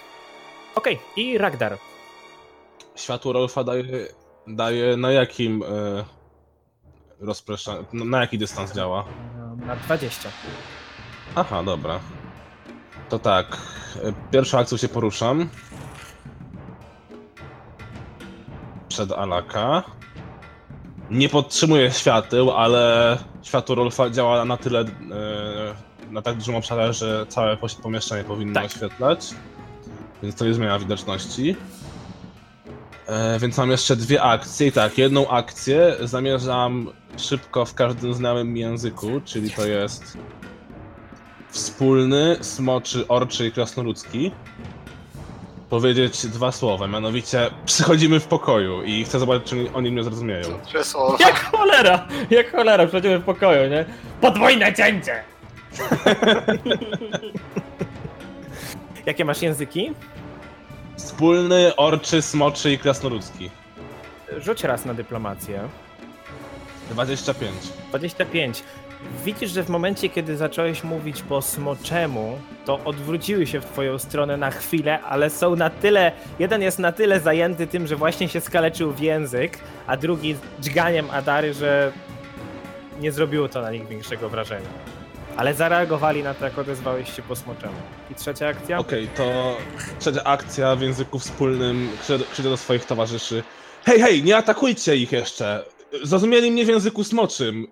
Okej, 0.75 0.99
i 1.15 1.37
Ragdar. 1.37 1.77
Światło 2.95 3.33
Rolfa 3.33 3.63
daje, 3.63 3.83
daje 4.47 4.97
na 4.97 5.11
jakim 5.11 5.63
e, 5.63 6.05
na- 7.93 8.05
Na 8.05 8.21
jaki 8.21 8.37
dystans 8.37 8.73
działa? 8.73 9.05
Na 9.65 9.75
20. 9.75 10.29
Aha, 11.35 11.63
dobra. 11.63 11.99
To 13.09 13.19
tak. 13.19 13.57
e, 14.03 14.13
Pierwszą 14.31 14.59
akcją 14.59 14.77
się 14.77 14.87
poruszam. 14.87 15.49
Przed 18.89 19.11
Alaka. 19.11 19.83
Nie 21.11 21.29
podtrzymuję 21.29 21.91
świateł, 21.91 22.51
ale 22.51 23.17
światło 23.43 23.75
Rolfa 23.75 24.09
działa 24.09 24.45
na 24.45 24.57
tyle, 24.57 24.79
e, 24.81 24.85
na 26.11 26.21
tak 26.21 26.37
dużym 26.37 26.55
obszarze, 26.55 26.93
że 26.93 27.25
całe 27.29 27.57
pomieszczenie 27.83 28.23
powinno 28.23 28.53
Tak. 28.53 28.65
oświetlać. 28.65 29.29
Więc 30.23 30.35
to 30.35 30.45
nie 30.45 30.53
zmienia 30.53 30.79
widoczności. 30.79 31.55
E, 33.07 33.39
więc 33.39 33.57
mam 33.57 33.71
jeszcze 33.71 33.95
dwie 33.95 34.21
akcje. 34.23 34.67
I 34.67 34.71
tak, 34.71 34.97
jedną 34.97 35.29
akcję 35.29 35.95
zamierzam 36.03 36.89
szybko 37.17 37.65
w 37.65 37.73
każdym 37.73 38.13
znanym 38.13 38.57
języku, 38.57 39.07
czyli 39.25 39.51
to 39.51 39.65
jest 39.65 40.17
wspólny, 41.49 42.37
smoczy, 42.41 43.07
orczy 43.07 43.47
i 43.47 43.51
krasnoludzki, 43.51 44.31
powiedzieć 45.69 46.27
dwa 46.27 46.51
słowa, 46.51 46.87
mianowicie 46.87 47.49
przychodzimy 47.65 48.19
w 48.19 48.27
pokoju 48.27 48.83
i 48.83 49.03
chcę 49.05 49.19
zobaczyć, 49.19 49.49
czy 49.49 49.67
oni 49.73 49.91
mnie 49.91 50.03
zrozumieją. 50.03 50.59
Trzy 50.65 50.83
słowa. 50.83 51.17
Jak 51.19 51.39
cholera! 51.51 52.07
Jak 52.29 52.51
cholera, 52.51 52.87
przejdziemy 52.87 53.19
w 53.19 53.23
pokoju, 53.23 53.69
nie? 53.69 53.85
Podwójne 54.21 54.73
cięcie! 54.73 55.23
Jakie 59.05 59.25
masz 59.25 59.41
języki? 59.41 59.91
Wspólny, 60.97 61.75
orczy, 61.75 62.21
smoczy 62.21 62.71
i 62.71 62.77
krasnoludzki. 62.77 63.49
Rzuć 64.37 64.63
raz 64.63 64.85
na 64.85 64.93
dyplomację. 64.93 65.69
25. 66.89 67.53
25. 67.89 68.63
Widzisz, 69.25 69.51
że 69.51 69.63
w 69.63 69.69
momencie, 69.69 70.09
kiedy 70.09 70.37
zacząłeś 70.37 70.83
mówić 70.83 71.21
po 71.21 71.41
smoczemu, 71.41 72.39
to 72.65 72.79
odwróciły 72.85 73.47
się 73.47 73.61
w 73.61 73.65
twoją 73.65 73.99
stronę 73.99 74.37
na 74.37 74.51
chwilę, 74.51 75.01
ale 75.01 75.29
są 75.29 75.55
na 75.55 75.69
tyle. 75.69 76.11
Jeden 76.39 76.61
jest 76.61 76.79
na 76.79 76.91
tyle 76.91 77.19
zajęty 77.19 77.67
tym, 77.67 77.87
że 77.87 77.95
właśnie 77.95 78.29
się 78.29 78.41
skaleczył 78.41 78.91
w 78.91 78.99
język, 78.99 79.59
a 79.87 79.97
drugi 79.97 80.35
dźganiem 80.59 81.09
Adary, 81.09 81.53
że 81.53 81.91
nie 82.99 83.11
zrobiło 83.11 83.49
to 83.49 83.61
na 83.61 83.71
nich 83.71 83.87
większego 83.87 84.29
wrażenia. 84.29 84.69
Ale 85.37 85.53
zareagowali 85.53 86.23
na 86.23 86.33
to, 86.33 86.45
jak 86.45 86.57
odezwałeś 86.57 87.15
się 87.15 87.21
po 87.21 87.35
smoczemu. 87.35 87.73
I 88.11 88.15
trzecia 88.15 88.47
akcja? 88.47 88.77
Okej, 88.77 89.07
to 89.07 89.57
trzecia 89.99 90.23
akcja 90.23 90.75
w 90.75 90.81
języku 90.81 91.19
wspólnym 91.19 91.89
krzyczę 92.01 92.23
krzyczę 92.31 92.49
do 92.49 92.57
swoich 92.57 92.85
towarzyszy. 92.85 93.43
Hej, 93.85 93.99
hej, 94.01 94.23
nie 94.23 94.37
atakujcie 94.37 94.95
ich 94.95 95.11
jeszcze! 95.11 95.65
Zrozumieli 96.03 96.51
mnie 96.51 96.65
w 96.65 96.67
języku 96.67 97.03
smoczym. 97.03 97.67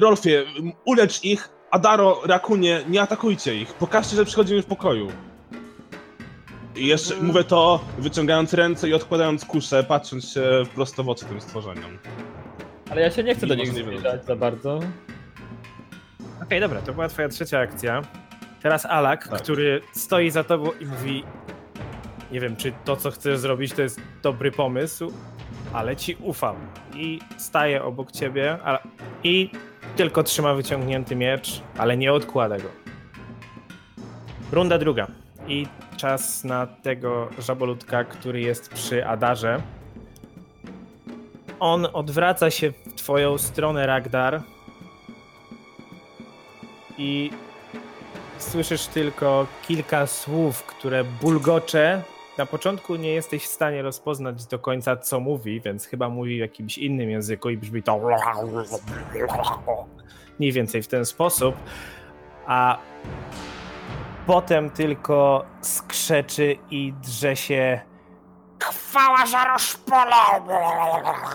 Rolfie, 0.00 0.44
ulecz 0.84 1.24
ich, 1.24 1.48
Adaro, 1.70 2.20
Rakunie, 2.26 2.84
nie 2.88 3.02
atakujcie 3.02 3.56
ich. 3.56 3.74
Pokażcie, 3.74 4.16
że 4.16 4.24
przychodzimy 4.24 4.62
w 4.62 4.66
pokoju. 4.66 5.12
I 6.76 6.86
jeszcze 6.86 7.14
mówię 7.16 7.44
to, 7.44 7.80
wyciągając 7.98 8.54
ręce 8.54 8.88
i 8.88 8.94
odkładając 8.94 9.44
kuszę, 9.44 9.84
patrząc 9.84 10.32
się 10.32 10.42
prosto 10.74 11.04
w 11.04 11.08
oczy 11.08 11.24
tym 11.24 11.40
stworzeniom. 11.40 11.98
Ale 12.90 13.00
ja 13.00 13.10
się 13.10 13.22
nie 13.24 13.34
chcę 13.34 13.46
do 13.46 13.56
Mimo, 13.56 13.72
nich 13.72 13.82
zbliżać 13.84 14.24
za 14.24 14.36
bardzo. 14.36 14.80
Okej, 16.42 16.60
dobra, 16.60 16.82
to 16.82 16.92
była 16.92 17.08
twoja 17.08 17.28
trzecia 17.28 17.58
akcja. 17.58 18.02
Teraz 18.62 18.86
Alak, 18.86 19.28
Tak. 19.28 19.42
który 19.42 19.80
stoi 19.92 20.30
za 20.30 20.44
tobą 20.44 20.70
i 20.80 20.86
mówi 20.86 21.24
nie 22.32 22.40
wiem, 22.40 22.56
czy 22.56 22.72
to, 22.84 22.96
co 22.96 23.10
chcesz 23.10 23.38
zrobić, 23.38 23.72
to 23.72 23.82
jest 23.82 24.00
dobry 24.22 24.50
pomysł, 24.52 25.12
ale 25.72 25.96
ci 25.96 26.16
ufam. 26.20 26.56
I 26.94 27.18
staje 27.38 27.84
obok 27.84 28.12
ciebie 28.12 28.58
a, 28.64 28.78
i 29.24 29.50
tylko 29.96 30.22
trzyma 30.22 30.54
wyciągnięty 30.54 31.16
miecz, 31.16 31.62
ale 31.78 31.96
nie 31.96 32.12
odkłada 32.12 32.58
go. 32.58 32.68
Runda 34.52 34.78
druga. 34.78 35.06
I 35.48 35.66
czas 35.96 36.44
na 36.44 36.66
tego 36.66 37.28
żabolutka, 37.38 38.04
który 38.04 38.40
jest 38.40 38.68
przy 38.68 39.06
Adarze. 39.06 39.62
On 41.60 41.86
odwraca 41.92 42.50
się 42.50 42.70
w 42.70 42.94
twoją 42.94 43.38
stronę, 43.38 43.86
Ragdar, 43.86 44.42
i 46.98 47.30
słyszysz 48.38 48.86
tylko 48.86 49.46
kilka 49.68 50.06
słów, 50.06 50.62
które 50.62 51.04
bulgocze. 51.04 52.02
Na 52.38 52.46
początku 52.46 52.96
nie 52.96 53.12
jesteś 53.12 53.44
w 53.44 53.48
stanie 53.48 53.82
rozpoznać 53.82 54.46
do 54.46 54.58
końca, 54.58 54.96
co 54.96 55.20
mówi, 55.20 55.60
więc 55.60 55.86
chyba 55.86 56.08
mówi 56.08 56.36
w 56.36 56.40
jakimś 56.40 56.78
innym 56.78 57.10
języku 57.10 57.50
i 57.50 57.56
brzmi 57.56 57.82
to 57.82 58.00
mniej 60.38 60.52
więcej 60.52 60.82
w 60.82 60.88
ten 60.88 61.06
sposób. 61.06 61.54
A 62.46 62.78
potem 64.26 64.70
tylko 64.70 65.44
skrzeczy 65.60 66.56
i 66.70 66.92
drze 67.02 67.36
się 67.36 67.80
chwała 68.62 69.26
żaroszpola 69.26 70.24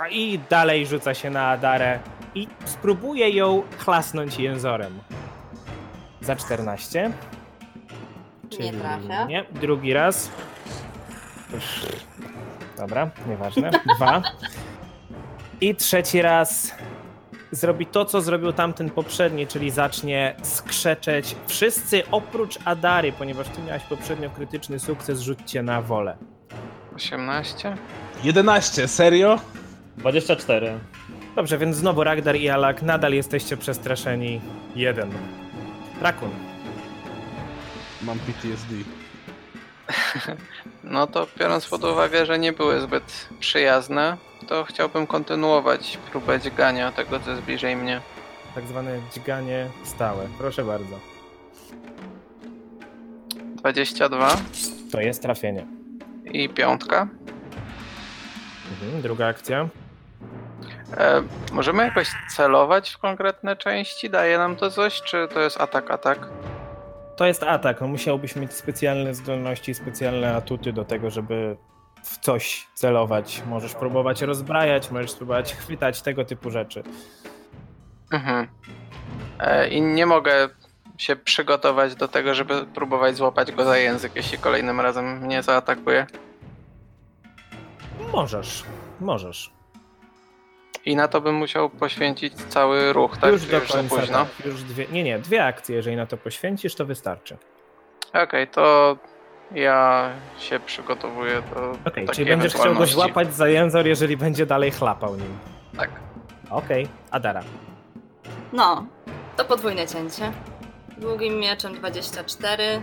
i 0.10 0.39
dalej 0.49 0.86
rzuca 0.88 1.13
się 1.13 1.29
na 1.29 1.47
Adarę 1.49 1.99
i 2.36 2.47
spróbuje 2.65 3.29
ją 3.29 3.63
chlasnąć 3.77 4.39
jęzorem. 4.39 4.99
Za 6.21 6.36
14. 6.36 7.12
Nie 8.60 8.73
trafia. 8.73 9.25
Nie, 9.25 9.45
drugi 9.51 9.93
raz. 9.93 10.31
Dobra, 12.77 13.10
nieważne. 13.27 13.71
Dwa. 13.95 14.21
I 15.62 15.75
trzeci 15.75 16.21
raz 16.21 16.71
zrobi 17.51 17.86
to, 17.86 18.05
co 18.05 18.21
zrobił 18.21 18.53
tamten 18.53 18.89
poprzedni, 18.89 19.47
czyli 19.47 19.71
zacznie 19.71 20.36
skrzeczeć. 20.43 21.36
Wszyscy 21.47 22.03
oprócz 22.12 22.60
Adary, 22.65 23.12
ponieważ 23.12 23.47
ty 23.47 23.62
miałaś 23.62 23.83
poprzednio 23.83 24.29
krytyczny 24.29 24.79
sukces, 24.79 25.19
rzućcie 25.19 25.63
na 25.63 25.81
wolę. 25.81 26.17
18? 26.95 27.77
11, 28.23 28.88
serio? 28.88 29.39
24. 29.97 30.79
Dobrze, 31.36 31.57
więc 31.57 31.75
znowu 31.75 32.03
Ragdar 32.03 32.36
i 32.36 32.49
Alak 32.49 32.81
nadal 32.81 33.13
jesteście 33.13 33.57
przestraszeni. 33.57 34.41
Jeden. 34.75 35.12
Rakun. 36.01 36.29
Mam 38.01 38.19
PTSD. 38.19 38.73
No 40.84 41.08
to 41.08 41.28
biorąc 41.39 41.67
pod 41.67 41.84
uwagę, 41.84 42.26
że 42.26 42.39
nie 42.39 42.54
były 42.54 42.82
zbyt 42.82 43.28
przyjazne, 43.39 44.17
to 44.47 44.63
chciałbym 44.63 45.08
kontynuować 45.08 45.97
próbę 46.12 46.39
dźgania 46.39 46.91
tego, 46.91 47.19
co 47.19 47.30
jest 47.32 47.41
bliżej 47.43 47.76
mnie. 47.76 48.02
Tak 48.56 48.67
zwane 48.67 49.00
dźganie 49.13 49.69
stałe. 49.84 50.28
Proszę 50.38 50.63
bardzo. 50.63 51.00
22 53.56 54.36
To 54.91 55.02
jest 55.02 55.21
trafienie. 55.21 55.65
i 56.26 56.50
piątka. 56.50 57.08
Mhm, 58.71 59.02
druga 59.02 59.28
akcja. 59.28 59.67
E, 60.97 61.21
możemy 61.52 61.84
jakoś 61.84 62.08
celować 62.36 62.89
w 62.89 62.97
konkretne 62.97 63.56
części? 63.56 64.10
Daje 64.10 64.38
nam 64.38 64.56
to 64.56 64.71
coś, 64.71 65.02
czy 65.02 65.28
to 65.34 65.39
jest 65.39 65.62
atak, 65.62 65.91
atak? 65.91 66.19
To 67.17 67.25
jest 67.25 67.43
atak. 67.43 67.82
Musiałbyś 67.82 68.36
mieć 68.36 68.53
specjalne 68.53 69.13
zdolności, 69.13 69.73
specjalne 69.73 70.36
atuty 70.36 70.73
do 70.73 70.86
tego, 70.86 71.10
żeby 71.10 71.58
w 72.03 72.17
coś 72.17 72.67
celować. 72.73 73.43
Możesz 73.47 73.75
próbować 73.75 74.21
rozbrajać, 74.21 74.91
możesz 74.91 75.12
spróbować 75.12 75.56
chwytać, 75.56 76.01
tego 76.01 76.25
typu 76.25 76.51
rzeczy. 76.51 76.84
Mhm. 78.12 78.47
E, 79.39 79.67
I 79.67 79.82
nie 79.82 80.06
mogę 80.06 80.49
się 80.97 81.15
przygotować 81.15 81.95
do 81.95 82.08
tego, 82.08 82.34
żeby 82.34 82.65
próbować 82.65 83.15
złapać 83.15 83.51
go 83.51 83.65
za 83.65 83.77
język, 83.77 84.15
jeśli 84.15 84.38
kolejnym 84.38 84.80
razem 84.80 85.19
mnie 85.19 85.43
zaatakuje. 85.43 86.08
Możesz, 88.13 88.63
możesz. 88.99 89.56
I 90.88 90.95
na 90.95 91.08
to 91.08 91.21
bym 91.21 91.36
musiał 91.36 91.69
poświęcić 91.69 92.34
cały 92.34 92.93
ruch, 92.93 93.17
tak? 93.17 93.32
już 93.32 93.45
do 93.45 93.62
końca. 93.62 93.95
późno? 93.95 94.17
Tak, 94.17 94.45
już 94.45 94.63
dwie, 94.63 94.86
nie, 94.91 95.04
nie, 95.04 95.19
dwie 95.19 95.45
akcje. 95.45 95.76
Jeżeli 95.76 95.95
na 95.95 96.06
to 96.06 96.17
poświęcisz, 96.17 96.76
to 96.76 96.86
wystarczy. 96.86 97.38
Okej, 98.13 98.47
to 98.47 98.97
ja 99.52 100.10
się 100.39 100.60
przygotowuję 100.60 101.41
do 101.56 101.71
Okej, 101.71 101.84
takiej 101.86 102.08
czyli 102.08 102.30
będziesz 102.30 102.54
chciał 102.54 102.76
go 102.76 102.86
złapać 102.86 103.36
za 103.36 103.47
jęzor, 103.47 103.88
jeżeli 103.88 104.17
będzie 104.17 104.45
dalej 104.45 104.71
chlapał 104.71 105.15
nim. 105.15 105.38
Tak. 105.78 105.89
Okej, 106.50 106.88
Adara. 107.12 107.43
No, 108.54 108.86
to 109.38 109.45
podwójne 109.45 109.88
cięcie. 109.88 110.32
Długim 110.97 111.39
mieczem 111.39 111.73
24. 111.73 112.82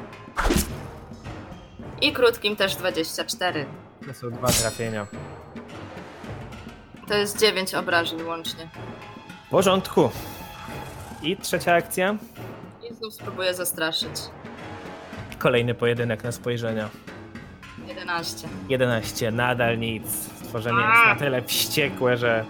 I 2.00 2.12
krótkim 2.12 2.56
też 2.56 2.76
24. 2.76 3.66
To 4.06 4.14
są 4.14 4.30
dwa 4.30 4.48
trafienia. 4.48 5.06
To 7.08 7.14
jest 7.14 7.40
9 7.40 7.74
obrażeń 7.74 8.22
łącznie. 8.22 8.68
W 9.46 9.50
porządku. 9.50 10.10
I 11.22 11.36
trzecia 11.36 11.74
akcja. 11.74 12.16
I 12.90 12.94
znów 12.94 13.14
spróbuję 13.14 13.54
zastraszyć. 13.54 14.10
Kolejny 15.38 15.74
pojedynek 15.74 16.24
na 16.24 16.32
spojrzenia. 16.32 16.88
11. 17.88 18.48
11, 18.68 19.30
nadal 19.30 19.78
nic. 19.78 20.04
Stworzenie 20.44 20.78
jest 20.78 21.06
na 21.06 21.16
tyle 21.16 21.42
wściekłe, 21.42 22.16
że 22.16 22.44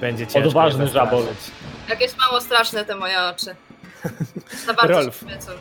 będzie 0.00 0.26
ciężko 0.26 0.48
Odważny 0.48 0.88
żabol. 0.88 1.24
Jakieś 1.88 2.16
mało 2.16 2.40
straszne 2.40 2.84
te 2.84 2.94
moje 2.94 3.22
oczy. 3.22 3.56
Za 4.66 4.74
bardzo 4.74 4.94
Rolf. 4.94 5.20
się 5.20 5.26
świecą. 5.26 5.52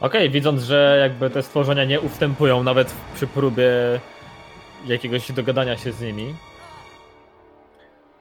Okej, 0.00 0.30
widząc, 0.30 0.62
że 0.62 0.96
jakby 1.00 1.30
te 1.30 1.42
stworzenia 1.42 1.84
nie 1.84 2.00
ustępują 2.00 2.62
nawet 2.62 2.94
przy 3.14 3.26
próbie 3.26 3.70
jakiegoś 4.86 5.32
dogadania 5.32 5.76
się 5.76 5.92
z 5.92 6.00
nimi. 6.00 6.34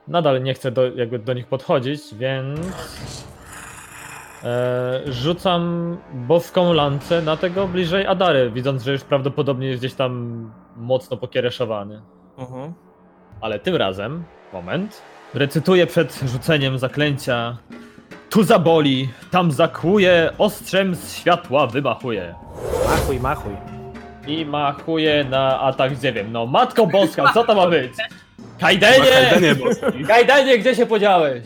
Nadal 0.07 0.43
nie 0.43 0.53
chcę 0.53 0.71
do, 0.71 0.95
jakby 0.95 1.19
do 1.19 1.33
nich 1.33 1.47
podchodzić, 1.47 2.01
więc 2.15 2.59
e, 4.43 5.01
rzucam 5.05 5.97
boską 6.13 6.73
lancę 6.73 7.21
na 7.21 7.37
tego 7.37 7.67
bliżej 7.67 8.07
Adary, 8.07 8.51
widząc, 8.51 8.83
że 8.83 8.91
już 8.91 9.03
prawdopodobnie 9.03 9.67
jest 9.67 9.81
gdzieś 9.81 9.93
tam 9.93 10.51
mocno 10.75 11.17
pokiereszowany. 11.17 12.01
Mhm. 12.37 12.73
Ale 13.41 13.59
tym 13.59 13.75
razem, 13.75 14.23
moment, 14.53 15.01
recytuję 15.33 15.87
przed 15.87 16.19
rzuceniem 16.25 16.77
zaklęcia. 16.77 17.57
Tu 18.29 18.43
zaboli, 18.43 19.09
tam 19.31 19.51
zakuje, 19.51 20.33
ostrzem 20.37 20.95
z 20.95 21.15
światła 21.15 21.67
wymachuje. 21.67 22.35
Machuj, 22.89 23.19
machuj. 23.19 23.70
I 24.27 24.45
machuje 24.45 25.23
na 25.23 25.59
atak, 25.59 25.97
wiem, 26.13 26.31
no 26.31 26.45
Matko 26.45 26.87
Boska, 26.87 27.33
co 27.33 27.43
to 27.43 27.55
ma 27.55 27.67
być? 27.67 27.91
No, 27.97 28.45
Kajdenie! 28.59 29.05
Kajdenie, 29.29 29.55
bo 29.55 29.65
Kajdenie, 30.07 30.57
gdzie 30.57 30.75
się 30.75 30.85
podziałeś? 30.85 31.43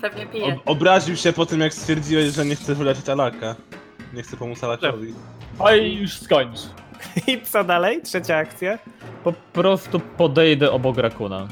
Pewnie 0.00 0.26
pije. 0.26 0.44
ob- 0.46 0.60
obraził 0.66 1.16
się 1.16 1.32
po 1.32 1.46
tym, 1.46 1.60
jak 1.60 1.74
stwierdziłeś, 1.74 2.32
że 2.34 2.44
nie 2.44 2.56
chce 2.56 2.74
wyleczyć 2.74 3.08
Alaka. 3.08 3.54
Nie 4.12 4.22
chce 4.22 4.36
pomóc 4.36 4.64
Alakowi. 4.64 5.14
Oj, 5.58 5.94
już 5.94 6.12
skończ. 6.18 6.58
I 7.26 7.40
co 7.40 7.64
dalej? 7.64 8.02
Trzecia 8.02 8.36
akcja? 8.36 8.78
Po 9.24 9.32
prostu 9.32 10.00
podejdę 10.00 10.72
obok 10.72 10.98
Rakuna. 10.98 11.48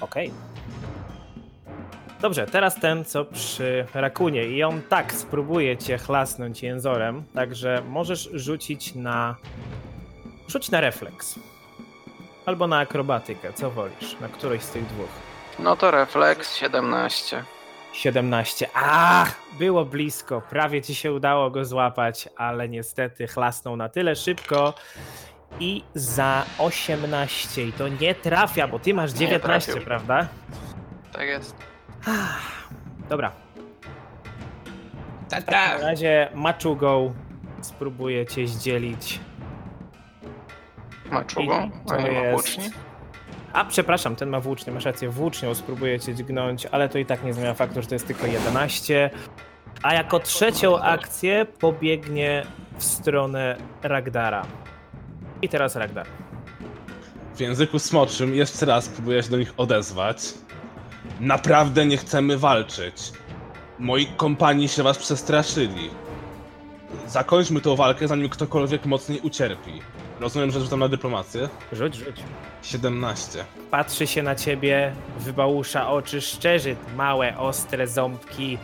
Okej. 0.00 0.30
Dobrze, 2.20 2.46
teraz 2.46 2.80
ten, 2.80 3.04
co 3.04 3.24
przy 3.24 3.86
rakunie. 3.94 4.46
I 4.46 4.62
on 4.62 4.82
tak 4.82 5.12
spróbuje 5.12 5.76
cię 5.76 5.98
chlasnąć 5.98 6.62
jęzorem, 6.62 7.24
także 7.34 7.82
możesz 7.88 8.28
rzucić 8.32 8.94
na... 8.94 9.36
Rzuć 10.48 10.70
na 10.70 10.80
refleks. 10.80 11.38
Albo 12.46 12.66
na 12.66 12.78
akrobatykę, 12.78 13.52
co 13.52 13.70
wolisz, 13.70 14.20
na 14.20 14.28
którejś 14.28 14.62
z 14.62 14.70
tych 14.70 14.86
dwóch. 14.86 15.08
No 15.58 15.76
to 15.76 15.90
refleks 15.90 16.56
17. 16.56 17.44
17. 17.92 18.68
Ach, 18.74 19.34
było 19.58 19.84
blisko. 19.84 20.40
Prawie 20.50 20.82
ci 20.82 20.94
się 20.94 21.12
udało 21.12 21.50
go 21.50 21.64
złapać, 21.64 22.28
ale 22.36 22.68
niestety 22.68 23.26
chlasnął 23.26 23.76
na 23.76 23.88
tyle 23.88 24.16
szybko. 24.16 24.74
I 25.60 25.82
za 25.94 26.44
18. 26.58 27.64
I 27.64 27.72
to 27.72 27.88
nie 27.88 28.14
trafia, 28.14 28.68
bo 28.68 28.78
ty 28.78 28.94
masz 28.94 29.12
Nie 29.12 29.18
19, 29.18 29.72
trafił. 29.72 29.86
prawda? 29.86 30.28
Tak 31.12 31.28
jest. 31.28 31.69
Dobra. 33.08 33.32
W 35.26 35.30
takim 35.30 35.54
razie 35.82 36.28
Maczugą 36.34 37.14
spróbuję 37.60 38.26
cię 38.26 38.46
zdzielić. 38.48 39.20
Maczugą? 41.10 41.66
I 41.84 41.88
to 41.88 41.94
A 41.94 41.96
nie 41.96 42.10
ma 42.12 42.18
jest- 42.18 42.32
włóczni? 42.32 42.64
A, 43.52 43.64
przepraszam, 43.64 44.16
ten 44.16 44.28
ma 44.28 44.40
włócznie, 44.40 44.72
masz 44.72 44.84
rację, 44.84 45.08
włócznią 45.10 45.54
spróbuję 45.54 46.00
cię 46.00 46.14
dźgnąć, 46.14 46.66
ale 46.66 46.88
to 46.88 46.98
i 46.98 47.06
tak 47.06 47.24
nie 47.24 47.34
zmienia 47.34 47.54
faktu, 47.54 47.82
że 47.82 47.88
to 47.88 47.94
jest 47.94 48.06
tylko 48.06 48.26
11. 48.26 49.10
A 49.82 49.94
jako 49.94 50.20
trzecią 50.20 50.78
akcję 50.80 51.44
pobiegnie 51.60 52.46
w 52.78 52.84
stronę 52.84 53.56
Ragdara. 53.82 54.46
I 55.42 55.48
teraz 55.48 55.76
Ragdar. 55.76 56.06
W 57.34 57.40
języku 57.40 57.78
smoczym 57.78 58.34
jeszcze 58.34 58.66
raz 58.66 58.88
próbuję 58.88 59.22
się 59.22 59.30
do 59.30 59.36
nich 59.38 59.54
odezwać. 59.56 60.18
Naprawdę 61.20 61.86
nie 61.86 61.96
chcemy 61.96 62.38
walczyć. 62.38 63.12
Moi 63.78 64.06
kompanii 64.16 64.68
się 64.68 64.82
was 64.82 64.98
przestraszyli. 64.98 65.90
Zakończmy 67.06 67.60
tą 67.60 67.76
walkę, 67.76 68.08
zanim 68.08 68.28
ktokolwiek 68.28 68.86
mocniej 68.86 69.20
ucierpi. 69.20 69.72
Rozumiem, 70.20 70.50
że 70.50 70.60
rzucam 70.60 70.80
na 70.80 70.88
dyplomację. 70.88 71.48
Rzuć, 71.72 71.94
rzuć. 71.94 72.16
17. 72.62 73.44
Patrzy 73.70 74.06
się 74.06 74.22
na 74.22 74.34
ciebie, 74.34 74.92
wybałusza 75.18 75.90
oczy, 75.90 76.20
szczerzy 76.20 76.76
małe, 76.96 77.38
ostre 77.38 77.86
ząbki 77.86 78.58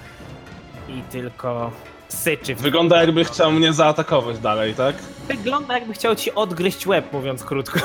i 0.89 1.03
tylko 1.11 1.71
syczy. 2.09 2.55
w 2.55 2.61
Wygląda 2.61 3.01
jakby 3.01 3.25
chciał 3.25 3.53
mnie 3.53 3.73
zaatakować 3.73 4.39
dalej, 4.39 4.75
tak? 4.75 4.97
Wygląda 5.29 5.75
jakby 5.75 5.95
chciał 5.95 6.17
ci 6.17 6.35
odgryźć 6.35 6.87
łeb, 6.87 7.13
mówiąc 7.13 7.45
krótko. 7.45 7.81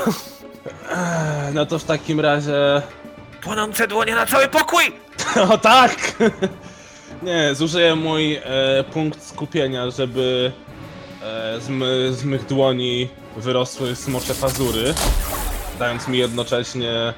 No 1.54 1.66
to 1.66 1.78
w 1.78 1.84
takim 1.84 2.20
razie... 2.20 2.82
Płonące 3.42 3.88
dłonie 3.88 4.14
na 4.14 4.26
cały 4.26 4.48
pokój! 4.48 4.84
O 5.50 5.58
tak! 5.58 5.96
Nie, 7.22 7.54
zużyję 7.54 7.94
mój 7.94 8.34
e, 8.34 8.84
punkt 8.92 9.22
skupienia, 9.22 9.90
żeby 9.90 10.52
e, 11.22 11.60
z, 11.60 11.68
my, 11.68 12.12
z 12.12 12.24
mych 12.24 12.46
dłoni 12.46 13.08
wyrosły 13.36 13.96
smocze 13.96 14.34
pazury, 14.34 14.94
dając 15.78 16.08
mi 16.08 16.18
jednocześnie 16.18 17.14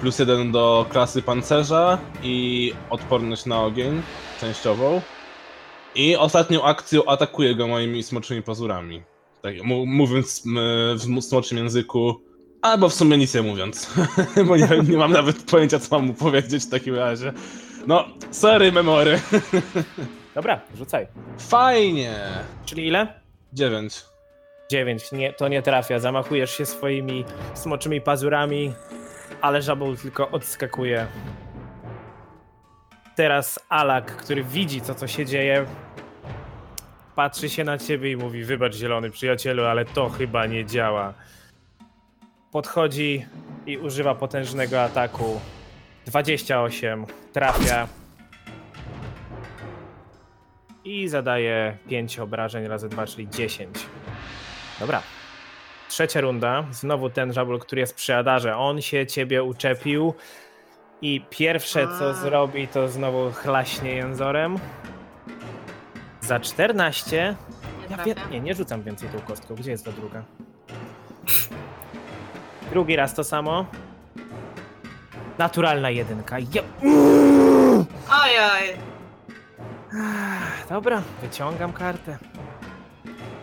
plus 0.00 0.18
jeden 0.18 0.52
do 0.52 0.86
klasy 0.90 1.22
pancerza 1.22 1.98
i 2.22 2.72
odporność 2.90 3.46
na 3.46 3.62
ogień 3.62 4.02
częściową. 4.40 5.00
I 5.94 6.16
ostatnią 6.16 6.62
akcją 6.62 7.04
atakuję 7.04 7.54
go 7.54 7.68
moimi 7.68 8.02
smoczymi 8.02 8.42
pazurami. 8.42 9.02
Tak, 9.42 9.54
mówiąc 9.86 10.42
w 10.94 11.22
smoczym 11.22 11.58
języku, 11.58 12.20
albo 12.62 12.88
w 12.88 12.94
sumie 12.94 13.18
nic 13.18 13.34
nie 13.34 13.42
mówiąc, 13.42 13.94
bo 14.48 14.56
nie, 14.56 14.68
nie 14.88 14.96
mam 14.96 15.12
nawet 15.12 15.42
pojęcia, 15.42 15.78
co 15.78 15.98
mam 15.98 16.06
mu 16.06 16.14
powiedzieć 16.14 16.64
w 16.64 16.70
takim 16.70 16.94
razie. 16.94 17.32
No, 17.86 18.04
sorry, 18.30 18.72
memory. 18.72 19.20
Dobra, 20.34 20.60
rzucaj. 20.76 21.06
Fajnie. 21.38 22.14
Czyli 22.64 22.86
ile? 22.86 23.20
9. 23.52 24.04
9. 24.70 25.12
Nie, 25.12 25.32
to 25.32 25.48
nie 25.48 25.62
trafia. 25.62 25.98
Zamachujesz 25.98 26.50
się 26.50 26.66
swoimi 26.66 27.24
smoczymi 27.54 28.00
pazurami, 28.00 28.72
ale 29.40 29.62
żabol 29.62 29.96
tylko 29.96 30.30
odskakuje. 30.30 31.06
Teraz 33.16 33.58
Alak, 33.68 34.16
który 34.16 34.44
widzi 34.44 34.80
to, 34.80 34.94
co 34.94 35.06
się 35.08 35.26
dzieje, 35.26 35.66
patrzy 37.16 37.48
się 37.48 37.64
na 37.64 37.78
ciebie 37.78 38.10
i 38.12 38.16
mówi: 38.16 38.44
Wybacz, 38.44 38.74
zielony 38.74 39.10
przyjacielu, 39.10 39.64
ale 39.64 39.84
to 39.84 40.08
chyba 40.08 40.46
nie 40.46 40.66
działa. 40.66 41.14
Podchodzi 42.52 43.26
i 43.66 43.78
używa 43.78 44.14
potężnego 44.14 44.82
ataku. 44.82 45.40
28 46.06 47.06
trafia. 47.32 47.88
I 50.84 51.08
zadaje 51.08 51.76
5 51.88 52.18
obrażeń 52.18 52.66
razy 52.66 52.88
2, 52.88 53.06
czyli 53.06 53.28
10. 53.28 53.86
Dobra. 54.80 55.02
Trzecia 55.88 56.20
runda. 56.20 56.64
Znowu 56.70 57.10
ten 57.10 57.32
żabol, 57.32 57.58
który 57.58 57.80
jest 57.80 57.94
przy 57.94 58.16
Adarze. 58.16 58.56
On 58.56 58.80
się 58.82 59.06
ciebie 59.06 59.42
uczepił. 59.42 60.14
I 61.02 61.24
pierwsze 61.30 61.88
co 61.98 62.14
zrobi, 62.14 62.68
to 62.68 62.88
znowu 62.88 63.30
chlaśnie 63.32 63.94
jęzorem. 63.94 64.58
Za 66.20 66.40
14. 66.40 67.36
Nie 67.90 67.96
Ja 67.96 68.04
wie... 68.04 68.14
Nie, 68.30 68.40
nie 68.40 68.54
rzucam 68.54 68.82
więcej 68.82 69.08
tą 69.08 69.20
kostką. 69.20 69.54
Gdzie 69.54 69.70
jest 69.70 69.84
ta 69.84 69.92
druga? 69.92 70.24
Drugi 72.72 72.96
raz 72.96 73.14
to 73.14 73.24
samo. 73.24 73.66
Naturalna 75.38 75.90
jedynka. 75.90 76.38
Je... 76.38 76.62
Ojoj. 78.10 78.76
Dobra, 80.68 81.02
wyciągam 81.22 81.72
kartę. 81.72 82.18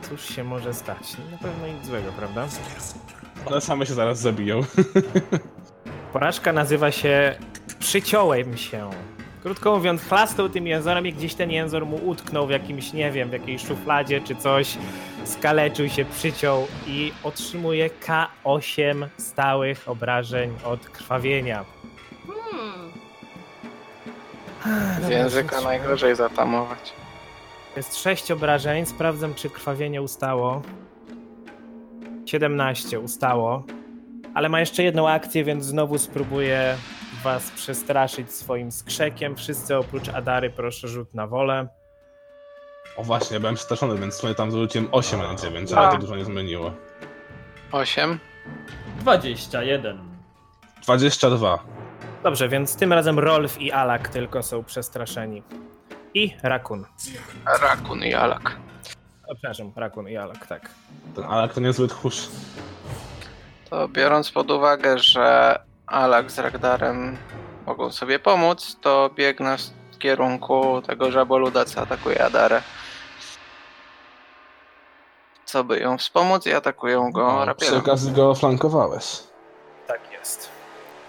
Cóż 0.01 0.25
się 0.25 0.43
może 0.43 0.73
stać? 0.73 1.17
Na 1.31 1.37
pewno 1.37 1.67
nic 1.67 1.85
złego, 1.85 2.11
prawda? 2.11 2.47
One 3.45 3.61
same 3.61 3.85
się 3.85 3.93
zaraz 3.93 4.19
zabiją. 4.19 4.61
Porażka 6.13 6.53
nazywa 6.53 6.91
się 6.91 7.35
Przyciąłem 7.79 8.57
się. 8.57 8.89
Krótko 9.49 9.75
mówiąc, 9.75 10.01
chlastał 10.01 10.49
tym 10.49 10.67
jęzorem 10.67 11.07
i 11.07 11.13
gdzieś 11.13 11.35
ten 11.35 11.51
jęzor 11.51 11.85
mu 11.85 12.09
utknął 12.09 12.47
w 12.47 12.49
jakimś, 12.49 12.93
nie 12.93 13.11
wiem, 13.11 13.29
w 13.29 13.33
jakiejś 13.33 13.61
szufladzie 13.61 14.21
czy 14.21 14.35
coś. 14.35 14.77
Skaleczył 15.23 15.89
się, 15.89 16.05
przyciął 16.05 16.67
i 16.87 17.11
otrzymuje 17.23 17.89
K8 17.89 19.07
stałych 19.17 19.89
obrażeń 19.89 20.53
od 20.65 20.89
krwawienia. 20.89 21.65
Hmm. 24.63 25.03
Z 25.03 25.09
języka 25.09 25.61
najgorzej 25.61 26.15
zatamować. 26.15 26.93
Jest 27.77 27.97
6 27.97 28.31
obrażeń. 28.31 28.85
Sprawdzam, 28.85 29.33
czy 29.33 29.49
krwawienie 29.49 30.01
ustało. 30.01 30.61
17 32.25 32.99
ustało. 32.99 33.63
Ale 34.33 34.49
ma 34.49 34.59
jeszcze 34.59 34.83
jedną 34.83 35.09
akcję, 35.09 35.43
więc 35.43 35.65
znowu 35.65 35.97
spróbuję 35.97 36.75
was 37.23 37.51
przestraszyć 37.51 38.31
swoim 38.31 38.71
skrzekiem. 38.71 39.35
Wszyscy 39.35 39.77
oprócz 39.77 40.09
Adary 40.09 40.49
proszę 40.49 40.87
rzut 40.87 41.13
na 41.13 41.27
wolę. 41.27 41.67
O 42.97 43.03
właśnie, 43.03 43.39
byłem 43.39 43.55
przestraszony, 43.55 43.97
więc 43.97 44.15
w 44.15 44.17
sumie 44.17 44.35
tam 44.35 44.51
zarzuciłem 44.51 44.87
8 44.91 45.19
na 45.19 45.35
9, 45.35 45.73
ale 45.73 45.91
to 45.91 45.97
dużo 45.97 46.15
nie 46.15 46.25
zmieniło. 46.25 46.71
8. 47.71 48.19
21. 48.99 49.99
22. 50.83 51.59
Dobrze, 52.23 52.49
więc 52.49 52.75
tym 52.75 52.93
razem 52.93 53.19
Rolf 53.19 53.61
i 53.61 53.71
Alak 53.71 54.09
tylko 54.09 54.43
są 54.43 54.63
przestraszeni. 54.63 55.43
I 56.13 56.35
Rakun. 56.43 56.85
Rakun 57.61 58.03
i 58.03 58.13
Alak. 58.13 58.57
O, 59.27 59.35
przepraszam, 59.35 59.71
Rakun 59.75 60.09
i 60.09 60.17
Alak, 60.17 60.47
tak. 60.47 60.69
Ten 61.15 61.23
Alak 61.23 61.53
to 61.53 61.61
niezły 61.61 61.87
tchórz. 61.87 62.27
To 63.69 63.87
biorąc 63.87 64.31
pod 64.31 64.51
uwagę, 64.51 64.99
że 64.99 65.55
Alak 65.89 66.31
z 66.31 66.39
Ragdarem 66.39 67.17
mogą 67.65 67.91
sobie 67.91 68.19
pomóc, 68.19 68.77
to 68.81 69.09
biegnę 69.15 69.57
w 69.91 69.97
kierunku 69.97 70.81
tego 70.87 71.11
żaboluda, 71.11 71.65
co 71.65 71.81
atakuje 71.81 72.25
Adarę. 72.25 72.61
Co 75.45 75.63
by 75.63 75.79
ją 75.79 75.97
wspomóc 75.97 76.45
i 76.45 76.53
atakują 76.53 77.11
go 77.11 77.27
O, 77.27 77.37
przy 77.39 77.45
rapierem. 77.45 77.79
okazji 77.79 78.11
go 78.11 78.35
flankowałeś. 78.35 79.05
Tak 79.87 79.99
jest. 80.19 80.49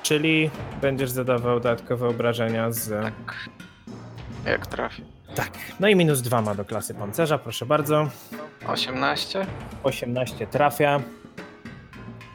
Czyli 0.03 0.51
będziesz 0.81 1.11
zadawał 1.11 1.61
dodatkowe 1.61 2.09
obrażenia 2.09 2.73
z... 2.73 3.03
Tak. 3.03 3.35
Jak 4.45 4.67
trafię. 4.67 5.03
Tak. 5.35 5.51
No 5.81 5.89
i 5.89 5.97
minus 5.97 6.21
2 6.21 6.43
ma 6.43 6.55
do 6.55 6.65
klasy 6.65 6.95
pancerza, 6.95 7.39
proszę 7.39 7.67
bardzo. 7.67 8.09
18, 8.69 9.47
18 9.83 10.47
trafia. 10.47 11.01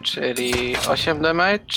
czyli 0.03 0.75
8 0.89 1.21
damage, 1.21 1.75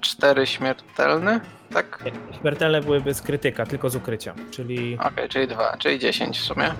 4 0.00 0.46
śmiertelny, 0.46 1.40
tak? 1.72 2.04
Śmiertelne 2.40 2.80
byłyby 2.80 3.14
z 3.14 3.22
krytyka, 3.22 3.66
tylko 3.66 3.90
z 3.90 3.96
ukrycia. 3.96 4.34
Czyli 4.50 4.98
Okej, 5.00 5.28
czyli 5.28 5.48
2, 5.48 5.76
czyli 5.76 5.98
10 5.98 6.38
w 6.38 6.42
sumie. 6.42 6.70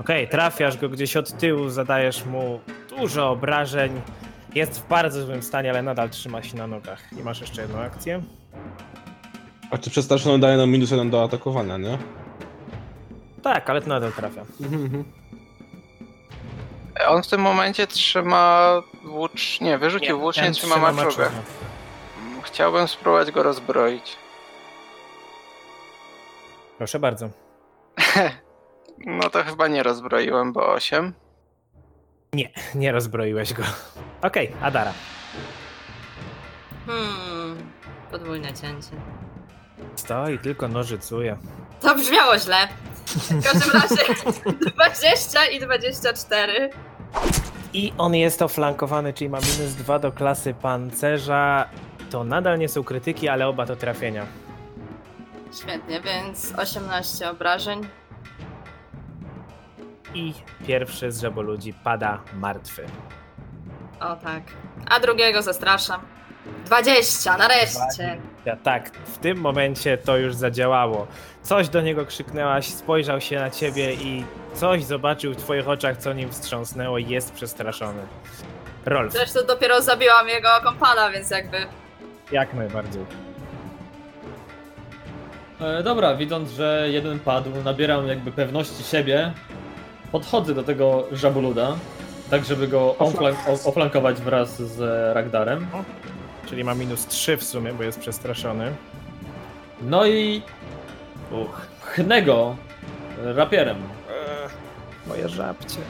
Okej, 0.00 0.28
trafiasz 0.28 0.76
go 0.78 0.88
gdzieś 0.88 1.16
od 1.16 1.32
tyłu, 1.38 1.68
zadajesz 1.68 2.24
mu 2.24 2.60
dużo 2.88 3.30
obrażeń. 3.30 4.00
Jest 4.54 4.80
w 4.80 4.88
bardzo 4.88 5.26
złym 5.26 5.42
stanie, 5.42 5.70
ale 5.70 5.82
nadal 5.82 6.10
trzyma 6.10 6.42
się 6.42 6.56
na 6.56 6.66
nogach. 6.66 7.12
I 7.20 7.22
masz 7.22 7.40
jeszcze 7.40 7.62
jedną 7.62 7.78
akcję. 7.78 8.22
A 9.70 9.78
czy 9.78 9.90
przestraszony 9.90 10.38
daje 10.38 10.56
nam 10.56 10.70
minus 10.70 10.90
jeden 10.90 11.10
do 11.10 11.22
atakowania, 11.22 11.76
nie? 11.76 11.98
Tak, 13.42 13.70
ale 13.70 13.82
to 13.82 13.88
nadal 13.88 14.12
trafia. 14.12 14.42
On 17.06 17.22
w 17.22 17.26
tym 17.28 17.40
momencie 17.40 17.86
trzyma 17.86 18.72
włócz... 19.04 19.60
Nie, 19.60 19.78
wyrzucił 19.78 20.18
włócznie, 20.18 20.42
ten 20.42 20.52
trzyma 20.52 20.92
maczugę. 20.92 21.30
Chciałbym 22.42 22.88
spróbować 22.88 23.30
go 23.30 23.42
rozbroić. 23.42 24.16
Proszę 26.78 26.98
bardzo. 26.98 27.28
No 29.06 29.30
to 29.30 29.44
chyba 29.44 29.68
nie 29.68 29.82
rozbroiłem, 29.82 30.52
bo 30.52 30.72
8. 30.72 31.14
Nie 32.74 32.92
rozbroiłeś 32.92 33.52
go. 33.52 33.62
Okej, 34.22 34.52
Adara. 34.62 34.92
Hmm, 36.86 37.72
podwójne 38.10 38.48
cięcie. 38.48 38.90
Stoi, 39.96 40.38
tylko 40.38 40.68
nożycuje. 40.68 41.36
To 41.80 41.94
brzmiało 41.94 42.38
źle. 42.38 42.68
W 43.06 43.44
każdym 43.44 43.70
razie 43.80 44.14
20 44.74 45.46
i 45.46 45.60
24. 45.60 46.70
I 47.72 47.92
on 47.98 48.14
jest 48.14 48.42
oflankowany, 48.42 49.12
czyli 49.12 49.30
ma 49.30 49.38
minus 49.38 49.74
2 49.74 49.98
do 49.98 50.12
klasy 50.12 50.54
pancerza. 50.54 51.68
To 52.10 52.24
nadal 52.24 52.58
nie 52.58 52.68
są 52.68 52.84
krytyki, 52.84 53.28
ale 53.28 53.48
oba 53.48 53.66
to 53.66 53.76
trafienia. 53.76 54.26
Świetnie, 55.62 56.00
więc 56.00 56.54
18 56.58 57.30
obrażeń. 57.30 57.80
I 60.14 60.34
pierwszy 60.66 61.12
z 61.12 61.20
żaboludzi 61.20 61.72
pada 61.72 62.20
martwy. 62.34 62.86
O 64.00 64.16
tak. 64.16 64.42
A 64.90 65.00
drugiego 65.00 65.42
zastraszam. 65.42 66.00
20, 66.66 67.36
nareszcie. 67.36 68.18
Ja, 68.44 68.56
tak, 68.56 68.90
w 68.90 69.18
tym 69.18 69.38
momencie 69.38 69.98
to 69.98 70.16
już 70.16 70.34
zadziałało. 70.34 71.06
Coś 71.42 71.68
do 71.68 71.80
niego 71.80 72.06
krzyknęłaś, 72.06 72.66
spojrzał 72.66 73.20
się 73.20 73.38
na 73.40 73.50
ciebie 73.50 73.94
i 73.94 74.24
coś 74.54 74.84
zobaczył 74.84 75.32
w 75.32 75.36
twoich 75.36 75.68
oczach, 75.68 75.96
co 75.96 76.12
nim 76.12 76.30
wstrząsnęło 76.30 76.98
i 76.98 77.08
jest 77.08 77.32
przestraszony. 77.32 78.02
Rolf, 78.86 79.12
Zresztą 79.12 79.40
dopiero 79.46 79.82
zabiłam 79.82 80.28
jego 80.28 80.48
kompana, 80.64 81.10
więc 81.10 81.30
jakby 81.30 81.56
jak 82.32 82.54
najbardziej. 82.54 83.02
E, 85.60 85.82
dobra, 85.82 86.14
widząc, 86.14 86.50
że 86.50 86.86
jeden 86.90 87.20
padł, 87.20 87.50
nabieram 87.64 88.08
jakby 88.08 88.32
pewności 88.32 88.84
siebie. 88.84 89.32
Podchodzę 90.12 90.54
do 90.54 90.62
tego 90.62 91.06
żaboluda, 91.12 91.76
tak 92.30 92.44
żeby 92.44 92.68
go 92.68 92.96
oflankować 93.64 94.20
wraz 94.20 94.62
z 94.62 94.80
Ragdarem. 95.14 95.66
Czyli 96.48 96.64
ma 96.64 96.74
minus 96.74 97.06
3 97.06 97.36
w 97.36 97.44
sumie, 97.44 97.72
bo 97.72 97.82
jest 97.82 98.00
przestraszony. 98.00 98.74
No 99.82 100.06
i 100.06 100.42
Uch. 101.30 101.66
pchnę 101.80 102.22
go 102.22 102.56
rapierem. 103.24 103.76
Eee, 103.76 104.48
moje 105.06 105.28
żabcie. 105.28 105.78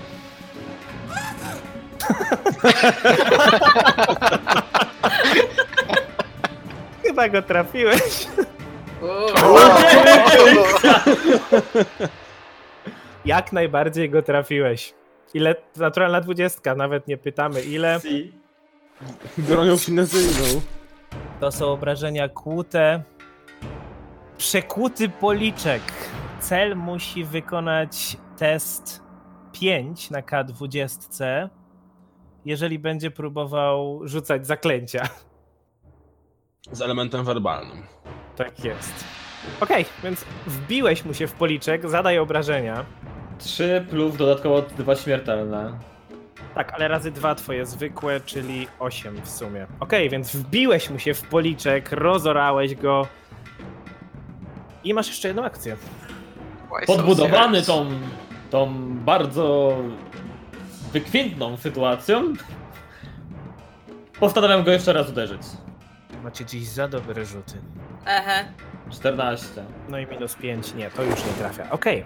Chyba 7.03 7.29
go 7.29 7.43
trafiłeś. 7.43 8.27
Jak 13.25 13.53
najbardziej 13.53 14.11
go 14.11 14.23
trafiłeś. 14.23 14.95
Ile? 15.35 15.55
Naturalna 15.77 16.21
dwudziestka, 16.21 16.75
nawet 16.75 17.09
nie 17.09 17.19
pytamy 17.19 17.61
ile. 17.61 18.01
Bronią 19.39 19.77
finezyjną. 19.77 20.61
To 21.41 21.53
są 21.53 21.67
obrażenia 21.67 22.29
kłute. 22.29 23.03
Przekłuty 24.39 25.09
policzek. 25.09 25.83
Cel 26.41 26.77
musi 26.77 27.25
wykonać 27.25 28.17
test 28.37 29.03
5 29.53 30.11
na 30.11 30.23
K20, 30.23 31.49
jeżeli 32.45 32.79
będzie 32.79 33.11
próbował 33.11 34.01
rzucać 34.09 34.47
zaklęcia. 34.47 35.09
Z 36.73 36.81
elementem 36.81 37.25
werbalnym. 37.25 37.83
Tak 38.37 38.65
jest. 38.65 39.05
Okej, 39.61 39.85
więc 40.05 40.25
wbiłeś 40.47 41.05
mu 41.05 41.15
się 41.15 41.27
w 41.27 41.33
policzek, 41.33 41.91
zadaj 41.91 42.19
obrażenia. 42.19 42.85
3 43.39 43.87
plus 43.91 44.17
dodatkowo 44.17 44.63
2 44.63 44.97
śmiertelne. 44.97 45.79
Tak, 46.55 46.73
ale 46.75 46.89
razy 46.89 47.11
dwa 47.11 47.35
twoje 47.35 47.67
zwykłe, 47.67 48.21
czyli 48.21 48.69
8 48.79 49.21
w 49.23 49.31
sumie. 49.31 49.67
Okej, 49.81 50.11
więc 50.11 50.37
wbiłeś 50.37 50.91
mu 50.91 50.99
się 50.99 51.15
w 51.15 51.23
policzek, 51.23 51.93
rozorałeś 51.93 52.75
go. 52.75 53.07
I 54.85 54.95
masz 54.95 55.09
jeszcze 55.09 55.29
jedną 55.29 55.45
akcję. 55.45 55.77
Podbudowany 56.87 57.63
tą, 57.63 57.87
tą 58.51 58.75
bardzo 58.95 59.77
wykwintną 60.93 61.57
sytuacją, 61.57 62.33
postanawiam 64.21 64.65
go 64.65 64.71
jeszcze 64.71 64.93
raz 64.93 65.09
uderzyć. 65.09 65.43
Macie 66.25 66.45
dziś 66.45 66.69
za 66.69 66.89
dobre 66.89 67.25
rzuty. 67.25 67.55
Ehe. 68.07 68.45
14. 68.91 69.65
No 69.89 69.99
i 69.99 70.07
minus 70.07 70.35
5, 70.35 70.75
nie, 70.75 70.91
to 70.91 71.03
już 71.03 71.25
nie 71.25 71.33
trafia. 71.33 71.71
Okej. 71.71 72.05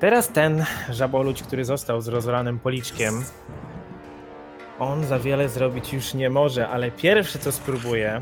Teraz 0.00 0.28
ten 0.28 0.64
żaboludź, 0.90 1.42
który 1.42 1.64
został 1.64 2.00
z 2.00 2.08
rozolanym 2.08 2.58
policzkiem. 2.58 3.24
On 4.78 5.04
za 5.04 5.18
wiele 5.18 5.48
zrobić 5.48 5.92
już 5.92 6.14
nie 6.14 6.30
może, 6.30 6.68
ale 6.68 6.90
pierwsze 6.90 7.38
co 7.38 7.52
spróbuje, 7.52 8.20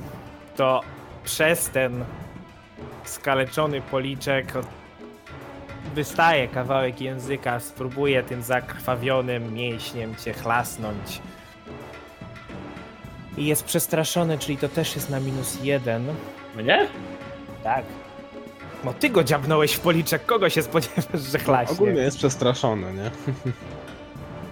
to 0.57 0.81
przez 1.25 1.71
ten 1.71 2.05
skaleczony 3.05 3.81
policzek 3.81 4.53
wystaje 5.95 6.49
kawałek 6.49 7.01
języka, 7.01 7.61
spróbuje 7.61 8.23
tym 8.23 8.43
zakrwawionym 8.43 9.55
mięśniem 9.55 10.17
cię 10.17 10.33
chlasnąć. 10.33 11.23
I 13.37 13.47
jest 13.47 13.65
przestraszony, 13.65 14.39
czyli 14.39 14.59
to 14.59 14.69
też 14.69 14.95
jest 14.95 15.11
na 15.11 15.21
minus 15.21 15.59
jeden. 15.63 16.15
Mnie? 16.57 16.89
Tak. 17.63 17.85
No 18.85 18.93
ty 18.93 19.11
go 19.11 19.25
dziabnąłeś 19.25 19.73
w 19.73 19.81
policzek, 19.81 20.27
kogo 20.27 20.51
się 20.51 20.63
spodziewasz, 20.63 21.23
że 21.33 21.39
chlaśnie? 21.39 21.75
Ogólnie 21.77 22.01
jest 22.01 22.19
przestraszony, 22.19 22.93
nie? 22.93 23.11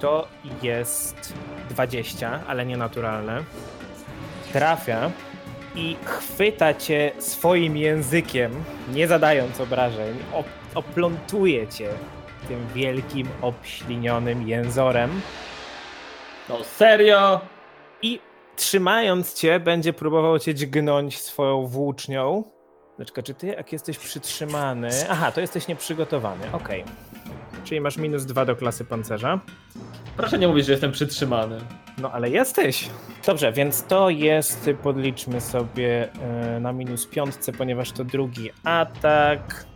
To 0.00 0.28
jest 0.62 1.34
20, 1.70 2.40
ale 2.46 2.66
nienaturalne. 2.66 3.44
Trafia 4.52 5.10
i 5.74 5.96
chwyta 6.04 6.74
cię 6.74 7.12
swoim 7.18 7.76
językiem, 7.76 8.64
nie 8.94 9.08
zadając 9.08 9.60
obrażeń, 9.60 10.16
op 10.32 10.46
oplątuje 10.74 11.68
cię 11.68 11.88
tym 12.48 12.66
wielkim, 12.74 13.28
obślinionym 13.42 14.48
jęzorem 14.48 15.20
No 16.48 16.64
serio? 16.64 17.40
i 18.02 18.20
trzymając 18.56 19.34
cię 19.34 19.60
będzie 19.60 19.92
próbował 19.92 20.38
cię 20.38 20.54
dźgnąć 20.54 21.18
swoją 21.20 21.66
włócznią. 21.66 22.44
Leczka, 22.98 23.22
czy 23.22 23.34
ty 23.34 23.46
jak 23.46 23.72
jesteś 23.72 23.98
przytrzymany... 23.98 24.90
Aha, 25.10 25.32
to 25.32 25.40
jesteś 25.40 25.68
nieprzygotowany, 25.68 26.52
okej. 26.52 26.84
Czyli 27.64 27.80
masz 27.80 27.96
minus 27.96 28.24
dwa 28.24 28.44
do 28.44 28.56
klasy 28.56 28.84
pancerza. 28.84 29.40
Proszę 30.16 30.38
nie 30.38 30.48
mówić, 30.48 30.66
że 30.66 30.72
jestem 30.72 30.92
przytrzymany. 30.92 31.58
No 31.98 32.12
ale 32.12 32.30
jesteś. 32.30 32.90
Dobrze, 33.26 33.52
więc 33.52 33.82
to 33.82 34.10
jest, 34.10 34.70
podliczmy 34.82 35.40
sobie 35.40 36.12
e, 36.12 36.60
na 36.60 36.72
minus 36.72 37.06
piątce, 37.06 37.52
ponieważ 37.52 37.92
to 37.92 38.04
drugi 38.04 38.50
atak. 38.64 39.66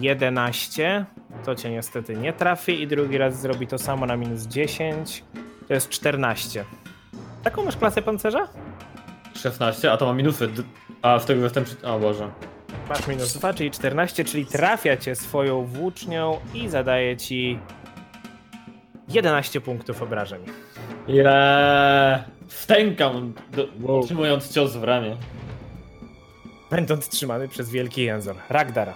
11. 0.00 1.04
To 1.44 1.54
cię 1.54 1.70
niestety 1.70 2.16
nie 2.16 2.32
trafi 2.32 2.82
i 2.82 2.86
drugi 2.86 3.18
raz 3.18 3.40
zrobi 3.40 3.66
to 3.66 3.78
samo 3.78 4.06
na 4.06 4.16
minus 4.16 4.42
10. 4.42 5.24
To 5.68 5.74
jest 5.74 5.88
14. 5.88 6.64
Taką 7.42 7.64
masz 7.64 7.76
klasę 7.76 8.02
pancerza? 8.02 8.48
16, 9.36 9.92
a 9.92 9.96
to 9.96 10.06
ma 10.06 10.12
minusy. 10.12 10.48
D- 10.48 10.62
A 11.02 11.18
w 11.18 11.24
tego 11.24 11.42
jestem 11.44 11.64
przy... 11.64 11.76
O 11.82 11.98
Boże. 11.98 12.30
Masz 12.88 13.06
minus 13.06 13.32
2, 13.38 13.54
czyli 13.54 13.70
14, 13.70 14.24
czyli 14.24 14.46
trafia 14.46 14.96
cię 14.96 15.14
swoją 15.14 15.64
włócznią 15.64 16.40
i 16.54 16.68
zadaje 16.68 17.16
ci 17.16 17.58
11 19.08 19.60
punktów 19.60 20.02
obrażeń. 20.02 20.42
Ile? 21.08 22.24
Wstękam, 22.48 23.32
do, 23.52 23.66
Wow. 23.80 24.04
trzymując 24.04 24.52
cios 24.54 24.76
w 24.76 24.84
ramię. 24.84 25.16
Będąc 26.70 27.08
trzymany 27.08 27.48
przez 27.48 27.70
wielki 27.70 28.02
jęzor. 28.02 28.36
Ragdara. 28.48 28.92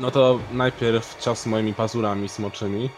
No 0.00 0.10
to 0.10 0.38
najpierw 0.52 1.16
cios 1.20 1.46
moimi 1.46 1.74
pazurami 1.74 2.28
smoczymi. 2.28 2.90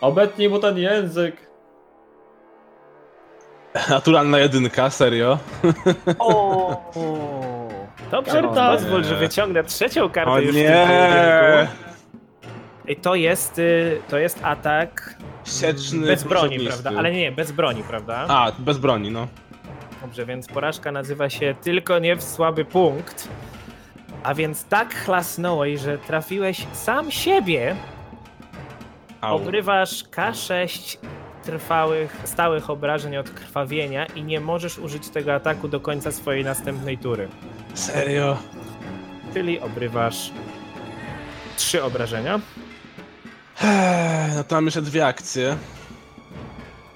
Obetnij 0.00 0.48
mu 0.48 0.58
ten 0.58 0.78
język. 0.78 1.49
Naturalna 3.90 4.38
jedynka, 4.38 4.90
serio. 4.90 5.38
Dobrze, 8.10 8.42
Karta. 8.42 8.72
pozwól, 8.72 9.04
że 9.04 9.16
wyciągnę 9.16 9.64
trzecią 9.64 10.10
kartę 10.10 10.30
O 10.32 10.38
już 10.38 10.54
nie! 10.56 11.68
I 12.88 12.96
to 12.96 13.14
jest, 13.14 13.58
y, 13.58 14.00
to 14.08 14.18
jest 14.18 14.40
atak 14.42 15.14
Sieczny, 15.60 16.06
bez 16.06 16.24
broni, 16.24 16.58
prawda? 16.60 16.90
Ale 16.98 17.12
nie, 17.12 17.20
nie, 17.20 17.32
bez 17.32 17.52
broni, 17.52 17.82
prawda? 17.82 18.24
A, 18.28 18.52
bez 18.58 18.78
broni, 18.78 19.10
no. 19.10 19.28
Dobrze, 20.02 20.26
więc 20.26 20.46
porażka 20.46 20.92
nazywa 20.92 21.30
się 21.30 21.54
tylko 21.62 21.98
nie 21.98 22.16
w 22.16 22.22
słaby 22.22 22.64
punkt. 22.64 23.28
A 24.22 24.34
więc 24.34 24.64
tak 24.64 24.94
chlasnąłeś, 24.94 25.80
że 25.80 25.98
trafiłeś 25.98 26.66
sam 26.72 27.10
siebie. 27.10 27.76
Au. 29.20 29.36
Obrywasz 29.36 30.04
K6 30.04 30.96
trwałych, 31.44 32.16
stałych 32.24 32.70
obrażeń 32.70 33.16
od 33.16 33.30
krwawienia 33.30 34.06
i 34.06 34.22
nie 34.24 34.40
możesz 34.40 34.78
użyć 34.78 35.08
tego 35.08 35.34
ataku 35.34 35.68
do 35.68 35.80
końca 35.80 36.12
swojej 36.12 36.44
następnej 36.44 36.98
tury. 36.98 37.28
Serio? 37.74 38.36
Czyli 39.34 39.60
obrywasz 39.60 40.30
trzy 41.56 41.82
obrażenia. 41.84 42.40
Ech, 43.62 44.34
No 44.36 44.44
to 44.44 44.54
mam 44.54 44.64
jeszcze 44.64 44.82
dwie 44.82 45.06
akcje, 45.06 45.56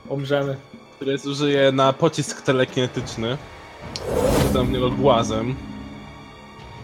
Umrzemy. 0.08 0.56
które 0.96 1.18
zużyję 1.18 1.72
na 1.72 1.92
pocisk 1.92 2.42
telekinetyczny. 2.42 3.36
Rzucam 4.46 4.66
w 4.66 4.70
niego 4.70 4.90
głazem. 4.90 5.54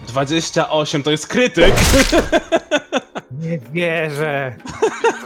28 0.09 1.03
to 1.03 1.11
jest 1.11 1.27
krytyk! 1.27 1.75
Nie 3.41 3.59
wierzę. 3.59 4.55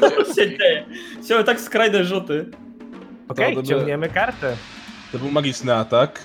Co 0.01 0.25
się 0.35 0.59
dzieje? 0.59 0.85
Chciałem 1.25 1.45
tak 1.45 1.61
skrajne 1.61 2.05
rzuty. 2.05 2.47
Okej, 3.29 3.55
To 3.57 3.63
by- 3.63 3.69
ciągniemy 3.69 4.09
kartę. 4.09 4.57
To 5.13 5.19
był 5.19 5.31
magiczny 5.31 5.75
atak. 5.75 6.25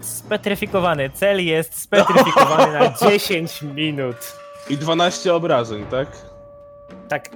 Spetryfikowany. 0.00 1.10
Cel 1.10 1.44
jest 1.46 1.80
spetryfikowany 1.82 2.78
na 2.78 2.94
10 3.10 3.62
minut. 3.62 4.16
I 4.70 4.76
12 4.76 5.34
obrażeń, 5.34 5.84
tak? 5.90 6.08
Tak, 7.08 7.28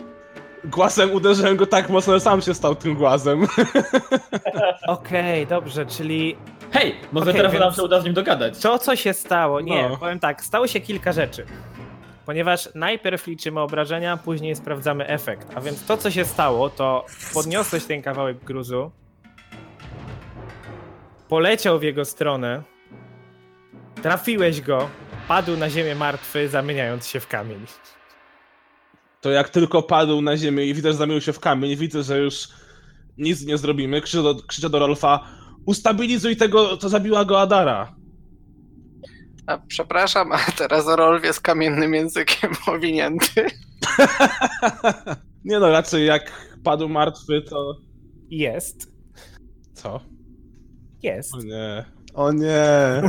Głazem 0.64 1.10
uderzyłem 1.12 1.56
go 1.56 1.66
tak 1.66 1.88
mocno, 1.90 2.12
że 2.12 2.20
sam 2.20 2.42
się 2.42 2.54
stał 2.54 2.74
tym 2.74 2.94
głazem. 2.94 3.46
okej, 4.86 5.46
dobrze, 5.46 5.86
czyli 5.86 6.36
Hej, 6.72 6.94
może 7.12 7.30
Okej, 7.30 7.42
teraz 7.42 7.60
nam 7.60 7.74
się 7.74 7.82
uda 7.82 8.00
z 8.00 8.04
nim 8.04 8.14
dogadać. 8.14 8.58
to, 8.58 8.78
co 8.78 8.96
się 8.96 9.12
stało, 9.12 9.60
nie, 9.60 9.88
No. 9.88 9.96
powiem 9.96 10.20
tak, 10.20 10.44
stało 10.44 10.66
się 10.66 10.80
kilka 10.80 11.12
rzeczy. 11.12 11.46
Ponieważ 12.26 12.68
najpierw 12.74 13.26
liczymy 13.26 13.60
obrażenia, 13.60 14.16
później 14.16 14.56
sprawdzamy 14.56 15.06
efekt. 15.06 15.48
A 15.54 15.60
więc 15.60 15.84
to, 15.84 15.96
co 15.96 16.10
się 16.10 16.24
stało, 16.24 16.70
to 16.70 17.06
podniosłeś 17.34 17.84
ten 17.84 18.02
kawałek 18.02 18.44
gruzu, 18.44 18.90
poleciał 21.28 21.78
w 21.78 21.82
jego 21.82 22.04
stronę, 22.04 22.62
trafiłeś 24.02 24.60
go, 24.60 24.88
padł 25.28 25.56
na 25.56 25.70
ziemię 25.70 25.94
martwy, 25.94 26.48
zamieniając 26.48 27.06
się 27.06 27.20
w 27.20 27.28
kamień. 27.28 27.66
To 29.20 29.30
jak 29.30 29.48
tylko 29.48 29.82
padł 29.82 30.22
na 30.22 30.36
ziemię 30.36 30.66
i 30.66 30.74
widzę, 30.74 30.92
że 30.92 30.98
zamienił 30.98 31.20
się 31.20 31.32
w 31.32 31.40
kamień, 31.40 31.76
widzę, 31.76 32.02
że 32.02 32.18
już 32.18 32.48
nic 33.18 33.46
nie 33.46 33.58
zrobimy, 33.58 34.00
krzyczę 34.00 34.22
do, 34.22 34.34
krzyczę 34.34 34.70
do 34.70 34.78
Rolfa 34.78 35.20
ustabilizuj 35.66 36.36
tego, 36.36 36.76
co 36.76 36.88
zabiła 36.88 37.24
go 37.24 37.40
Adara. 37.40 37.94
A, 39.46 39.58
przepraszam, 39.58 40.32
a 40.32 40.38
teraz 40.58 40.86
Rolf 40.86 41.24
jest 41.24 41.40
kamiennym 41.40 41.94
językiem 41.94 42.50
owinięty. 42.74 43.46
Nie 45.44 45.58
no, 45.58 45.68
raczej 45.68 46.06
jak 46.06 46.32
padł 46.64 46.88
martwy, 46.88 47.42
to... 47.42 47.76
Jest, 48.30 48.92
Co? 49.74 50.00
jest. 51.02 51.34
O 51.34 51.42
nie. 51.42 51.84
O 52.14 52.32
nie. 52.32 53.02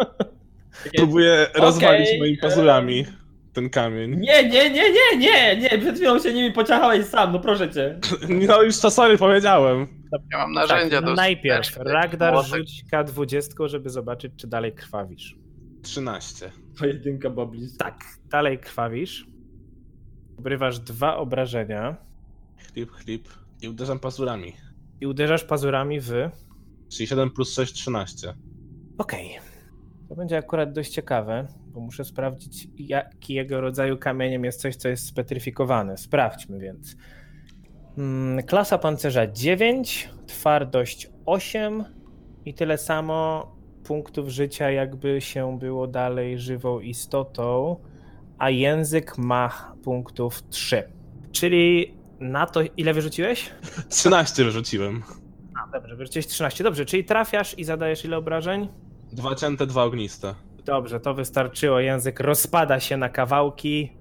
Próbuję 0.96 1.46
Okej, 1.50 1.62
rozwalić 1.62 2.08
moimi 2.18 2.38
e, 2.38 2.42
pazurami 2.42 3.06
ten 3.52 3.70
kamień. 3.70 4.10
Nie, 4.10 4.48
nie, 4.48 4.70
nie, 4.70 4.92
nie, 4.92 5.16
nie, 5.18 5.56
nie, 5.56 5.78
przed 5.78 5.96
chwilą 5.96 6.18
się 6.18 6.32
nimi 6.34 6.52
pociachałeś 6.52 7.06
sam, 7.06 7.32
no 7.32 7.40
proszę 7.40 7.70
cię. 7.70 7.98
No 8.28 8.62
już 8.62 8.80
to 8.80 8.90
sorry 8.90 9.18
powiedziałem. 9.18 9.86
Ja 10.32 10.38
mam 10.38 10.52
narzędzia 10.52 10.96
tak, 10.96 11.04
do 11.04 11.14
najpierw 11.14 11.76
Ragdar 11.76 12.44
rzuć 12.44 12.84
K20, 12.92 13.68
żeby 13.68 13.90
zobaczyć, 13.90 14.32
czy 14.36 14.46
dalej 14.46 14.72
krwawisz. 14.72 15.39
13. 15.82 16.50
Pojedynka 16.78 17.30
była 17.30 17.46
blisko. 17.46 17.78
Tak, 17.84 18.04
dalej 18.30 18.58
krwawisz. 18.58 19.26
Obrywasz 20.38 20.78
dwa 20.78 21.16
obrażenia 21.16 21.96
Chlip, 22.72 22.90
chlip. 22.92 23.28
I 23.62 23.68
uderzam 23.68 23.98
pazurami. 23.98 24.52
i 25.00 25.06
uderzasz 25.06 25.44
pazurami 25.44 26.00
w... 26.00 26.12
Czyli 26.88 27.06
7 27.06 27.30
plus 27.30 27.54
6, 27.54 27.72
13. 27.74 28.34
Okej. 28.98 29.38
To 30.08 30.14
będzie 30.16 30.38
akurat 30.38 30.72
dość 30.72 30.90
ciekawe, 30.92 31.48
bo 31.66 31.80
muszę 31.80 32.04
sprawdzić, 32.04 32.68
jakiego 32.78 33.60
rodzaju 33.60 33.98
kamieniem 33.98 34.44
jest 34.44 34.60
coś, 34.60 34.76
co 34.76 34.88
jest 34.88 35.06
spetryfikowane. 35.06 35.96
Sprawdźmy 35.96 36.58
więc. 36.58 36.96
Mm, 37.98 38.42
Klasa 38.46 38.78
pancerza 38.78 39.26
9, 39.26 40.08
twardość 40.26 41.10
8 41.26 41.84
i 42.44 42.54
tyle 42.54 42.78
samo 42.78 43.46
punktów 43.84 44.28
życia, 44.28 44.70
jakby 44.70 45.20
się 45.20 45.58
było 45.58 45.86
dalej 45.86 46.38
żywą 46.38 46.80
istotą, 46.80 47.76
a 48.38 48.50
język 48.50 49.18
ma 49.18 49.72
punktów 49.84 50.42
3. 50.48 50.82
Czyli 51.32 51.94
na 52.20 52.46
to, 52.46 52.60
ile 52.76 52.94
wyrzuciłeś? 52.94 53.50
13 53.88 54.44
wyrzuciłem. 54.44 55.02
A, 55.64 55.70
dobrze, 55.72 55.96
wyrzuciłeś 55.96 56.26
13. 56.26 56.64
Dobrze, 56.64 56.84
czyli 56.84 57.04
trafiasz 57.04 57.58
i 57.58 57.64
zadajesz 57.64 58.04
ile 58.04 58.16
obrażeń? 58.16 58.68
Dwa 59.12 59.34
cięte, 59.34 59.66
dwa 59.66 59.82
ogniste. 59.84 60.34
Dobrze, 60.64 61.00
to 61.00 61.14
wystarczyło. 61.14 61.80
Język 61.80 62.20
rozpada 62.20 62.80
się 62.80 62.96
na 62.96 63.08
kawałki. 63.08 63.92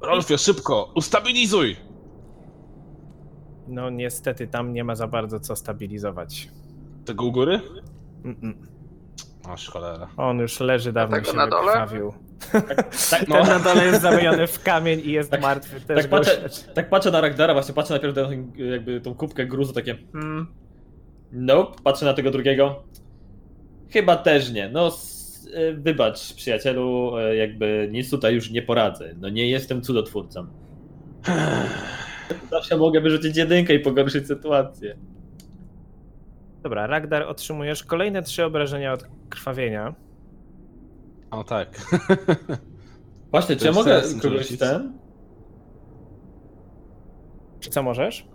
Rolfie, 0.00 0.38
szybko! 0.38 0.92
Ustabilizuj! 0.94 1.76
No 3.68 3.90
niestety 3.90 4.46
tam 4.46 4.72
nie 4.72 4.84
ma 4.84 4.94
za 4.94 5.06
bardzo 5.08 5.40
co 5.40 5.56
stabilizować. 5.56 6.48
Tego 7.04 7.24
u 7.24 7.32
góry? 7.32 7.60
Mm-mm. 8.24 8.54
Aż 9.48 9.68
cholera. 9.68 10.08
On 10.16 10.38
już 10.38 10.60
leży 10.60 10.92
dawno 10.92 11.16
tego 11.16 11.30
się 11.30 11.36
na 11.36 11.46
dole? 11.46 11.66
wykrwawił. 11.66 12.12
Tak, 13.10 13.28
No. 13.28 13.36
Ten 13.36 13.46
na 13.46 13.58
dole 13.58 13.84
jest 13.86 14.02
zamieniony 14.02 14.46
w 14.46 14.62
kamień 14.62 15.00
i 15.04 15.12
jest 15.12 15.30
Tak- 15.30 15.42
martwy. 15.42 15.80
Też 15.80 16.02
tak, 16.02 16.10
patrzę, 16.10 16.48
tak 16.74 16.90
patrzę 16.90 17.10
na 17.10 17.20
Ragdara, 17.20 17.54
właśnie 17.54 17.74
patrzę 17.74 17.94
najpierw 17.94 18.16
na 18.16 18.28
ten, 18.28 18.52
jakby 18.56 19.00
tą 19.00 19.14
kubkę 19.14 19.46
gruzu, 19.46 19.72
takie 19.72 19.96
hmm, 20.12 20.46
nope, 21.32 21.82
patrzę 21.84 22.04
na 22.04 22.14
tego 22.14 22.30
drugiego. 22.30 22.82
Chyba 23.90 24.16
też 24.16 24.52
nie, 24.52 24.68
no 24.68 24.90
e, 25.54 25.72
wybacz 25.72 26.34
przyjacielu, 26.34 27.18
e, 27.18 27.36
jakby 27.36 27.88
nic 27.92 28.10
tutaj 28.10 28.34
już 28.34 28.50
nie 28.50 28.62
poradzę, 28.62 29.14
no 29.20 29.28
nie 29.28 29.50
jestem 29.50 29.82
cudotwórcą. 29.82 30.46
Zawsze 32.50 32.76
mogę 32.76 33.00
wyrzucić 33.00 33.36
jedynkę 33.36 33.74
i 33.74 33.80
pogorszyć 33.80 34.26
sytuację. 34.26 34.96
Dobra, 36.64 36.86
Ragdar 36.86 37.22
otrzymujesz 37.22 37.84
kolejne 37.84 38.22
trzy 38.22 38.44
obrażenia 38.44 38.92
od 38.92 39.04
krwawienia. 39.28 39.94
O 41.30 41.44
tak. 41.44 41.80
Właśnie, 43.30 43.56
czy 43.56 43.66
ja 43.66 43.72
mogę 43.72 44.02
kogoś 44.22 44.58
ten? 44.58 44.98
Czy 47.60 47.70
co 47.70 47.82
możesz? 47.82 48.26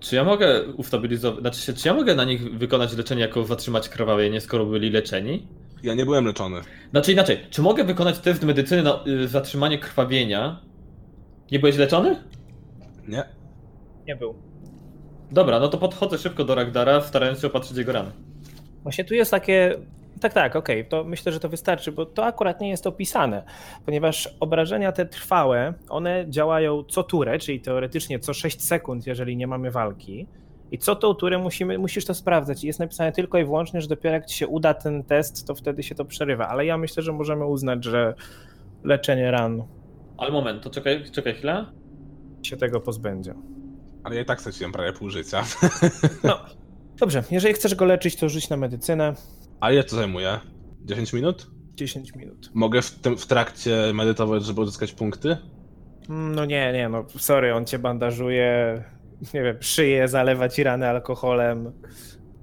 Czy 0.00 0.16
ja 0.16 0.24
mogę 0.24 0.62
ustabilizować, 0.72 1.40
znaczy 1.40 1.60
się, 1.60 1.72
czy 1.72 1.88
ja 1.88 1.94
mogę 1.94 2.14
na 2.14 2.24
nich 2.24 2.58
wykonać 2.58 2.96
leczenie 2.96 3.20
jako 3.20 3.44
zatrzymać 3.44 3.88
krwawienie, 3.88 4.40
skoro 4.40 4.66
byli 4.66 4.90
leczeni? 4.90 5.46
Ja 5.82 5.94
nie 5.94 6.04
byłem 6.04 6.24
leczony. 6.24 6.60
Znaczy 6.90 7.12
inaczej, 7.12 7.38
czy 7.50 7.62
mogę 7.62 7.84
wykonać 7.84 8.18
test 8.18 8.42
medycyny 8.44 8.82
na 8.82 9.04
y, 9.06 9.28
zatrzymanie 9.28 9.78
krwawienia? 9.78 10.60
Nie 11.52 11.58
byłeś 11.58 11.76
leczony? 11.76 12.16
Nie. 13.08 13.24
Nie 14.06 14.16
był. 14.16 14.34
Dobra, 15.34 15.60
no 15.60 15.68
to 15.68 15.78
podchodzę 15.78 16.18
szybko 16.18 16.44
do 16.44 16.54
Ragdara, 16.54 17.00
starając 17.00 17.40
się 17.40 17.46
opatrzyć 17.46 17.76
jego 17.76 17.92
rany. 17.92 18.10
Właśnie 18.82 19.04
tu 19.04 19.14
jest 19.14 19.30
takie. 19.30 19.74
Tak, 20.20 20.32
tak, 20.32 20.56
okej, 20.56 20.84
to 20.88 21.04
myślę, 21.04 21.32
że 21.32 21.40
to 21.40 21.48
wystarczy, 21.48 21.92
bo 21.92 22.06
to 22.06 22.24
akurat 22.24 22.60
nie 22.60 22.68
jest 22.68 22.86
opisane, 22.86 23.42
ponieważ 23.86 24.34
obrażenia 24.40 24.92
te 24.92 25.06
trwałe, 25.06 25.74
one 25.88 26.24
działają 26.28 26.84
co 26.84 27.02
turę, 27.02 27.38
czyli 27.38 27.60
teoretycznie 27.60 28.18
co 28.18 28.34
6 28.34 28.62
sekund, 28.62 29.06
jeżeli 29.06 29.36
nie 29.36 29.46
mamy 29.46 29.70
walki. 29.70 30.26
I 30.72 30.78
co 30.78 30.96
tą 30.96 31.14
turę 31.14 31.38
musimy, 31.38 31.78
musisz 31.78 32.04
to 32.04 32.14
sprawdzać. 32.14 32.64
I 32.64 32.66
jest 32.66 32.78
napisane 32.78 33.12
tylko 33.12 33.38
i 33.38 33.44
wyłącznie, 33.44 33.80
że 33.80 33.88
dopiero 33.88 34.14
jak 34.14 34.26
ci 34.26 34.36
się 34.38 34.48
uda 34.48 34.74
ten 34.74 35.04
test, 35.04 35.46
to 35.46 35.54
wtedy 35.54 35.82
się 35.82 35.94
to 35.94 36.04
przerywa. 36.04 36.48
Ale 36.48 36.66
ja 36.66 36.78
myślę, 36.78 37.02
że 37.02 37.12
możemy 37.12 37.46
uznać, 37.46 37.84
że 37.84 38.14
leczenie 38.84 39.30
ran 39.30 39.62
Ale 40.16 40.30
moment, 40.30 40.62
to 40.62 40.70
czekaj, 40.70 41.04
czekaj 41.12 41.34
chwilę. 41.34 41.66
się 42.42 42.56
tego 42.56 42.80
pozbędzie. 42.80 43.34
Ale 44.04 44.16
ja 44.16 44.22
i 44.22 44.24
tak 44.24 44.40
straciłem 44.40 44.72
prawie 44.72 44.92
pół 44.92 45.10
życia. 45.10 45.44
No, 46.24 46.38
dobrze, 46.98 47.22
jeżeli 47.30 47.54
chcesz 47.54 47.74
go 47.74 47.84
leczyć, 47.84 48.16
to 48.16 48.28
rzuć 48.28 48.48
na 48.48 48.56
medycynę. 48.56 49.14
A 49.60 49.72
ile 49.72 49.84
to 49.84 49.96
zajmuje? 49.96 50.40
10 50.84 51.12
minut? 51.12 51.46
10 51.74 52.14
minut. 52.14 52.50
Mogę 52.54 52.82
w, 52.82 52.90
tym, 52.90 53.16
w 53.16 53.26
trakcie 53.26 53.76
medytować, 53.94 54.44
żeby 54.44 54.60
uzyskać 54.60 54.92
punkty? 54.92 55.36
Mm, 56.08 56.34
No 56.34 56.44
nie, 56.44 56.72
nie, 56.72 56.88
no 56.88 57.04
sorry, 57.18 57.54
on 57.54 57.66
cię 57.66 57.78
bandażuje, 57.78 58.82
nie 59.34 59.42
wiem, 59.42 59.56
szyję, 59.60 60.08
zalewa 60.08 60.48
ci 60.48 60.62
rany 60.62 60.88
alkoholem. 60.88 61.72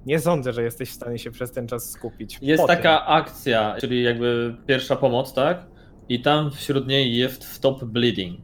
Nie 0.05 0.19
sądzę, 0.19 0.53
że 0.53 0.63
jesteś 0.63 0.89
w 0.89 0.93
stanie 0.93 1.19
się 1.19 1.31
przez 1.31 1.51
ten 1.51 1.67
czas 1.67 1.91
skupić. 1.91 2.39
Jest 2.41 2.61
Potem. 2.61 2.77
taka 2.77 3.05
akcja, 3.05 3.75
czyli 3.79 4.03
jakby 4.03 4.57
pierwsza 4.67 4.95
pomoc, 4.95 5.33
tak? 5.33 5.65
I 6.09 6.21
tam 6.21 6.51
wśród 6.51 6.87
niej 6.87 7.15
jest 7.17 7.43
stop 7.43 7.83
bleeding, 7.83 8.39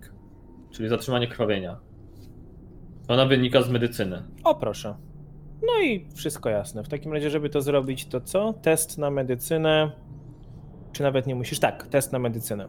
czyli 0.71 0.89
zatrzymanie 0.89 1.27
krwawienia. 1.27 1.79
Ona 3.07 3.25
wynika 3.25 3.61
z 3.61 3.69
medycyny. 3.69 4.23
O, 4.43 4.55
proszę. 4.55 4.95
No 5.61 5.81
i 5.83 6.07
wszystko 6.15 6.49
jasne. 6.49 6.83
W 6.83 6.87
takim 6.87 7.13
razie, 7.13 7.29
żeby 7.29 7.49
to 7.49 7.61
zrobić, 7.61 8.05
to 8.05 8.21
co? 8.21 8.53
Test 8.53 8.97
na 8.97 9.11
medycynę. 9.11 9.91
Czy 10.91 11.03
nawet 11.03 11.27
nie 11.27 11.35
musisz? 11.35 11.59
Tak, 11.59 11.87
test 11.87 12.13
na 12.13 12.19
medycynę. 12.19 12.67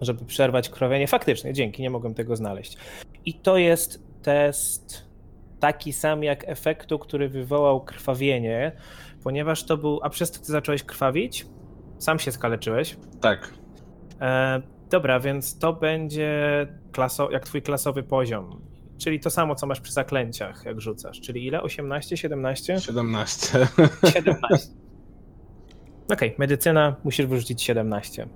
Żeby 0.00 0.24
przerwać 0.24 0.68
krwawienie. 0.68 1.06
Faktycznie, 1.06 1.52
dzięki, 1.52 1.82
nie 1.82 1.90
mogłem 1.90 2.14
tego 2.14 2.36
znaleźć. 2.36 2.76
I 3.24 3.34
to 3.34 3.56
jest 3.56 4.06
test 4.22 5.06
taki 5.60 5.92
sam 5.92 6.22
jak 6.22 6.48
efektu, 6.48 6.98
który 6.98 7.28
wywołał 7.28 7.84
krwawienie, 7.84 8.72
ponieważ 9.24 9.64
to 9.64 9.76
był. 9.76 10.00
A 10.02 10.10
przez 10.10 10.30
to 10.30 10.38
ty 10.38 10.46
zacząłeś 10.46 10.82
krwawić? 10.82 11.46
Sam 11.98 12.18
się 12.18 12.32
skaleczyłeś. 12.32 12.96
Tak. 13.20 13.54
E, 14.20 14.62
dobra, 14.90 15.20
więc 15.20 15.58
to 15.58 15.72
będzie 15.72 16.66
klaso, 16.92 17.30
jak 17.30 17.44
twój 17.44 17.62
klasowy 17.62 18.02
poziom. 18.02 18.60
Czyli 18.98 19.20
to 19.20 19.30
samo, 19.30 19.54
co 19.54 19.66
masz 19.66 19.80
przy 19.80 19.92
zaklęciach, 19.92 20.64
jak 20.64 20.80
rzucasz. 20.80 21.20
Czyli 21.20 21.46
ile? 21.46 21.62
18, 21.62 22.16
17? 22.16 22.80
17. 22.80 23.68
17. 24.14 24.68
Okej, 26.12 26.34
medycyna, 26.38 26.96
musisz 27.04 27.26
wyrzucić 27.26 27.62
17. 27.62 28.28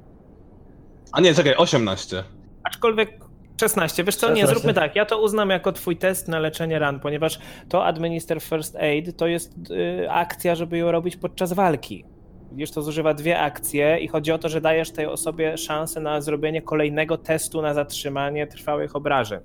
A 1.13 1.21
nie, 1.21 1.35
czekaj, 1.35 1.55
18. 1.57 2.25
Aczkolwiek 2.63 3.25
16, 3.61 4.05
wiesz 4.05 4.17
co, 4.17 4.29
nie, 4.29 4.41
16. 4.41 4.55
zróbmy 4.55 4.75
tak, 4.75 4.97
ja 4.97 5.07
to 5.07 5.23
uznam 5.23 5.51
jako 5.51 5.73
twój 5.73 5.97
test 5.97 6.29
na 6.29 6.39
leczenie 6.39 6.79
ran, 6.79 7.01
ponieważ 7.01 7.39
to 7.69 7.85
Administer 7.87 8.41
First 8.41 8.77
Aid 8.77 9.17
to 9.17 9.27
jest 9.27 9.53
y, 9.71 10.11
akcja, 10.11 10.55
żeby 10.55 10.79
ją 10.79 10.93
robić 10.93 11.17
podczas 11.17 11.53
walki. 11.53 12.05
Widzisz, 12.53 12.71
to 12.71 12.83
zużywa 12.83 13.15
dwie 13.15 13.39
akcje 13.39 13.99
i 13.99 14.09
chodzi 14.09 14.33
o 14.33 14.39
to, 14.39 14.49
że 14.49 14.61
dajesz 14.61 14.91
tej 14.91 15.07
osobie 15.07 15.59
szansę 15.59 16.01
na 16.01 16.21
zrobienie 16.21 16.63
kolejnego 16.63 17.19
testu 17.19 17.63
na 17.63 17.75
zatrzymanie 17.75 18.47
trwałych 18.47 18.97
obrażeń. 18.97 19.41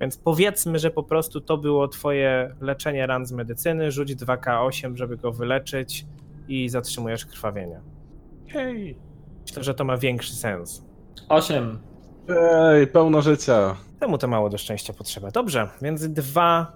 Więc 0.00 0.16
powiedzmy, 0.16 0.78
że 0.78 0.90
po 0.90 1.02
prostu 1.02 1.40
to 1.40 1.58
było 1.58 1.88
twoje 1.88 2.54
leczenie 2.60 3.06
ran 3.06 3.26
z 3.26 3.32
medycyny, 3.32 3.90
rzuć 3.90 4.14
2K8, 4.16 4.96
żeby 4.96 5.16
go 5.16 5.32
wyleczyć 5.32 6.06
i 6.48 6.68
zatrzymujesz 6.68 7.26
krwawienie. 7.26 7.80
Hej. 8.48 8.98
Myślę, 9.46 9.62
że 9.64 9.74
to 9.74 9.84
ma 9.84 9.96
większy 9.96 10.34
sens. 10.34 10.84
8. 11.28 11.78
Ej, 12.28 12.86
pełno 12.86 13.22
życia. 13.22 13.76
Temu 14.00 14.18
to 14.18 14.28
mało 14.28 14.50
do 14.50 14.58
szczęścia 14.58 14.92
potrzeba. 14.92 15.30
Dobrze, 15.30 15.68
więc 15.82 16.08
dwa 16.08 16.72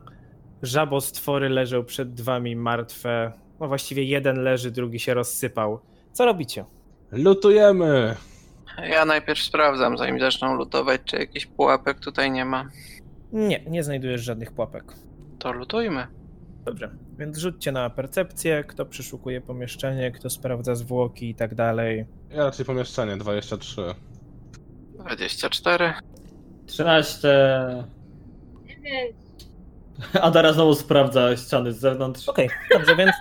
żabostwory 0.63 1.49
leżą 1.49 1.85
przed 1.85 2.21
wami 2.21 2.57
martwe. 2.57 3.33
No 3.61 3.69
właściwie 3.69 4.05
jeden 4.05 4.43
leży, 4.43 4.71
drugi 4.71 4.99
się 5.01 5.15
rozsypał. 5.15 5.81
Co 6.13 6.25
robicie? 6.25 6.65
Lutujemy. 7.13 8.17
Ja 8.91 9.05
najpierw 9.05 9.41
sprawdzam, 9.41 9.99
zanim 9.99 10.21
zaczną 10.21 10.55
lutować, 10.55 11.01
czy 11.05 11.17
jakiś 11.17 11.47
pułapek 11.47 12.01
tutaj 12.01 12.31
nie 12.31 12.45
ma. 12.45 12.69
Nie, 13.33 13.65
nie 13.65 13.85
znajdujesz 13.85 14.21
żadnych 14.21 14.53
pułapek. 14.53 14.85
To 15.39 15.53
lutujmy. 15.53 16.07
Dobrze, 16.65 16.91
więc 17.19 17.39
rzućcie 17.39 17.73
na 17.73 17.91
percepcję, 17.91 18.65
kto 18.65 18.87
przeszukuje 18.87 19.41
pomieszczenie, 19.41 20.13
kto 20.13 20.31
sprawdza 20.31 20.75
zwłoki 20.75 21.31
i 21.31 21.35
tak 21.35 21.55
dalej. 21.55 22.07
Ja 22.31 22.45
raczej 22.45 22.67
pomieszczenie, 22.67 23.17
23. 23.17 23.83
24. 24.99 25.95
13. 26.67 27.29
Adara 30.23 30.53
znowu 30.53 30.75
sprawdza 30.75 31.37
ściany 31.37 31.73
z 31.73 31.79
zewnątrz. 31.79 32.29
Okej, 32.29 32.51
dobrze, 32.73 32.97
więc 32.97 33.13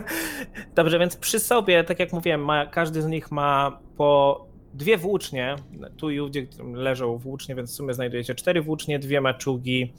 dobrze, 0.76 0.98
więc 0.98 1.16
przy 1.16 1.40
sobie, 1.40 1.84
tak 1.84 2.00
jak 2.00 2.12
mówiłem, 2.12 2.44
ma, 2.44 2.66
każdy 2.66 3.02
z 3.02 3.06
nich 3.06 3.30
ma 3.30 3.78
po 3.96 4.46
dwie 4.74 4.98
włócznie, 4.98 5.56
tu 5.96 6.10
i 6.10 6.20
ówdzie 6.20 6.46
leżą 6.74 7.18
włócznie, 7.18 7.54
więc 7.54 7.72
w 7.72 7.74
sumie 7.74 7.94
znajdujecie 7.94 8.34
cztery 8.34 8.62
włócznie, 8.62 8.98
dwie 8.98 9.20
maczugi, 9.20 9.92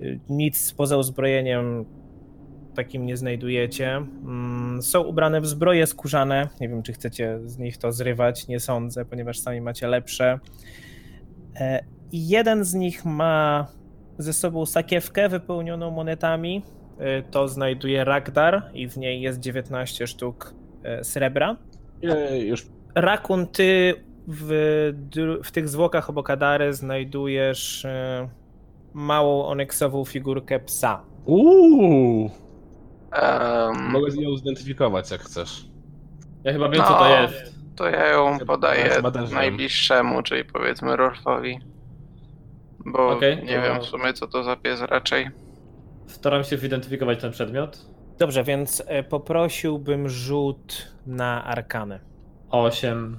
Y, 0.00 0.20
nic 0.28 0.72
poza 0.72 0.96
uzbrojeniem 0.96 1.84
takim 2.74 3.06
nie 3.06 3.16
znajdujecie. 3.16 3.96
Mm, 3.96 4.82
Są 4.82 5.02
ubrane 5.02 5.40
w 5.40 5.46
zbroje 5.46 5.86
skórzane, 5.86 6.48
nie 6.60 6.68
wiem 6.68 6.82
czy 6.82 6.92
chcecie 6.92 7.38
z 7.44 7.58
nich 7.58 7.78
to 7.78 7.92
zrywać, 7.92 8.48
nie 8.48 8.60
sądzę, 8.60 9.04
ponieważ 9.04 9.38
sami 9.38 9.60
macie 9.60 9.88
lepsze. 9.88 10.40
E, 11.60 11.84
i 12.12 12.28
Jeden 12.28 12.64
z 12.64 12.74
nich 12.74 13.04
ma 13.04 13.66
ze 14.18 14.32
sobą 14.32 14.66
sakiewkę 14.66 15.28
wypełnioną 15.28 15.90
monetami, 15.90 16.62
Y, 17.00 17.22
to 17.30 17.48
znajduje 17.48 18.04
Ragdar 18.04 18.62
i 18.74 18.88
w 18.88 18.96
niej 18.96 19.20
jest 19.20 19.40
19 19.40 20.06
sztuk 20.06 20.54
y, 21.00 21.04
srebra. 21.04 21.56
Jej, 22.02 22.48
już 22.48 22.66
Rakun, 22.94 23.46
ty 23.46 23.94
w, 24.28 24.48
w 25.44 25.50
tych 25.50 25.68
zwłokach 25.68 26.10
obok 26.10 26.30
Adary 26.30 26.72
znajdujesz 26.74 27.84
y, 27.84 27.88
małą 28.92 29.44
onyksową 29.46 30.04
figurkę 30.04 30.60
psa. 30.60 31.02
Uuu! 31.24 32.30
Em, 33.12 33.90
Mogę 33.90 34.10
z 34.10 34.16
nią 34.16 34.36
zidentyfikować 34.36 35.10
jak 35.10 35.20
chcesz. 35.20 35.64
Ja 36.44 36.52
chyba 36.52 36.68
wiem, 36.68 36.82
co 36.82 36.90
No. 36.90 36.98
to 36.98 37.08
jest. 37.22 37.54
to 37.76 37.88
ja 37.88 38.06
ją 38.06 38.38
podaję 38.46 38.90
najbliższemu, 39.32 40.22
czyli 40.22 40.44
powiedzmy 40.44 40.96
Rolfowi. 40.96 41.58
Bo 42.86 43.08
Okej, 43.10 43.36
nie 43.44 43.56
to- 43.56 43.62
wiem 43.62 43.80
w 43.80 43.84
sumie 43.84 44.12
co 44.12 44.26
to 44.26 44.42
za 44.44 44.56
pies 44.56 44.80
raczej. 44.80 45.28
Staram 46.06 46.44
się 46.44 46.58
zidentyfikować 46.58 47.20
ten 47.20 47.32
przedmiot. 47.32 47.86
Dobrze, 48.18 48.44
więc 48.44 48.80
y, 48.80 49.02
poprosiłbym 49.02 50.08
rzut 50.08 50.92
na 51.06 51.44
arkanę. 51.44 52.00
8. 52.50 53.18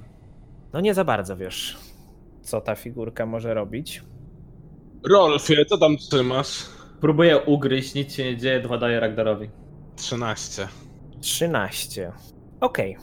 No 0.72 0.80
nie 0.80 0.94
za 0.94 1.04
bardzo 1.04 1.36
wiesz, 1.36 1.78
co 2.42 2.60
ta 2.60 2.74
figurka 2.74 3.26
może 3.26 3.54
robić. 3.54 4.02
Rolfie, 5.10 5.64
co 5.64 5.78
tam 5.78 5.96
trzymasz? 5.96 6.64
Próbuję 7.00 7.38
ugryźć, 7.38 7.94
nic 7.94 8.12
się 8.14 8.24
nie 8.24 8.36
dzieje, 8.36 8.60
dwa 8.60 8.78
daję 8.78 9.00
Ragdarowi. 9.00 9.50
13. 9.96 10.68
13. 11.20 12.12
Okej. 12.60 12.96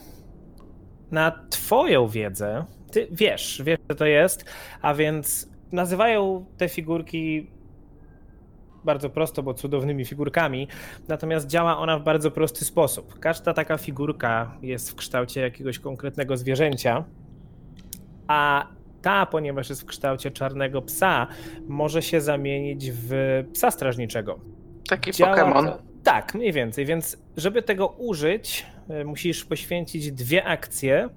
Na 1.11 1.45
twoją 1.49 2.07
wiedzę, 2.07 2.66
ty 2.91 3.07
wiesz, 3.11 3.61
wiesz 3.66 3.80
co 3.88 3.95
to 3.95 4.05
jest, 4.05 4.45
a 4.82 4.93
więc 4.93 5.49
nazywają 5.72 6.45
te 6.57 6.70
figurki 6.70 7.47
bardzo 8.86 9.09
prosto, 9.09 9.43
bo 9.43 9.53
cudownymi 9.53 10.05
figurkami, 10.05 10.68
natomiast 11.07 11.47
działa 11.47 11.78
ona 11.78 11.99
w 11.99 12.03
bardzo 12.03 12.32
prosty 12.32 12.66
sposób. 12.66 13.20
Każda 13.20 13.53
taka 13.53 13.78
figurka 13.78 14.57
jest 14.61 14.91
w 14.91 14.95
kształcie 14.95 15.41
jakiegoś 15.41 15.80
konkretnego 15.80 16.38
zwierzęcia, 16.38 17.03
a 18.28 18.68
ta, 19.01 19.26
ponieważ 19.26 19.70
jest 19.70 19.82
w 19.82 19.86
kształcie 19.86 20.32
czarnego 20.32 20.82
psa, 20.82 21.28
może 21.68 22.01
się 22.01 22.22
zamienić 22.22 22.91
w 22.91 23.43
psa 23.53 23.72
strażniczego. 23.72 24.39
Taki 24.89 25.11
Działa 25.11 25.36
Pokémon. 25.36 25.72
Tak, 26.03 26.36
mniej 26.36 26.51
więcej, 26.51 26.86
więc 26.86 27.18
żeby 27.38 27.61
tego 27.61 27.88
użyć, 27.88 28.66
y, 29.01 29.05
musisz 29.05 29.45
poświęcić 29.45 30.11
dwie 30.11 30.43
akcje. 30.43 31.09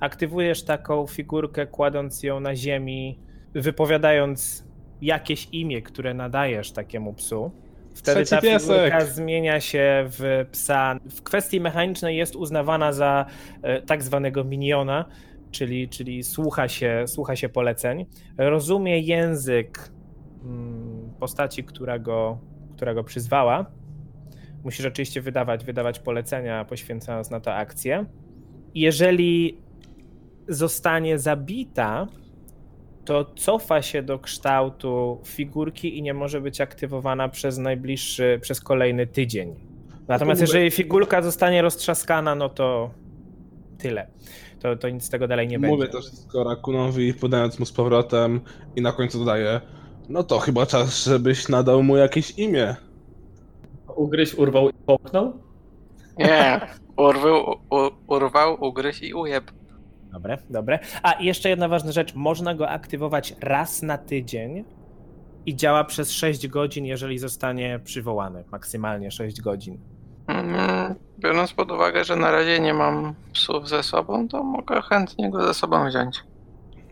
Aktywujesz 0.00 0.62
taką 0.64 1.06
figurkę, 1.06 1.66
kładąc 1.66 2.22
ją 2.22 2.40
na 2.40 2.56
ziemi, 2.56 3.18
wypowiadając 3.54 4.64
jakieś 5.02 5.48
imię, 5.52 5.82
które 5.82 6.14
nadajesz 6.14 6.72
takiemu 6.72 7.14
psu. 7.14 7.50
Wtedy 7.94 8.26
ta 8.26 8.40
Trzeci 8.40 8.58
figurka 8.58 8.98
piesek. 8.98 9.12
zmienia 9.12 9.60
się 9.60 10.04
w 10.08 10.46
psa. 10.52 10.98
W 11.10 11.22
kwestii 11.22 11.60
mechanicznej 11.60 12.16
jest 12.16 12.36
uznawana 12.36 12.92
za 12.92 13.26
e, 13.62 13.82
tak 13.82 14.02
zwanego 14.02 14.44
miniona, 14.44 15.04
czyli, 15.50 15.88
czyli 15.88 16.22
słucha, 16.22 16.68
się, 16.68 17.04
słucha 17.06 17.36
się 17.36 17.48
poleceń. 17.48 18.06
Rozumie 18.38 18.98
język 19.00 19.92
mm, 20.44 21.10
postaci, 21.20 21.64
która 21.64 21.98
go, 21.98 22.38
która 22.76 22.94
go 22.94 23.04
przyzwała. 23.04 23.66
Musisz 24.64 24.86
oczywiście 24.86 25.20
wydawać, 25.20 25.64
wydawać 25.64 25.98
polecenia, 25.98 26.64
poświęcając 26.64 27.30
na 27.30 27.40
to 27.40 27.54
akcję. 27.54 28.06
Jeżeli 28.74 29.58
zostanie 30.48 31.18
zabita, 31.18 32.08
to 33.04 33.24
cofa 33.36 33.82
się 33.82 34.02
do 34.02 34.18
kształtu 34.18 35.20
figurki 35.24 35.98
i 35.98 36.02
nie 36.02 36.14
może 36.14 36.40
być 36.40 36.60
aktywowana 36.60 37.28
przez 37.28 37.58
najbliższy, 37.58 38.38
przez 38.42 38.60
kolejny 38.60 39.06
tydzień. 39.06 39.54
Natomiast 40.08 40.40
mówię- 40.40 40.52
jeżeli 40.52 40.70
figurka 40.70 41.22
zostanie 41.22 41.62
roztrzaskana, 41.62 42.34
no 42.34 42.48
to 42.48 42.90
tyle. 43.78 44.06
To, 44.60 44.76
to 44.76 44.88
nic 44.88 45.04
z 45.04 45.10
tego 45.10 45.28
dalej 45.28 45.48
nie 45.48 45.58
Mówię 45.58 45.76
będzie. 45.76 45.92
to 45.92 46.00
wszystko 46.00 46.44
Rakunowi, 46.44 47.14
podając 47.14 47.58
mu 47.58 47.66
z 47.66 47.72
powrotem 47.72 48.40
i 48.76 48.82
na 48.82 48.92
końcu 48.92 49.18
dodaję 49.18 49.60
No 50.08 50.22
to 50.22 50.38
chyba 50.38 50.66
czas, 50.66 51.04
żebyś 51.04 51.48
nadał 51.48 51.82
mu 51.82 51.96
jakieś 51.96 52.30
imię. 52.30 52.76
Ugryź, 53.96 54.34
urwał 54.34 54.70
i 54.70 54.72
połknął? 54.86 55.32
Nie, 56.18 56.60
urwał, 56.96 57.50
u, 57.70 57.90
urwał 58.14 58.64
ugryź 58.64 59.02
i 59.02 59.14
ujeb. 59.14 59.44
Dobre, 60.12 60.38
dobre. 60.50 60.78
A 61.02 61.12
i 61.12 61.26
jeszcze 61.26 61.48
jedna 61.48 61.68
ważna 61.68 61.92
rzecz. 61.92 62.14
Można 62.14 62.54
go 62.54 62.68
aktywować 62.68 63.34
raz 63.40 63.82
na 63.82 63.98
tydzień 63.98 64.64
i 65.46 65.56
działa 65.56 65.84
przez 65.84 66.10
6 66.12 66.48
godzin, 66.48 66.84
jeżeli 66.86 67.18
zostanie 67.18 67.80
przywołany. 67.84 68.44
Maksymalnie 68.52 69.10
6 69.10 69.40
godzin. 69.40 69.78
Mm, 70.26 70.94
Biorąc 71.18 71.52
pod 71.52 71.70
uwagę, 71.70 72.04
że 72.04 72.16
na 72.16 72.30
razie 72.30 72.60
nie 72.60 72.74
mam 72.74 73.14
psów 73.32 73.68
ze 73.68 73.82
sobą, 73.82 74.28
to 74.28 74.42
mogę 74.42 74.82
chętnie 74.82 75.30
go 75.30 75.46
ze 75.46 75.54
sobą 75.54 75.88
wziąć. 75.88 76.20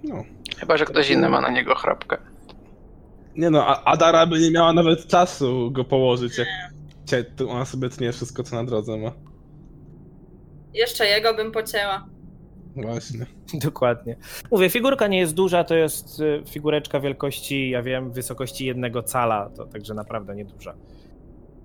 No. 0.04 0.24
Chyba, 0.58 0.76
że 0.76 0.84
ktoś 0.84 1.10
inny 1.10 1.28
ma 1.28 1.40
na 1.40 1.50
niego 1.50 1.74
chrapkę. 1.74 2.16
Nie 3.36 3.50
no, 3.50 3.66
a 3.66 3.84
Adara 3.84 4.26
by 4.26 4.40
nie 4.40 4.50
miała 4.50 4.72
nawet 4.72 5.06
czasu 5.06 5.70
go 5.70 5.84
położyć, 5.84 6.38
jak 7.12 7.26
ona 7.48 7.64
sobie 7.64 7.88
tnie 7.88 8.12
wszystko, 8.12 8.42
co 8.42 8.56
na 8.56 8.64
drodze 8.64 8.96
ma. 8.96 9.12
Jeszcze 10.74 11.06
jego 11.06 11.34
bym 11.34 11.52
pocięła. 11.52 12.06
Właśnie. 12.76 13.26
Dokładnie. 13.64 14.16
Mówię, 14.50 14.70
figurka 14.70 15.06
nie 15.06 15.18
jest 15.18 15.34
duża, 15.34 15.64
to 15.64 15.74
jest 15.74 16.20
y, 16.20 16.42
figureczka 16.46 17.00
wielkości, 17.00 17.70
ja 17.70 17.82
wiem, 17.82 18.10
wysokości 18.10 18.66
jednego 18.66 19.02
cala, 19.02 19.50
to 19.56 19.66
także 19.66 19.94
naprawdę 19.94 20.36
nieduża. 20.36 20.74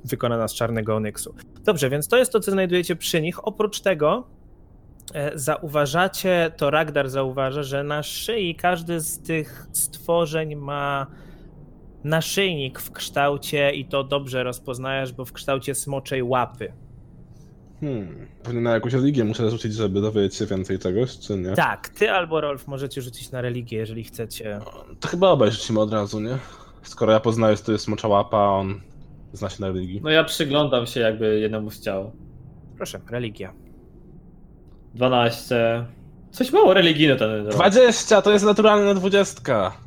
Wykonana 0.03 0.47
z 0.47 0.53
czarnego 0.53 0.95
onyksu. 0.95 1.35
Dobrze, 1.63 1.89
więc 1.89 2.07
to 2.07 2.17
jest 2.17 2.31
to, 2.31 2.39
co 2.39 2.51
znajdujecie 2.51 2.95
przy 2.95 3.21
nich. 3.21 3.47
Oprócz 3.47 3.81
tego 3.81 4.27
e, 5.13 5.31
zauważacie, 5.39 6.51
to 6.57 6.69
Ragdar 6.69 7.09
zauważa, 7.09 7.63
że 7.63 7.83
na 7.83 8.03
szyi 8.03 8.55
każdy 8.55 8.99
z 8.99 9.19
tych 9.19 9.67
stworzeń 9.71 10.55
ma 10.55 11.07
naszyjnik 12.03 12.79
w 12.79 12.91
kształcie, 12.91 13.71
i 13.71 13.85
to 13.85 14.03
dobrze 14.03 14.43
rozpoznajesz, 14.43 15.13
bo 15.13 15.25
w 15.25 15.33
kształcie 15.33 15.75
smoczej 15.75 16.23
łapy. 16.23 16.73
Hmm. 17.81 18.27
Pewnie 18.43 18.61
na 18.61 18.71
jakąś 18.71 18.93
religię 18.93 19.23
muszę 19.23 19.49
rzucić, 19.49 19.73
żeby 19.73 20.01
dowiedzieć 20.01 20.35
się 20.35 20.45
więcej 20.45 20.79
czegoś, 20.79 21.19
czy 21.19 21.37
nie? 21.37 21.51
Tak, 21.51 21.89
ty 21.89 22.11
albo 22.11 22.41
Rolf 22.41 22.67
możecie 22.67 23.01
rzucić 23.01 23.31
na 23.31 23.41
religię, 23.41 23.77
jeżeli 23.77 24.03
chcecie. 24.03 24.59
To 24.99 25.07
chyba 25.07 25.29
obaj 25.29 25.51
rzucimy 25.51 25.79
od 25.79 25.93
razu, 25.93 26.19
nie? 26.19 26.37
Skoro 26.83 27.11
ja 27.11 27.19
poznaję, 27.19 27.55
że 27.55 27.63
to 27.63 27.71
jest 27.71 27.87
mocza 27.87 28.07
łapa, 28.07 28.37
a 28.37 28.49
on 28.49 28.81
zna 29.33 29.49
się 29.49 29.61
na 29.61 29.67
religii. 29.67 30.01
No 30.03 30.09
ja 30.09 30.23
przyglądam 30.23 30.85
się 30.85 30.99
jakby 30.99 31.39
jednemu 31.39 31.71
z 31.71 31.81
ciał. 31.81 32.11
Proszę, 32.77 32.99
religia. 33.09 33.53
12. 34.93 35.85
Coś 36.31 36.51
mało 36.51 36.73
religijny 36.73 37.15
ten 37.15 37.45
rok. 37.45 37.55
20, 37.55 38.21
to 38.21 38.31
jest 38.31 38.45
naturalna 38.45 38.93
dwudziestka. 38.93 39.77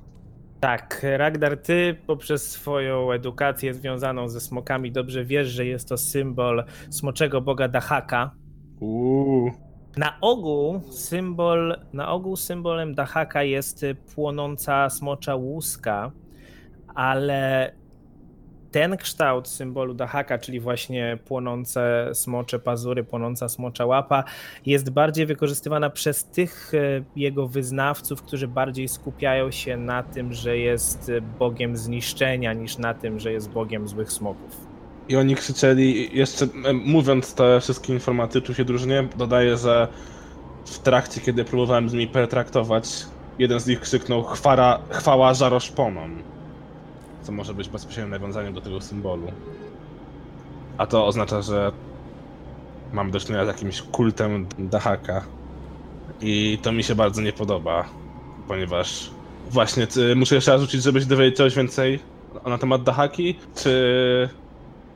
Tak, 0.61 1.07
Ragdar, 1.17 1.57
ty 1.57 1.97
poprzez 2.07 2.51
swoją 2.51 3.13
edukację 3.13 3.75
związaną 3.75 4.29
ze 4.29 4.41
smokami 4.41 4.93
dobrze 4.93 5.25
wiesz, 5.25 5.49
że 5.49 5.67
jest 5.67 5.89
to 5.89 5.97
symbol 5.97 6.65
smoczego 6.91 7.41
boga 7.41 7.69
Dahaka. 7.69 8.31
Uuu. 8.81 9.51
Na 9.97 10.21
ogół 10.21 10.81
symbol, 10.91 11.79
na 11.93 12.13
ogół 12.13 12.37
symbolem 12.37 12.95
Dahaka 12.95 13.43
jest 13.43 13.87
płonąca 14.15 14.91
smocza 14.91 15.35
łuska, 15.35 16.13
ale 16.95 17.73
ten 18.71 18.97
kształt 18.97 19.49
symbolu 19.49 19.95
Dahaka, 19.95 20.39
czyli 20.39 20.61
właśnie 20.61 21.19
płonące 21.25 22.11
smocze 22.13 22.59
pazury, 22.59 23.05
płonąca 23.05 23.49
smocza 23.49 23.87
łapa, 23.87 24.25
jest 24.67 24.91
bardziej 24.91 25.27
wykorzystywana 25.27 25.91
przez 25.91 26.25
tych 26.25 26.73
e, 26.75 27.05
jego 27.17 27.49
wyznawców, 27.49 28.23
którzy 28.23 28.49
bardziej 28.49 28.89
skupiają 28.89 29.51
się 29.51 29.77
na 29.77 30.03
tym, 30.03 30.33
że 30.33 30.59
jest 30.59 31.11
bogiem 31.39 31.77
zniszczenia, 31.77 32.53
niż 32.53 32.79
na 32.79 32.95
tym, 32.95 33.21
że 33.21 33.33
jest 33.33 33.51
bogiem 33.51 33.89
złych 33.89 34.13
smoków. 34.13 34.69
I 35.09 35.17
oni 35.17 35.35
krzyczeli, 35.35 36.17
jeszcze 36.19 36.47
mówiąc 36.73 37.35
te 37.35 37.61
wszystkie 37.61 37.93
informacje, 37.93 38.41
czuł 38.41 38.55
się 38.55 38.65
różnie, 38.65 39.09
dodaję, 39.17 39.57
że 39.57 39.89
w 40.65 40.79
trakcie, 40.79 41.21
kiedy 41.21 41.45
próbowałem 41.45 41.89
z 41.89 41.93
nimi 41.93 42.07
pertraktować, 42.07 43.07
jeden 43.39 43.61
z 43.61 43.67
nich 43.67 43.81
krzyknął 43.81 44.23
chwara, 44.23 44.79
chwała 44.91 45.35
żaroszponom. 45.35 46.23
Co 47.29 47.33
może 47.33 47.55
być 47.55 47.69
bezpośrednim 47.69 48.11
nawiązaniem 48.11 48.55
do 48.55 48.61
tego 48.61 48.81
symbolu. 48.81 49.33
A 50.79 50.87
to 50.87 51.07
oznacza, 51.07 51.43
że 51.43 51.73
mam 52.93 53.11
do 53.11 53.21
czynienia 53.21 53.45
z 53.45 53.49
jakimś 53.49 53.83
kultem 53.83 54.47
Dahaka. 54.59 55.25
I 56.21 56.59
to 56.63 56.73
mi 56.73 56.83
się 56.85 56.95
bardzo 56.95 57.23
nie 57.23 57.33
podoba, 57.33 57.85
ponieważ 58.47 59.11
właśnie 59.51 59.87
ty, 59.87 60.17
muszę 60.17 60.35
jeszcze 60.35 60.53
raz 60.53 60.61
rzucić, 60.61 60.83
żebyś 60.83 61.07
dowiedzieć 61.07 61.37
coś 61.37 61.55
więcej 61.55 62.01
na 62.47 62.59
temat 62.59 62.83
Dahaki, 62.83 63.35
czy 63.57 64.29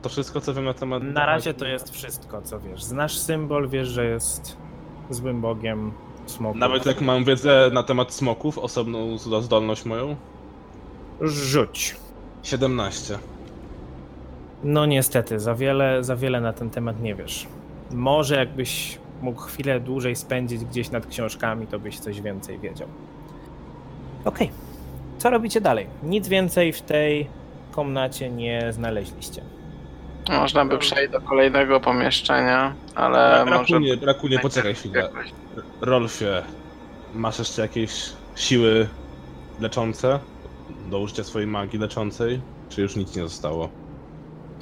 to 0.01 0.09
wszystko, 0.09 0.41
co 0.41 0.53
wiem 0.53 0.65
na 0.65 0.73
temat. 0.73 1.03
Na 1.03 1.25
razie 1.25 1.53
to 1.53 1.65
jest 1.65 1.93
wszystko, 1.93 2.41
co 2.41 2.59
wiesz. 2.59 2.83
Znasz 2.83 3.17
symbol, 3.17 3.69
wiesz, 3.69 3.87
że 3.87 4.05
jest 4.05 4.57
złym 5.09 5.41
bogiem 5.41 5.91
smoków. 6.25 6.59
Nawet 6.59 6.85
jak 6.85 7.01
mam 7.01 7.23
wiedzę 7.23 7.69
na 7.73 7.83
temat 7.83 8.13
smoków, 8.13 8.57
osobną 8.57 9.17
zdolność 9.17 9.85
moją? 9.85 10.15
Rzuć. 11.21 12.02
17. 12.43 13.17
No 14.63 14.85
niestety, 14.85 15.39
za 15.39 15.55
wiele, 15.55 16.03
za 16.03 16.15
wiele 16.15 16.41
na 16.41 16.53
ten 16.53 16.69
temat 16.69 17.01
nie 17.01 17.15
wiesz. 17.15 17.47
Może 17.91 18.35
jakbyś 18.35 18.97
mógł 19.21 19.41
chwilę 19.41 19.79
dłużej 19.79 20.15
spędzić 20.15 20.65
gdzieś 20.65 20.91
nad 20.91 21.07
książkami, 21.07 21.67
to 21.67 21.79
byś 21.79 21.99
coś 21.99 22.21
więcej 22.21 22.59
wiedział. 22.59 22.87
Okej. 24.25 24.51
Co 25.17 25.29
robicie 25.29 25.61
dalej? 25.61 25.87
Nic 26.03 26.27
więcej 26.27 26.73
w 26.73 26.81
tej 26.81 27.27
komnacie 27.71 28.29
nie 28.29 28.73
znaleźliście. 28.73 29.41
Można 30.29 30.65
by 30.65 30.77
przejść 30.77 31.11
do 31.11 31.21
kolejnego 31.21 31.79
pomieszczenia, 31.79 32.73
ale 32.95 33.45
może... 33.45 33.55
Brakuje, 33.55 33.97
brakuje, 33.97 34.39
poczekaj 34.39 34.73
chwilę. 34.73 35.09
Rolfie, 35.81 36.43
masz 37.13 37.39
jeszcze 37.39 37.61
jakieś 37.61 38.09
siły 38.35 38.87
leczące 39.59 40.19
do 40.89 40.99
użycia 40.99 41.23
swojej 41.23 41.47
magii 41.47 41.79
leczącej? 41.79 42.41
Czy 42.69 42.81
już 42.81 42.95
nic 42.95 43.15
nie 43.15 43.21
zostało? 43.23 43.69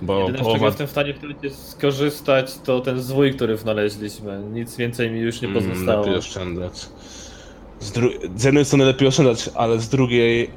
Bo 0.01 0.19
Jedyne, 0.19 0.38
z 0.38 0.38
czego 0.38 0.45
połowa... 0.49 0.65
jestem 0.65 0.88
w 0.88 0.91
stanie 0.91 1.13
w 1.13 1.19
tym 1.19 1.30
momencie 1.30 1.49
skorzystać, 1.55 2.57
to 2.63 2.80
ten 2.82 3.01
zwój, 3.01 3.34
który 3.34 3.57
znaleźliśmy. 3.57 4.43
Nic 4.53 4.78
więcej 4.78 5.11
mi 5.11 5.19
już 5.19 5.41
nie 5.41 5.47
Mm, 5.47 5.63
pozostało. 5.63 5.99
lepiej 6.01 6.15
oszczędzać. 6.17 6.89
Z, 7.80 7.91
dru- 7.91 8.38
z 8.39 8.43
jednej 8.43 8.65
strony 8.65 8.86
lepiej 8.86 9.07
oszczędzać, 9.07 9.49
ale 9.55 9.80
z 9.80 9.89
drugiej 9.89 10.49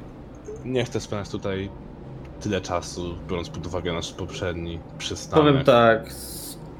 nie 0.65 0.85
chcę 0.85 0.99
spędzać 0.99 1.29
tutaj 1.31 1.69
tyle 2.41 2.61
czasu, 2.61 3.15
biorąc 3.29 3.49
pod 3.49 3.67
uwagę 3.67 3.93
nasz 3.93 4.11
poprzedni 4.13 4.79
przystanek. 4.97 5.45
Powiem 5.47 5.63
tak, 5.65 6.09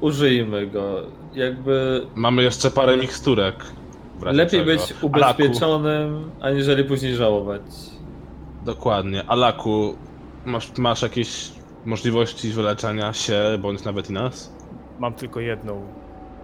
użyjmy 0.00 0.66
go. 0.66 1.00
Jakby 1.34 2.06
Mamy 2.14 2.42
jeszcze 2.42 2.70
parę 2.70 2.96
miksturek. 2.96 3.54
lepiej 4.22 4.60
czego. 4.60 4.72
być 4.72 4.80
Alaku, 4.82 5.06
ubezpieczonym, 5.06 6.30
aniżeli 6.40 6.84
później 6.84 7.14
żałować. 7.14 7.62
Dokładnie. 8.66 9.24
Alaku, 9.28 9.96
masz, 10.44 10.78
masz 10.78 11.02
jakieś 11.02 11.52
możliwości 11.84 12.50
wyleczenia 12.52 13.12
się, 13.12 13.42
bądź 13.58 13.84
nawet 13.84 14.10
i 14.10 14.12
nas? 14.12 14.52
Mam 14.98 15.14
tylko 15.14 15.40
jedną, 15.40 15.86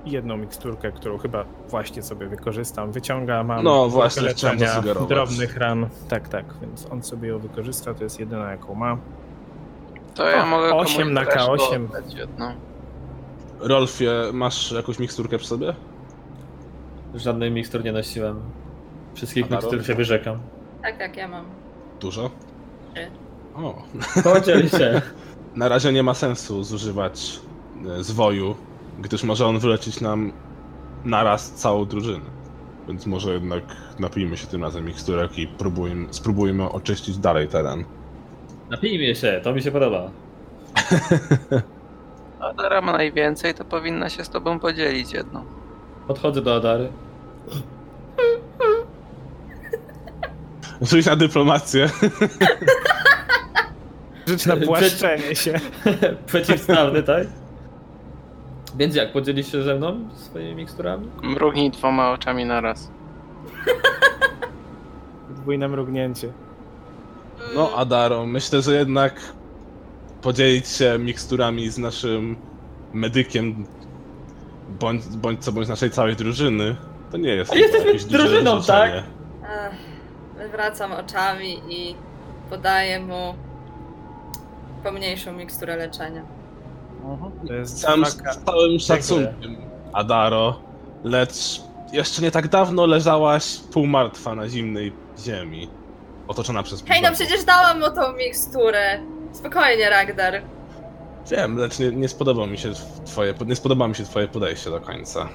jedną 0.07 0.37
miksturkę, 0.37 0.93
którą 0.93 1.19
chyba 1.19 1.45
właśnie 1.69 2.03
sobie 2.03 2.27
wykorzystam. 2.27 2.93
Wyciąga, 2.93 3.45
mam 3.45 3.65
No, 3.65 3.89
właśnie, 3.89 4.23
leczenia 4.23 4.83
drobnych 5.09 5.57
ran. 5.57 5.87
Tak, 6.09 6.29
tak, 6.29 6.45
więc 6.61 6.87
on 6.91 7.03
sobie 7.03 7.29
ją 7.29 7.39
wykorzysta, 7.39 7.95
to 7.95 8.05
jest 8.05 8.21
jedyna 8.21 8.51
jaką 8.51 8.75
ma. 8.75 8.97
To 10.15 10.29
ja 10.31 10.43
O, 10.43 10.47
mogę 10.47 10.71
komuś 10.71 10.87
osiem 10.87 11.13
na 11.13 11.25
też 11.25 11.35
K8. 11.35 11.85
oddać 11.85 12.15
jedną. 12.15 12.53
Rolfie, 13.61 14.11
masz 14.33 14.73
jakąś 14.73 14.99
miksturkę 14.99 15.39
przy 15.39 15.47
sobie? 15.47 15.75
Żadnej 17.15 17.51
mikstur 17.51 17.85
nie 17.85 17.93
nosiłem. 17.93 18.41
Wszystkich 19.15 19.51
mikstur 19.51 19.85
się 19.87 19.95
wyrzekam. 19.95 20.39
Tak, 20.83 20.99
tak, 20.99 21.17
ja 21.17 21.29
mam. 21.29 21.45
Dużo? 22.03 22.31
O. 23.55 23.83
Podziel 24.25 24.69
się. 24.69 25.03
Na 25.57 25.69
razie 25.69 25.93
nie 25.93 26.03
ma 26.03 26.15
sensu 26.15 26.65
zużywać 26.65 27.41
e, 27.99 28.05
zwoju, 28.05 28.55
gdyż 29.01 29.25
może 29.25 29.47
on 29.47 29.59
wyleczyć 29.59 30.01
nam 30.01 30.33
naraz 31.05 31.53
całą 31.53 31.85
drużynę. 31.85 32.25
Więc 32.89 33.07
może 33.07 33.33
jednak 33.33 33.63
napijmy 33.99 34.37
się 34.37 34.47
tym 34.47 34.63
razem 34.63 34.87
miksturek 34.87 35.39
i 35.39 35.47
próbujmy, 35.47 36.07
spróbujmy 36.11 36.71
oczyścić 36.71 37.19
dalej 37.19 37.49
teren. 37.49 37.85
Napijmy 38.71 39.15
się, 39.15 39.41
to 39.45 39.53
mi 39.53 39.63
się 39.63 39.71
podoba. 39.71 40.11
Adara 42.41 42.81
ma 42.81 42.93
najwięcej, 42.93 43.55
to 43.55 43.65
powinna 43.65 44.09
się 44.09 44.25
z 44.25 44.29
tobą 44.29 44.59
podzielić 44.59 45.13
jedną. 45.13 45.45
Podchodzę 46.07 46.43
do 46.43 46.55
Adary. 46.55 46.89
Rzuć 50.83 51.07
na 51.07 51.17
dyplomację. 51.17 51.89
Rzuć 54.29 54.47
na 54.47 54.57
płaszczenie 54.57 55.37
się. 55.37 55.61
Przeciwstawny, 56.27 57.03
tak? 57.03 57.27
Więc 58.77 58.95
jak, 58.95 59.13
podzielisz 59.13 59.53
się 59.53 59.63
ze 59.63 59.75
mną 59.75 60.09
swoimi 60.17 60.55
miksturami? 60.55 61.09
Mrugnij 61.23 61.71
dwoma 61.71 62.11
oczami 62.11 62.45
naraz. 62.45 62.91
Podwójne 65.29 65.69
mrugnięcie. 65.75 66.33
No, 67.55 67.71
Adaro, 67.77 68.27
myślę, 68.27 68.63
że 68.63 68.75
jednak 68.75 69.21
podzielić 70.23 70.69
się 70.69 70.99
miksturami 70.99 71.71
z 71.71 71.79
naszym 71.79 72.37
medykiem, 72.93 73.67
bądź, 74.81 75.05
bądź 75.05 75.45
co 75.45 75.53
bądź 75.53 75.69
naszej 75.69 75.91
całej 75.91 76.17
drużyny, 76.17 76.77
to 77.11 77.17
nie 77.17 77.31
jest 77.31 77.53
A 77.53 77.57
jesteśmy 77.57 78.11
drużyną, 78.11 78.63
tak? 78.63 78.93
Ech, 78.93 79.05
Wywracam 80.53 80.93
oczami 80.93 81.63
i 81.69 81.97
podaję 82.51 83.01
mu 83.01 83.35
pomniejszą 84.85 85.33
miksturę 85.33 85.77
leczenia. 85.77 86.23
To 87.47 87.53
jest 87.53 87.81
Sam 87.81 88.07
z 88.07 88.17
całym 88.45 88.79
szacunkiem, 88.79 89.57
Adaro, 89.93 90.61
lecz 91.05 91.61
jeszcze 91.93 92.23
nie 92.23 92.31
tak 92.31 92.49
dawno 92.49 92.87
leżałaś 92.87 93.57
półmartwa 93.73 94.35
na 94.35 94.49
zimnej 94.49 94.93
ziemi, 95.19 95.71
otoczona 96.29 96.63
przez 96.63 96.85
Hej, 96.85 97.03
no 97.03 97.13
przecież 97.13 97.45
dałam 97.45 97.81
mu 97.81 97.91
tą 97.91 98.13
miksturę. 98.13 98.99
Spokojnie, 99.33 99.91
Ragdar. 99.91 100.43
Wiem, 101.31 101.57
lecz 101.57 101.79
nie, 101.79 101.91
nie 101.91 102.09
spodoba 102.09 102.47
mi 102.47 102.59
się 102.59 102.73
twoje, 103.07 103.35
nie 103.47 103.57
spodoba 103.57 103.89
mi 103.89 103.95
się 103.95 104.05
twoje 104.05 104.29
podejście 104.29 104.71
do 104.71 104.81
końca. 104.81 105.29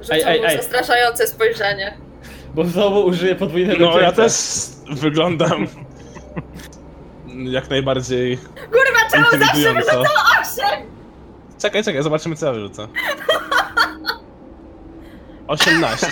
Rzucam 0.00 0.16
Ej, 0.16 0.22
ej, 0.26 0.40
mu 0.40 0.46
ej. 0.46 0.56
zastraszające 0.56 1.26
spojrzenie. 1.26 2.03
Bo 2.54 2.64
znowu 2.64 3.04
użyję 3.06 3.34
podwójnego 3.34 3.86
No, 3.90 3.98
ja 4.00 4.12
też 4.12 4.32
wyglądam 5.00 5.66
jak 7.28 7.70
najbardziej 7.70 8.36
Kurwa, 8.54 9.10
czemu 9.12 9.24
zawsze 9.24 9.36
intrygująco. 9.44 9.80
wyrzucam 9.90 10.12
osiem? 10.42 10.86
Czekaj, 11.58 11.84
czekaj, 11.84 12.02
zobaczymy 12.02 12.36
co 12.36 12.46
ja 12.46 12.52
wyrzucę. 12.52 12.88
18. 15.48 16.06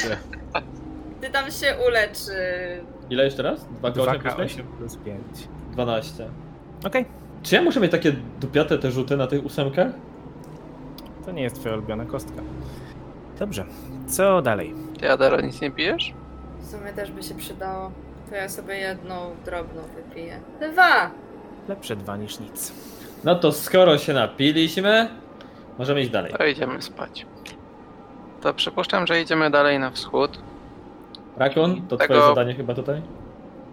Ty 1.21 1.31
tam 1.31 1.51
się 1.51 1.77
ulecz. 1.89 2.19
y, 2.29 2.85
Ile 3.11 3.25
jeszcze 3.25 3.43
raz? 3.43 3.65
2 3.71 3.91
k 3.93 4.01
8 4.03 4.21
plus 4.21 4.37
5? 4.37 4.53
2K8 4.57 4.63
plus 4.79 4.97
5. 4.97 5.19
12. 5.73 6.29
Okej, 6.87 7.05
Czy 7.43 7.55
ja 7.55 7.63
muszę 7.63 7.81
mieć 7.81 7.91
takie 7.91 8.13
dupiate 8.41 8.79
te 8.79 8.91
rzuty 8.91 9.17
na 9.17 9.27
tych 9.27 9.45
ósemkach? 9.45 9.93
to 11.25 11.33
nie 11.33 11.43
jest 11.43 11.61
twoja 11.61 11.75
ulubiona 11.75 12.05
kostka. 12.05 12.43
Dobrze, 13.39 13.65
co 14.09 14.43
dalej? 14.43 14.75
Ty, 15.01 15.11
Adaro, 15.11 15.41
nic 15.41 15.61
nie 15.61 15.71
pijesz? 15.71 16.15
W 16.73 16.75
sumie 16.75 16.93
też 16.93 17.11
by 17.11 17.23
się 17.23 17.35
przydało. 17.35 17.93
To 18.31 18.35
ja 18.37 18.49
sobie 18.49 18.75
jedną 18.75 19.15
drobną 19.45 19.83
wypiję. 19.83 20.41
Dwa! 20.73 21.11
Lepsze 21.69 21.97
dwa 21.97 22.17
niż 22.17 22.41
nic. 22.41 22.73
No 23.25 23.35
to 23.35 23.53
skoro 23.53 23.99
się 23.99 24.13
napiliśmy, 24.13 25.09
możemy 25.79 26.01
iść 26.01 26.11
dalej. 26.11 26.35
To 26.39 26.47
idziemy 26.47 26.83
spać. 26.83 27.27
To 28.41 28.55
przypuszczam, 28.55 29.07
że 29.07 29.21
idziemy 29.21 29.51
dalej 29.51 29.79
na 29.79 29.91
wschód. 29.91 30.39
Rakon, 31.37 31.83
to 31.89 31.97
Tego- 31.97 32.15
twoje 32.15 32.29
zadanie 32.29 32.55
chyba 32.55 32.75
tutaj? 32.75 33.03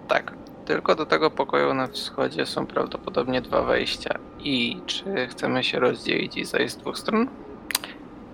Tak, 0.07 0.33
tylko 0.65 0.95
do 0.95 1.05
tego 1.05 1.31
pokoju 1.31 1.73
na 1.73 1.87
wschodzie 1.87 2.45
są 2.45 2.65
prawdopodobnie 2.65 3.41
dwa 3.41 3.61
wejścia. 3.61 4.19
I 4.39 4.81
czy 4.85 5.27
chcemy 5.27 5.63
się 5.63 5.79
rozdzielić 5.79 6.37
i 6.37 6.45
zejść 6.45 6.73
z 6.73 6.77
dwóch 6.77 6.97
stron? 6.97 7.27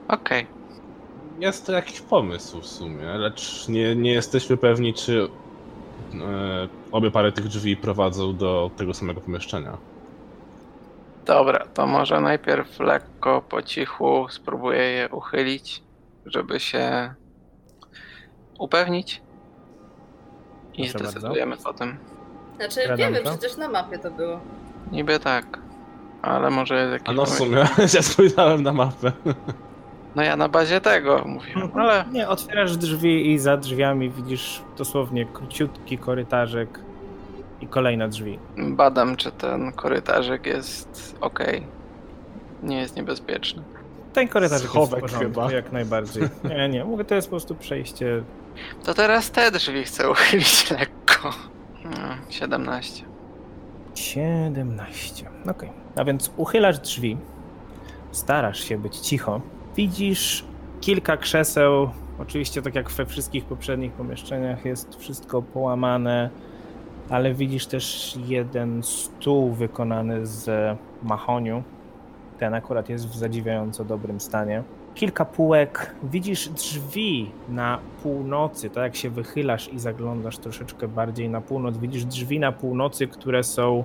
Okej. 0.08 0.48
Jest 1.40 1.66
to 1.66 1.72
jakiś 1.72 2.02
pomysł 2.02 2.62
w 2.62 2.68
sumie, 2.68 3.04
lecz 3.04 3.68
nie, 3.68 3.96
nie 3.96 4.12
jesteśmy 4.14 4.58
pewni, 4.58 4.94
czy 4.94 5.30
e, 6.14 6.68
obie 6.92 7.12
pary 7.12 7.32
tych 7.32 7.48
drzwi 7.48 7.78
prowadzą 7.78 8.36
do 8.38 8.72
tego 8.78 8.94
samego 8.94 9.22
pomieszczenia. 9.22 9.78
Dobra, 11.26 11.66
to 11.74 11.88
może 11.88 12.22
najpierw 12.22 12.80
lekko, 12.80 13.42
po 13.50 13.62
cichu 13.62 14.28
spróbuję 14.30 14.82
je 14.82 15.10
uchylić, 15.10 15.84
żeby 16.26 16.60
się 16.60 17.14
upewnić. 18.60 19.22
I 20.74 20.78
Proszę 20.82 20.94
bardzo. 20.94 21.12
zdecydujemy 21.12 21.58
potem. 21.58 21.98
Znaczy, 22.56 22.80
Radanko? 22.88 22.98
wiemy, 22.98 23.22
przecież 23.24 23.58
na 23.58 23.68
mapie 23.70 24.00
to 24.00 24.12
było. 24.12 24.40
Niby 24.92 25.20
tak. 25.20 25.60
Ale 26.22 26.50
może 26.50 26.80
jest 26.80 26.92
jakiś 26.94 27.10
A 27.10 27.14
no 27.14 27.26
w 27.26 27.30
sumie, 27.30 27.58
ja 27.96 28.02
spojrzałem 28.02 28.64
na 28.64 28.74
mapę. 28.74 29.12
No 30.16 30.24
ja 30.24 30.36
na 30.36 30.50
bazie 30.50 30.82
tego 30.82 31.24
mówiłem, 31.26 31.72
ale 31.76 32.06
Nie, 32.12 32.28
otwierasz 32.30 32.78
drzwi 32.78 33.32
i 33.32 33.40
za 33.40 33.58
drzwiami 33.58 34.10
widzisz 34.10 34.62
dosłownie 34.78 35.26
króciutki 35.26 35.98
korytarzek 35.98 36.80
i 37.62 37.68
kolejne 37.68 38.10
drzwi. 38.10 38.40
badam, 38.58 39.16
czy 39.16 39.32
ten 39.32 39.72
korytarzek 39.72 40.46
jest 40.46 41.16
ok. 41.22 41.40
Nie 42.64 42.78
jest 42.78 42.96
niebezpieczny. 42.96 43.64
Ten 44.14 44.28
korytarzek 44.28 44.68
Schowek 44.70 45.02
jest 45.02 45.14
w 45.14 45.18
porządku, 45.18 45.42
chyba. 45.42 45.52
jak 45.56 45.72
najbardziej. 45.72 46.24
Nie, 46.44 46.70
nie, 46.70 46.86
mówię, 46.86 47.06
to 47.06 47.16
jest 47.16 47.28
po 47.28 47.32
prostu 47.32 47.56
przejście. 47.56 48.24
To 48.84 48.94
teraz 48.94 49.32
te 49.32 49.52
drzwi 49.52 49.84
chcę 49.84 50.10
uchylić 50.10 50.72
lekko. 50.80 51.30
No, 51.86 51.92
17. 52.30 53.06
17. 53.96 55.26
Okej. 55.50 55.70
A 55.96 56.04
więc 56.04 56.32
uchylasz 56.38 56.80
drzwi, 56.80 57.18
starasz 58.12 58.60
się 58.64 58.78
być 58.78 58.98
cicho. 58.98 59.42
Widzisz 59.76 60.46
kilka 60.82 61.18
krzeseł. 61.18 61.90
Oczywiście, 62.20 62.62
tak 62.62 62.76
jak 62.76 62.92
we 62.92 63.06
wszystkich 63.06 63.46
poprzednich 63.46 63.92
pomieszczeniach, 63.92 64.66
jest 64.66 64.96
wszystko 64.96 65.42
połamane, 65.42 66.30
ale 67.10 67.34
widzisz 67.34 67.68
też 67.68 68.18
jeden 68.28 68.84
stół 68.84 69.52
wykonany 69.52 70.26
z 70.26 70.78
mahoniu. 71.04 71.64
Ten 72.40 72.54
akurat 72.54 72.90
jest 72.90 73.08
w 73.08 73.16
zadziwiająco 73.16 73.86
dobrym 73.86 74.20
stanie. 74.20 74.64
Kilka 74.94 75.26
półek. 75.26 75.96
Widzisz 76.04 76.50
drzwi 76.50 77.32
na 77.50 77.80
północy, 78.04 78.70
tak 78.70 78.84
jak 78.84 78.96
się 78.96 79.10
wychylasz 79.10 79.74
i 79.74 79.80
zaglądasz 79.80 80.38
troszeczkę 80.38 80.88
bardziej 80.88 81.30
na 81.30 81.42
północ. 81.42 81.78
Widzisz 81.78 82.06
drzwi 82.06 82.40
na 82.40 82.52
północy, 82.52 83.08
które 83.08 83.44
są 83.44 83.84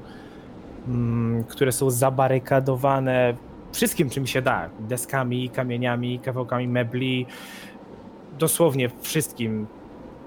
mm, 0.89 1.45
które 1.45 1.73
są 1.73 1.91
zabarykadowane 1.91 3.35
wszystkim, 3.73 4.11
czym 4.11 4.27
się 4.27 4.43
da. 4.43 4.69
Deskami, 4.81 5.51
kamieniami, 5.51 6.19
kawałkami 6.19 6.69
mebli. 6.69 7.27
Dosłownie 8.39 8.91
wszystkim 9.01 9.67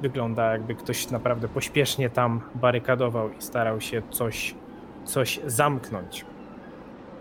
wygląda, 0.01 0.51
jakby 0.51 0.75
ktoś 0.75 1.09
naprawdę 1.09 1.47
pośpiesznie 1.47 2.09
tam 2.09 2.41
barykadował 2.55 3.29
i 3.29 3.41
starał 3.41 3.81
się 3.81 4.01
coś, 4.11 4.55
coś 5.05 5.39
zamknąć. 5.45 6.25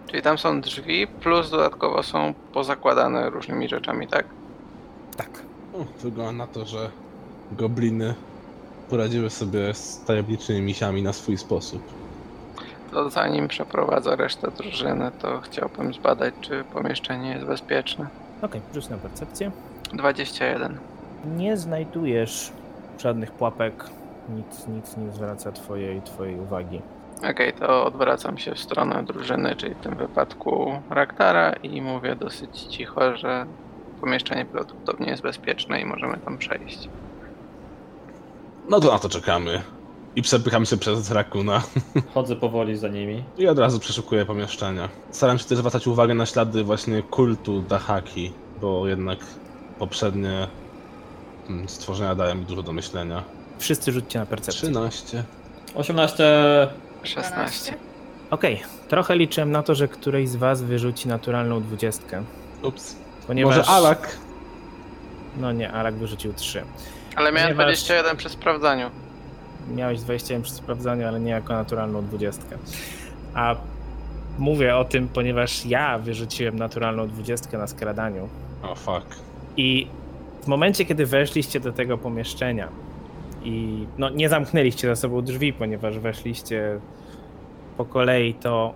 Czyli 0.07 0.23
tam 0.23 0.39
są 0.39 0.61
drzwi, 0.61 1.07
plus 1.07 1.51
dodatkowo 1.51 2.03
są 2.03 2.35
pozakładane 2.53 3.31
różnymi 3.31 3.69
rzeczami, 3.69 4.09
tak? 4.09 4.27
Tak. 5.17 5.31
Wygląda 6.03 6.33
na 6.33 6.47
to, 6.47 6.67
że 6.67 6.91
gobliny 7.53 8.15
poradziły 8.91 9.31
sobie 9.31 9.75
z 9.75 10.05
tajemniczymi 10.05 10.63
misiami 10.63 11.03
na 11.03 11.13
swój 11.13 11.39
sposób. 11.39 12.02
To 12.93 13.11
zanim 13.11 13.49
przeprowadzę 13.49 14.17
resztę 14.17 14.51
drużyny, 14.51 15.11
to 15.19 15.41
chciałbym 15.41 15.95
zbadać, 15.95 16.35
czy 16.41 16.65
pomieszczenie 16.65 17.33
jest 17.33 17.47
bezpieczne. 17.47 18.07
Okej, 18.43 18.61
rzuć 18.75 18.89
na 18.89 18.97
percepcję. 18.97 19.51
21. 19.93 20.79
Nie 21.37 21.57
znajdujesz 21.57 22.53
żadnych 22.99 23.33
pułapek, 23.33 23.85
nic, 24.29 24.69
nic 24.69 24.97
nie 24.97 25.13
zwraca 25.13 25.53
twojej, 25.53 26.03
twojej 26.03 26.41
uwagi. 26.41 26.81
Okej, 27.31 27.53
to 27.53 27.85
odwracam 27.85 28.39
się 28.39 28.55
w 28.55 28.59
stronę 28.59 29.05
drużyny, 29.05 29.57
czyli 29.57 29.75
w 29.75 29.81
tym 29.81 29.95
wypadku 29.95 30.81
Raktara 30.91 31.53
i 31.53 31.83
mówię 31.83 32.17
dosyć 32.17 32.61
cicho, 32.61 33.17
że 33.17 33.47
pomieszczenie 34.01 34.45
prawdopodobnie 34.45 35.07
jest 35.11 35.23
bezpieczne 35.23 35.81
i 35.81 35.85
możemy 35.85 36.17
tam 36.17 36.39
przejść. 36.39 36.89
No 38.69 38.81
to 38.81 38.93
na 38.93 38.99
to 38.99 39.09
czekamy. 39.09 39.63
I 40.17 40.23
przepycham 40.23 40.67
się 40.67 40.77
przez 40.77 41.11
Rakuna 41.11 41.63
Chodzę 42.15 42.37
powoli 42.37 42.77
za 42.77 42.89
nimi. 42.89 43.25
i 43.39 43.49
od 43.49 43.59
razu 43.59 43.79
przeszukuję 43.79 44.25
pomieszczenia. 44.27 44.89
Staram 45.11 45.39
się 45.39 45.45
też 45.45 45.59
zwracać 45.59 45.87
uwagę 45.87 46.15
na 46.15 46.27
ślady 46.27 46.65
właśnie 46.65 47.03
kultu 47.03 47.63
Dahaki, 47.63 48.33
bo 48.61 48.89
jednak 48.89 49.19
poprzednie 49.79 50.49
mm, 51.49 51.69
stworzenia 51.69 52.15
dają 52.15 52.35
mi 52.35 52.45
dużo 52.45 52.63
do 52.63 52.73
myślenia. 52.73 53.23
Wszyscy 53.59 53.93
rzućcie 53.93 54.19
na 54.19 54.27
percepcję. 54.27 54.63
13. 54.63 55.25
18. 55.75 56.25
16. 57.03 57.75
Okej, 58.31 58.63
trochę 58.89 59.17
liczyłem 59.17 59.51
na 59.51 59.63
to, 59.63 59.75
że 59.75 59.89
któryś 59.89 60.29
z 60.29 60.37
was 60.37 60.63
wyrzuci 60.63 61.09
naturalną 61.09 61.63
dwudziestkę. 61.63 62.23
Ups. 62.63 62.97
Ponieważ... 63.27 63.57
Może 63.57 63.69
Alak? 63.71 64.17
No 65.41 65.53
nie, 65.53 65.73
Alak 65.73 65.95
wyrzucił 65.95 66.33
3. 66.33 66.63
Ale 67.17 67.33
miałem 67.33 67.49
Ponieważ- 67.57 67.65
21 67.85 68.17
przy 68.17 68.29
sprawdzaniu. 68.29 68.91
Miałeś 69.75 70.01
21 70.01 70.43
przy 70.43 70.53
sprawdzaniu, 70.53 71.09
ale 71.09 71.21
nie 71.21 71.31
jako 71.31 71.53
naturalną 71.53 72.03
dwudziestkę. 72.03 72.57
A 73.35 73.57
mówię 74.39 74.77
o 74.77 74.85
tym, 74.85 75.09
ponieważ 75.09 75.67
ja 75.67 75.99
wyrzuciłem 75.99 76.57
naturalną 76.57 77.09
dwudziestkę 77.09 77.59
na 77.59 77.67
skradaniu. 77.67 78.29
O 78.63 78.75
fuck. 78.75 79.17
I 79.57 79.87
w 80.43 80.47
momencie, 80.47 80.85
kiedy 80.85 81.07
weszliście 81.07 81.61
do 81.61 81.73
tego 81.73 81.99
pomieszczenia 81.99 82.69
i 83.45 83.87
no, 83.99 84.11
nie 84.11 84.29
zamknęliście 84.29 84.89
za 84.89 84.97
sobą 84.97 85.23
drzwi, 85.23 85.53
ponieważ 85.53 85.99
weszliście 85.99 86.81
po 87.77 87.85
kolei, 87.85 88.35
to 88.35 88.73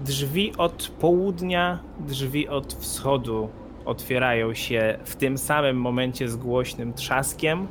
drzwi 0.00 0.52
od 0.58 0.92
południa, 1.00 1.78
drzwi 2.00 2.48
od 2.48 2.74
wschodu 2.74 3.48
otwierają 3.84 4.54
się 4.54 4.98
w 5.04 5.16
tym 5.16 5.38
samym 5.38 5.80
momencie 5.80 6.28
z 6.28 6.36
głośnym 6.36 6.94
trzaskiem. 6.94 7.66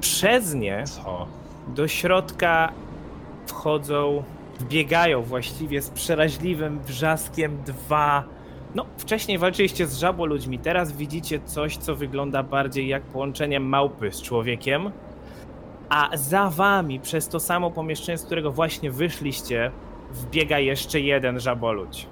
Przez 0.00 0.54
nie 0.54 0.84
Co? 0.86 1.26
Do 1.68 1.88
środka 1.88 2.72
wchodzą, 3.46 4.22
wbiegają 4.60 5.22
właściwie 5.22 5.82
z 5.82 5.90
przeraźliwym 5.90 6.80
wrzaskiem 6.82 7.62
dwa. 7.66 8.24
No, 8.74 8.86
wcześniej 8.96 9.38
walczyliście 9.38 9.86
z 9.86 9.98
żaboludźmi, 9.98 10.58
teraz 10.58 10.92
widzicie 10.92 11.40
coś, 11.44 11.76
co 11.76 11.94
wygląda 11.96 12.42
bardziej 12.42 12.88
jak 12.88 13.02
połączenie 13.02 13.60
małpy 13.60 14.12
z 14.12 14.22
człowiekiem. 14.22 14.90
A 15.88 16.10
za 16.14 16.50
wami, 16.50 17.00
przez 17.00 17.28
to 17.28 17.40
samo 17.40 17.70
pomieszczenie, 17.70 18.18
z 18.18 18.24
którego 18.24 18.52
właśnie 18.52 18.90
wyszliście, 18.90 19.70
wbiega 20.12 20.58
jeszcze 20.58 21.00
jeden 21.00 21.40
żaboludź. 21.40 22.06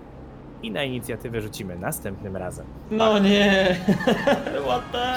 I 0.62 0.70
na 0.70 0.85
inicjatywę 0.85 1.41
rzucimy 1.41 1.78
następnym 1.78 2.37
razem. 2.37 2.66
No 2.91 3.18
nie! 3.18 3.76
What 4.66 4.93
the... 4.93 5.14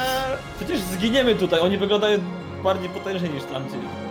Przecież 0.58 0.80
zginiemy 0.80 1.36
tutaj, 1.36 1.60
oni 1.60 1.78
wyglądają 1.78 2.20
bardziej 2.66 2.90
potężni 2.90 3.30
niż 3.30 3.44
tamci. 3.44 4.05